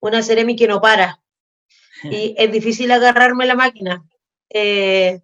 [0.00, 1.20] una Ceremi que no para.
[2.04, 4.04] Y es difícil agarrarme la máquina,
[4.50, 5.20] eh,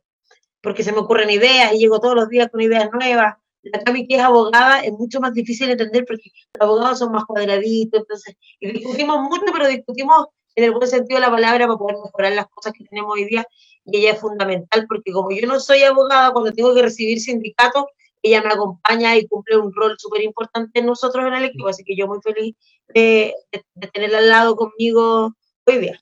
[0.61, 3.37] porque se me ocurren ideas y llego todos los días con ideas nuevas.
[3.63, 7.13] La Cami que es abogada es mucho más difícil de entender porque los abogados son
[7.13, 10.27] más cuadraditos, entonces, y discutimos mucho, pero discutimos
[10.57, 13.25] en el buen sentido de la palabra para poder mejorar las cosas que tenemos hoy
[13.25, 13.47] día
[13.85, 17.85] y ella es fundamental porque como yo no soy abogada, cuando tengo que recibir sindicatos,
[18.25, 21.85] ella me acompaña y cumple un rol súper importante en nosotros en el equipo, así
[21.85, 22.57] que yo muy feliz
[22.95, 23.35] de,
[23.93, 25.35] tenerla al lado conmigo
[25.67, 26.01] hoy día.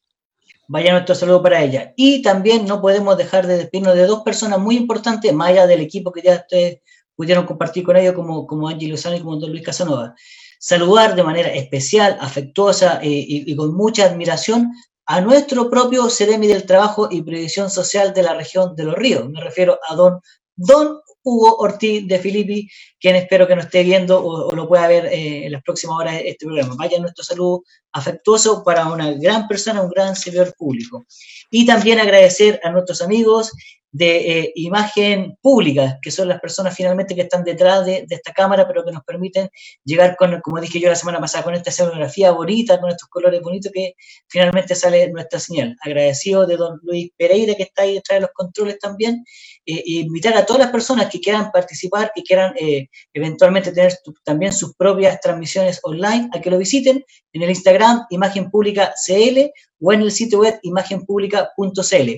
[0.68, 1.92] Vaya nuestro saludo para ella.
[1.96, 5.80] Y también no podemos dejar de despedirnos de dos personas muy importantes, más allá del
[5.80, 6.78] equipo que ya ustedes
[7.16, 10.14] pudieron compartir con ellos, como, como Angie Lozano y como Don Luis Casanova.
[10.60, 14.72] Saludar de manera especial, afectuosa eh, y, con mucha admiración
[15.06, 19.28] a nuestro propio Ceremi del Trabajo y Previsión Social de la región de los ríos.
[19.28, 20.20] Me refiero a don,
[20.54, 22.68] don Hugo Ortiz de Filippi,
[23.00, 26.14] quien espero que nos esté viendo o, lo pueda ver eh, en las próximas horas
[26.14, 26.74] de este programa.
[26.76, 27.62] Vaya nuestro saludo
[27.92, 31.04] afectuoso para una gran persona, un gran servidor público.
[31.50, 33.52] Y también agradecer a nuestros amigos
[33.92, 38.66] de eh, imagen pública, que son las personas finalmente que están detrás de, esta cámara,
[38.66, 39.50] pero que nos permiten
[39.84, 43.42] llegar con, como dije yo la semana pasada, con esta escenografía bonita, con estos colores
[43.42, 43.94] bonitos que
[44.28, 45.76] finalmente sale nuestra señal.
[45.82, 49.24] Agradecido de don Luis Pereira, que está ahí detrás de los controles también,
[49.66, 53.92] eh, invitar a todas las personas que quieran participar, que quieran eh, eventualmente tener
[54.24, 59.50] también sus propias transmisiones online, a que lo visiten en el Instagram Imagen Pública CL
[59.80, 62.10] o en el sitio web imagenpublica.cl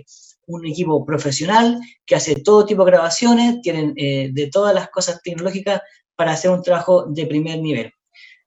[0.46, 5.20] un equipo profesional que hace todo tipo de grabaciones, tienen eh, de todas las cosas
[5.22, 5.80] tecnológicas
[6.16, 7.92] para hacer un trabajo de primer nivel.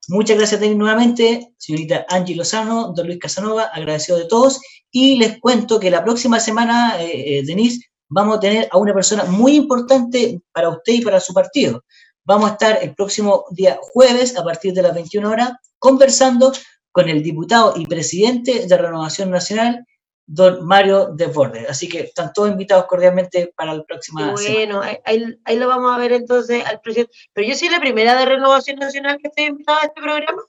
[0.10, 4.62] Muchas gracias nuevamente, señorita Angie Lozano, don Luis Casanova, agradecido de todos.
[4.90, 8.94] Y les cuento que la próxima semana, eh, eh, Denise, vamos a tener a una
[8.94, 11.84] persona muy importante para usted y para su partido.
[12.24, 16.52] Vamos a estar el próximo día jueves, a partir de las 21 horas, conversando
[16.92, 19.86] con el diputado y presidente de Renovación Nacional,
[20.26, 21.70] don Mario Desbordes.
[21.70, 26.12] Así que están todos invitados cordialmente para la próxima Bueno, ahí, lo vamos a ver
[26.12, 27.14] entonces al presidente.
[27.34, 30.42] Pero yo soy la primera de Renovación Nacional que estoy invitada a este programa.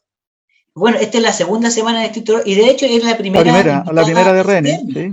[0.75, 3.45] Bueno, esta es la segunda semana de escritor y de hecho es la primera.
[3.45, 5.11] La primera, la primera de René, sí.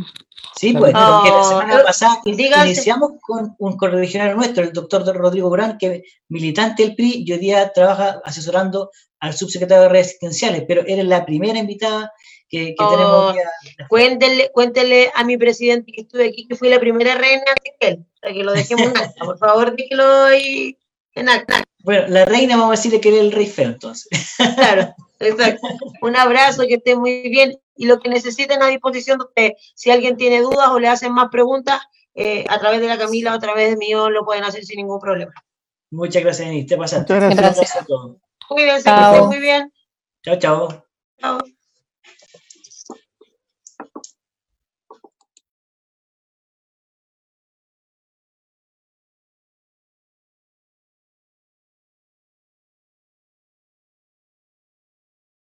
[0.56, 5.78] Sí, pues, porque la semana pasada iniciamos con un correligionario nuestro, el doctor Rodrigo Brán,
[5.78, 8.90] que es militante del PRI y hoy día trabaja asesorando
[9.20, 12.12] al subsecretario de redes asistenciales, pero eres la primera invitada
[12.50, 13.36] que, tenemos.
[13.36, 13.36] Oh,
[13.90, 17.88] cuéntele, cuéntele a mi presidente que estuve aquí, que fui la primera reina antes que
[17.88, 19.26] él, para que lo dejemos en acta.
[19.26, 20.78] Por favor, dígelo ahí
[21.16, 21.64] en acta.
[21.80, 24.08] Bueno, la reina vamos a decirle que era el rey feo, entonces.
[24.56, 24.94] Claro,
[25.28, 25.68] exacto.
[26.02, 27.58] Un abrazo, que esté muy bien.
[27.76, 31.14] Y lo que necesiten a disposición de usted, si alguien tiene dudas o le hacen
[31.14, 31.82] más preguntas,
[32.14, 34.78] eh, a través de la Camila o a través de mío lo pueden hacer sin
[34.78, 35.34] ningún problema.
[35.92, 36.66] Muchas gracias, Denis.
[36.68, 37.14] Te pasaste.
[37.14, 37.58] Muchas gracias.
[37.58, 38.18] gracias a todos.
[38.48, 39.74] Cuídense, que estén muy bien.
[40.24, 40.86] Chao, chao.
[41.20, 41.40] Chao.